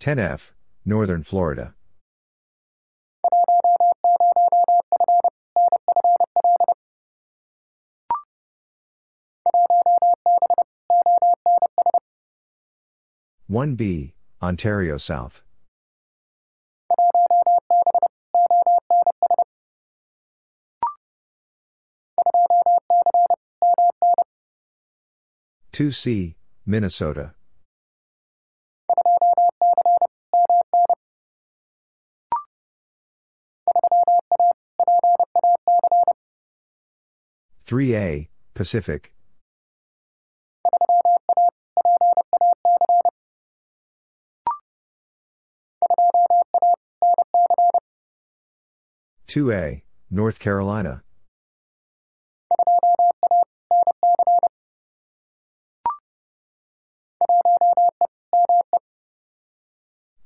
10F, 0.00 0.50
Northern 0.84 1.22
Florida. 1.22 1.76
One 13.46 13.76
B, 13.76 14.14
Ontario 14.42 14.98
South. 14.98 15.44
Two 25.72 25.90
C, 25.90 26.36
Minnesota. 26.66 27.32
3A, 37.66 38.28
Pacific. 38.52 39.14
Two 49.26 49.50
A, 49.52 49.82
North 50.10 50.38
Carolina. 50.38 51.02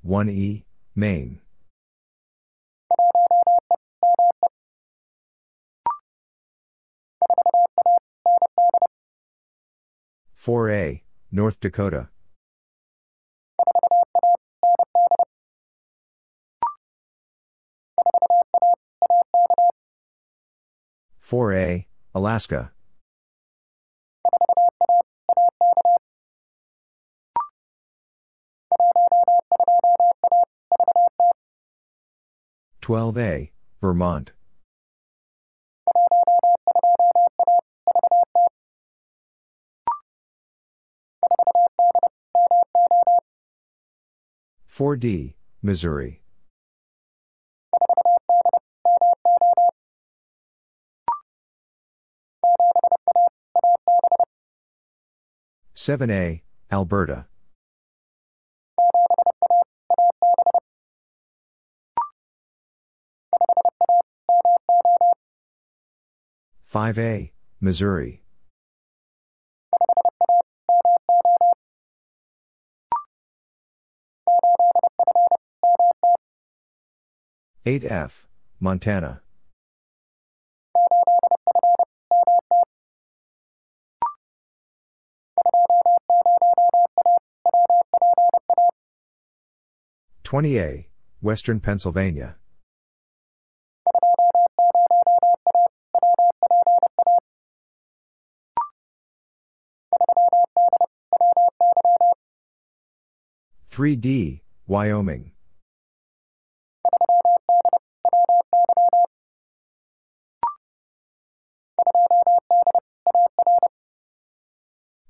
One 0.06 0.28
E, 0.30 0.64
Maine. 0.94 1.40
4A, 10.38 11.02
North 11.32 11.58
Dakota. 11.58 12.08
Four 21.18 21.52
A, 21.52 21.88
Alaska. 22.14 22.70
Twelve 32.80 33.18
A, 33.18 33.50
Vermont. 33.80 34.32
4D, 44.76 45.34
Missouri. 45.62 46.20
Seven 55.72 56.10
A, 56.10 56.42
Alberta. 56.70 57.26
5A, 66.72 67.30
Missouri. 67.60 68.22
8F, 77.64 78.24
Montana. 78.58 79.22
Twenty 90.24 90.58
A, 90.58 90.88
Western 91.20 91.60
Pennsylvania. 91.60 92.36
Three 103.76 103.94
D, 103.94 104.40
Wyoming. 104.66 105.32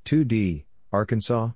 2D, 0.04 0.64
Arkansas? 0.92 1.50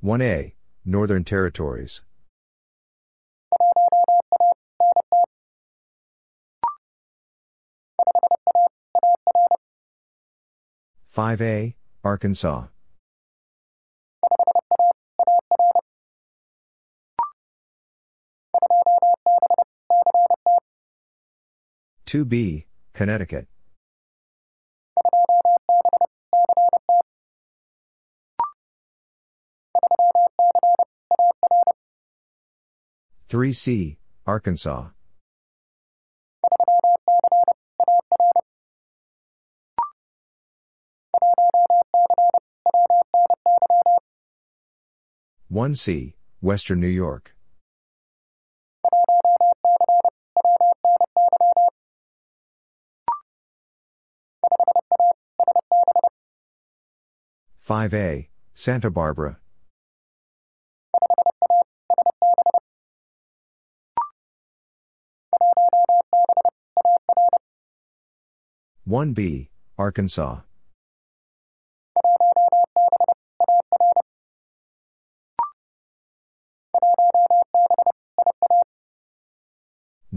One 0.00 0.22
A, 0.22 0.54
Northern 0.86 1.24
Territories. 1.24 2.00
Five 11.16 11.40
A, 11.40 11.74
Arkansas. 12.04 12.66
2B, 22.04 22.66
Connecticut. 22.92 23.48
Three 33.30 33.54
C, 33.54 33.96
Arkansas. 34.26 34.88
One 45.48 45.76
C, 45.76 46.16
Western 46.40 46.80
New 46.80 46.88
York. 46.88 47.36
5A, 57.64 58.28
Santa 58.54 58.90
Barbara. 58.90 59.38
One 68.84 69.12
B, 69.12 69.50
Arkansas. 69.78 70.45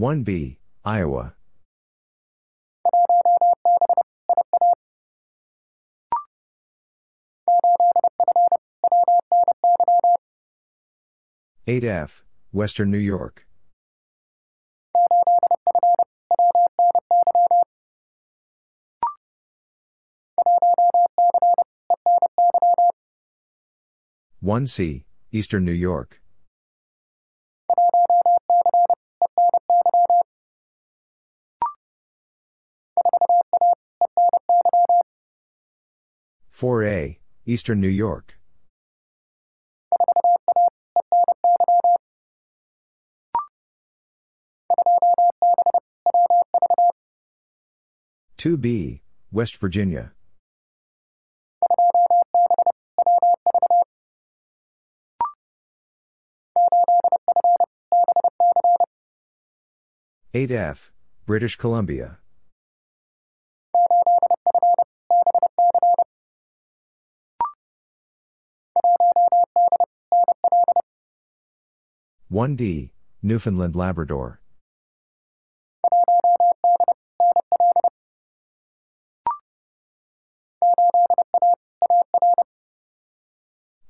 One 0.00 0.22
B, 0.22 0.58
Iowa. 0.82 1.34
8F, 11.68 12.22
Western 12.50 12.90
New 12.90 12.96
York. 12.96 13.46
One 24.40 24.66
C, 24.66 25.04
Eastern 25.30 25.66
New 25.66 25.72
York. 25.72 26.19
Four 36.60 36.84
A, 36.84 37.18
Eastern 37.46 37.80
New 37.80 37.88
York. 37.88 38.38
2B, 48.36 49.00
West 49.32 49.56
Virginia. 49.56 50.12
Eight 60.34 60.50
F, 60.50 60.92
British 61.24 61.56
Columbia. 61.56 62.18
One 72.30 72.54
D, 72.54 72.92
Newfoundland 73.24 73.74
Labrador. 73.74 74.40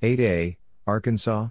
8A, 0.02 0.57
Arkansas? 0.86 1.49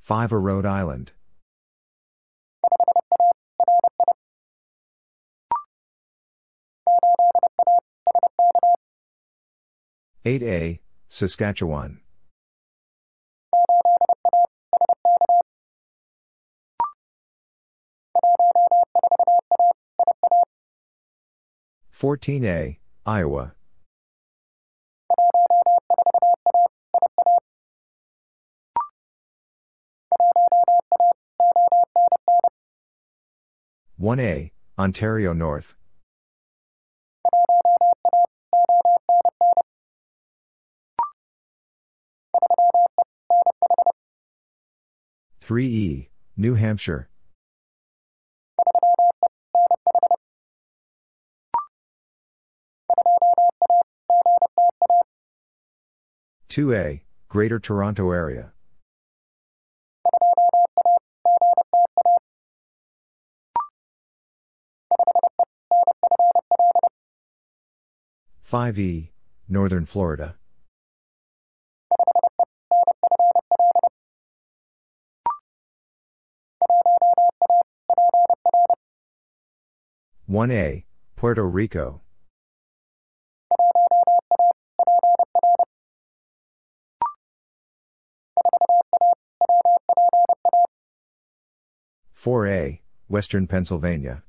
Five 0.00 0.32
A 0.32 0.38
Rhode 0.40 0.66
Island. 0.66 1.12
Eight 10.26 10.42
A, 10.42 10.80
Saskatchewan. 11.08 12.00
14A, 21.94 22.78
Iowa. 23.06 23.54
One 33.96 34.18
A, 34.18 34.50
Ontario 34.76 35.32
North. 35.32 35.76
Three 45.46 45.68
E, 45.68 46.08
New 46.36 46.54
Hampshire. 46.54 47.08
2A, 56.48 57.02
Greater 57.28 57.60
Toronto 57.60 58.10
Area. 58.10 58.54
5E, 68.44 69.10
Northern 69.48 69.86
Florida. 69.86 70.34
One 80.28 80.50
A, 80.50 80.84
Puerto 81.14 81.46
Rico. 81.46 82.00
Four 92.12 92.48
A, 92.48 92.82
Western 93.06 93.46
Pennsylvania. 93.46 94.24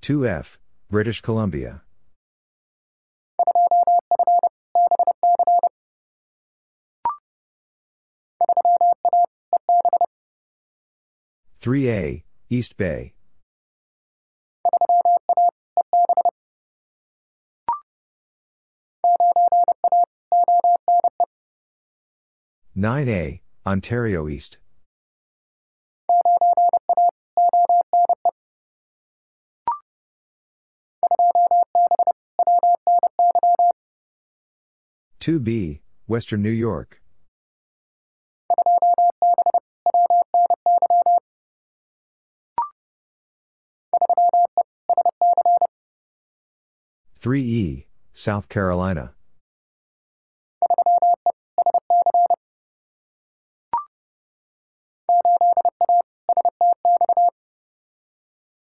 2F, 0.00 0.58
British 0.88 1.20
Columbia. 1.20 1.82
Three 11.62 11.88
A, 11.90 12.24
East 12.50 12.76
Bay. 12.76 13.14
Nine 22.74 23.08
A, 23.08 23.42
Ontario 23.64 24.28
East. 24.28 24.58
2B, 35.20 35.78
Western 36.08 36.42
New 36.42 36.50
York. 36.50 37.01
Three 47.22 47.44
E, 47.44 47.86
South 48.12 48.48
Carolina. 48.48 49.14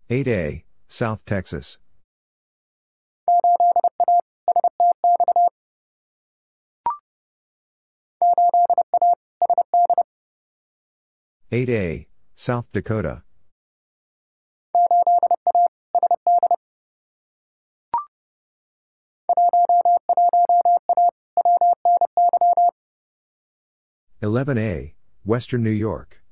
Eight 0.08 0.28
A, 0.28 0.64
South 0.86 1.24
Texas. 1.24 1.78
8A, 11.50 12.06
South 12.36 12.66
Dakota. 12.72 13.23
Eleven 24.24 24.56
A, 24.56 24.94
Western 25.22 25.62
New 25.62 25.68
York. 25.68 26.22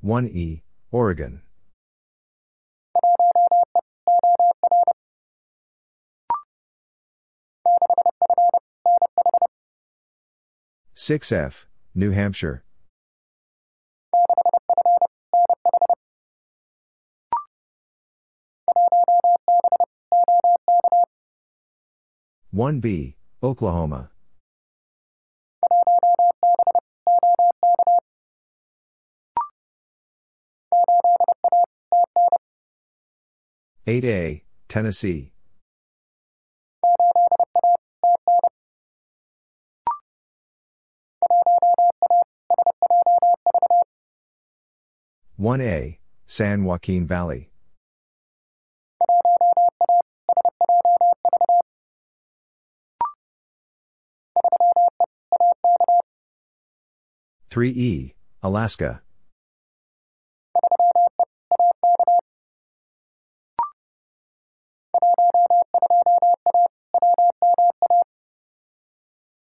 One 0.00 0.26
E, 0.26 0.64
Oregon. 0.90 1.42
6F, 10.96 11.66
New 11.94 12.10
Hampshire. 12.10 12.64
One 22.50 22.80
B, 22.80 23.16
Oklahoma. 23.42 24.10
Eight 33.86 34.04
A, 34.04 34.44
Tennessee. 34.68 35.32
1A, 45.40 45.96
San 46.26 46.64
Joaquin 46.64 47.06
Valley. 47.06 47.49
Three 57.50 57.70
E, 57.70 58.14
Alaska. 58.44 59.02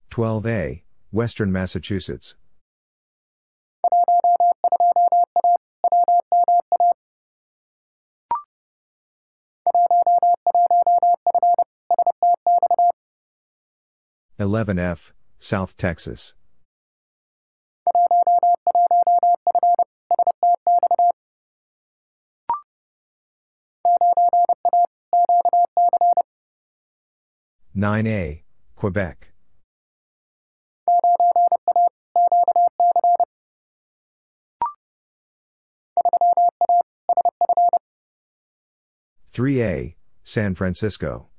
Twelve 0.10 0.48
A, 0.48 0.84
Western 1.12 1.52
Massachusetts. 1.52 2.36
11F, 14.40 15.12
South 15.38 15.78
Texas. 15.78 16.34
Nine 27.80 28.08
A, 28.08 28.43
Quebec. 28.75 29.32
Three 39.32 39.64
A, 39.64 39.95
San 40.25 40.56
Francisco. 40.56 41.30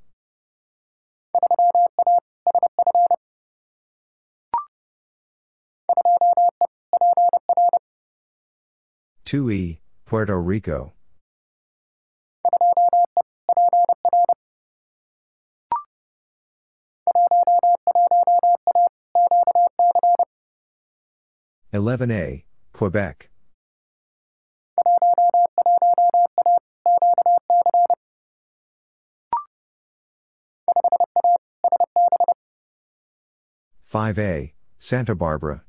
2E, 9.26 9.80
Puerto 10.06 10.36
Rico. 10.36 10.94
Eleven 21.73 22.10
A, 22.10 22.44
Quebec. 22.73 23.31
Five 33.84 34.18
A, 34.18 34.55
Santa 34.81 35.15
Barbara. 35.15 35.62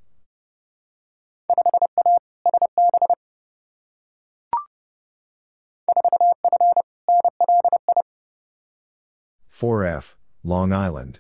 4F, 9.52 10.16
Long 10.44 10.74
Island. 10.74 11.20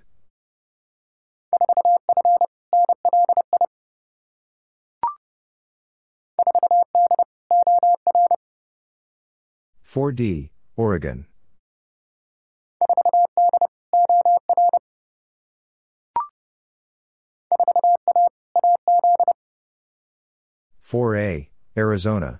4D, 9.91 10.51
Oregon. 10.77 11.25
4A, 20.81 21.49
Arizona. 21.75 22.39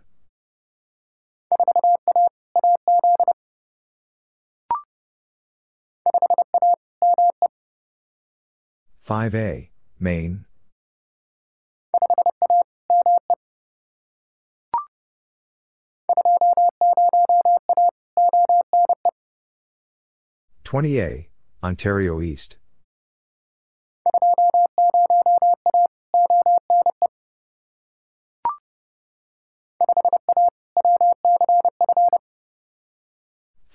Five 9.02 9.36
A, 9.36 9.72
Maine. 10.00 10.46
Twenty 20.64 21.02
A, 21.02 21.30
Ontario 21.62 22.22
East. 22.22 22.56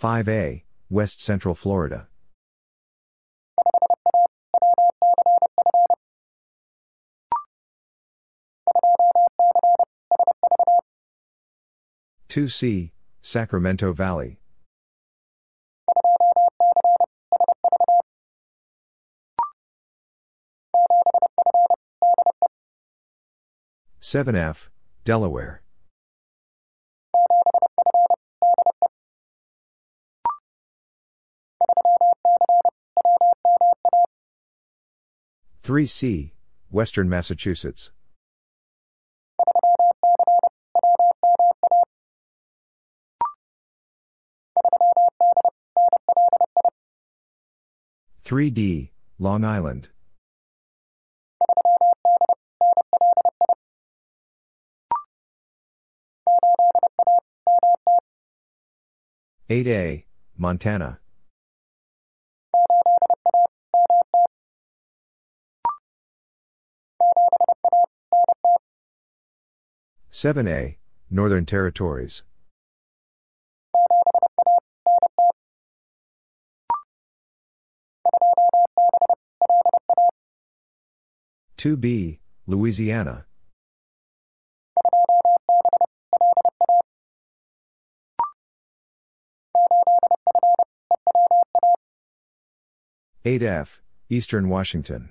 5A, 0.00 0.62
West 0.90 1.20
Central 1.22 1.54
Florida. 1.54 2.08
Two 12.28 12.48
C, 12.48 12.92
Sacramento 13.28 13.92
Valley. 13.92 14.38
Seven 23.98 24.36
F, 24.36 24.70
Delaware. 25.04 25.64
3C, 35.64 36.30
Western 36.70 37.08
Massachusetts. 37.08 37.90
Three 48.26 48.50
D, 48.50 48.90
Long 49.20 49.44
Island. 49.44 49.86
Eight 59.48 59.68
A, 59.68 60.06
Montana. 60.36 60.98
7A, 70.10 70.78
Northern 71.08 71.46
Territories. 71.46 72.24
Two 81.56 81.76
B, 81.76 82.20
Louisiana. 82.46 83.24
Eight 93.24 93.42
F, 93.42 93.80
Eastern 94.10 94.50
Washington. 94.50 95.08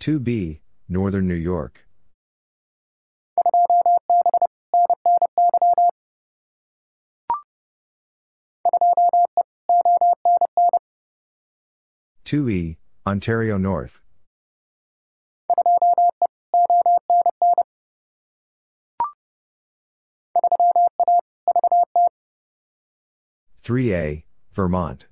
2B, 0.00 0.60
Northern 0.88 1.28
New 1.28 1.34
York. 1.34 1.86
Two 12.30 12.48
E, 12.48 12.78
Ontario 13.04 13.58
North. 13.58 14.00
Three 23.64 23.92
A, 23.92 24.24
Vermont. 24.52 25.06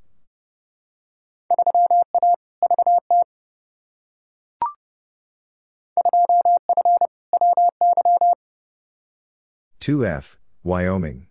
2F, 9.81 10.37
Wyoming. 10.63 11.28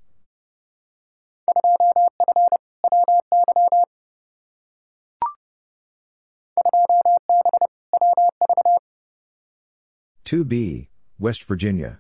Two 10.27 10.43
B, 10.43 10.89
West 11.17 11.45
Virginia. 11.45 11.99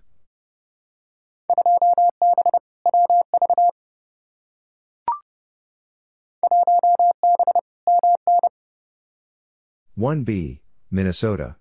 One 9.95 10.25
B, 10.25 10.61
Minnesota. 10.91 11.55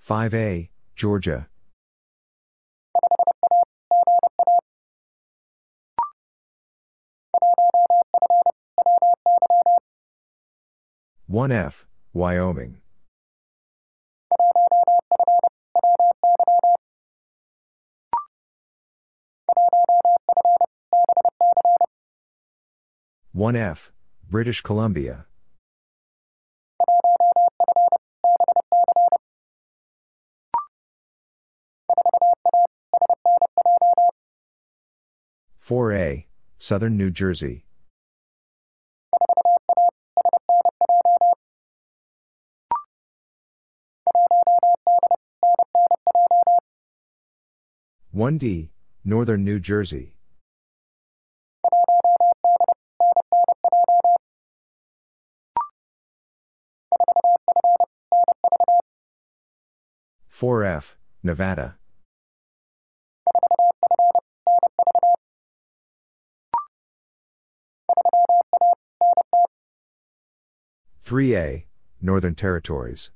5A, 0.00 0.68
Georgia. 0.94 1.48
One 11.28 11.50
F, 11.50 11.84
Wyoming. 12.12 12.76
One 23.32 23.56
F, 23.56 23.90
British 24.30 24.60
Columbia. 24.60 25.26
4A, 35.60 36.26
Southern 36.58 36.96
New 36.96 37.10
Jersey. 37.10 37.65
One 48.16 48.38
D, 48.38 48.70
Northern 49.04 49.44
New 49.44 49.60
Jersey. 49.60 50.14
Four 60.28 60.64
F, 60.64 60.96
Nevada. 61.22 61.76
3A, 71.04 71.64
Northern 72.00 72.34
Territories. 72.34 73.10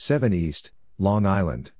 7 0.00 0.32
East, 0.32 0.70
Long 0.96 1.26
Island. 1.26 1.72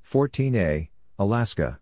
Fourteen 0.00 0.54
A, 0.54 0.90
Alaska. 1.18 1.80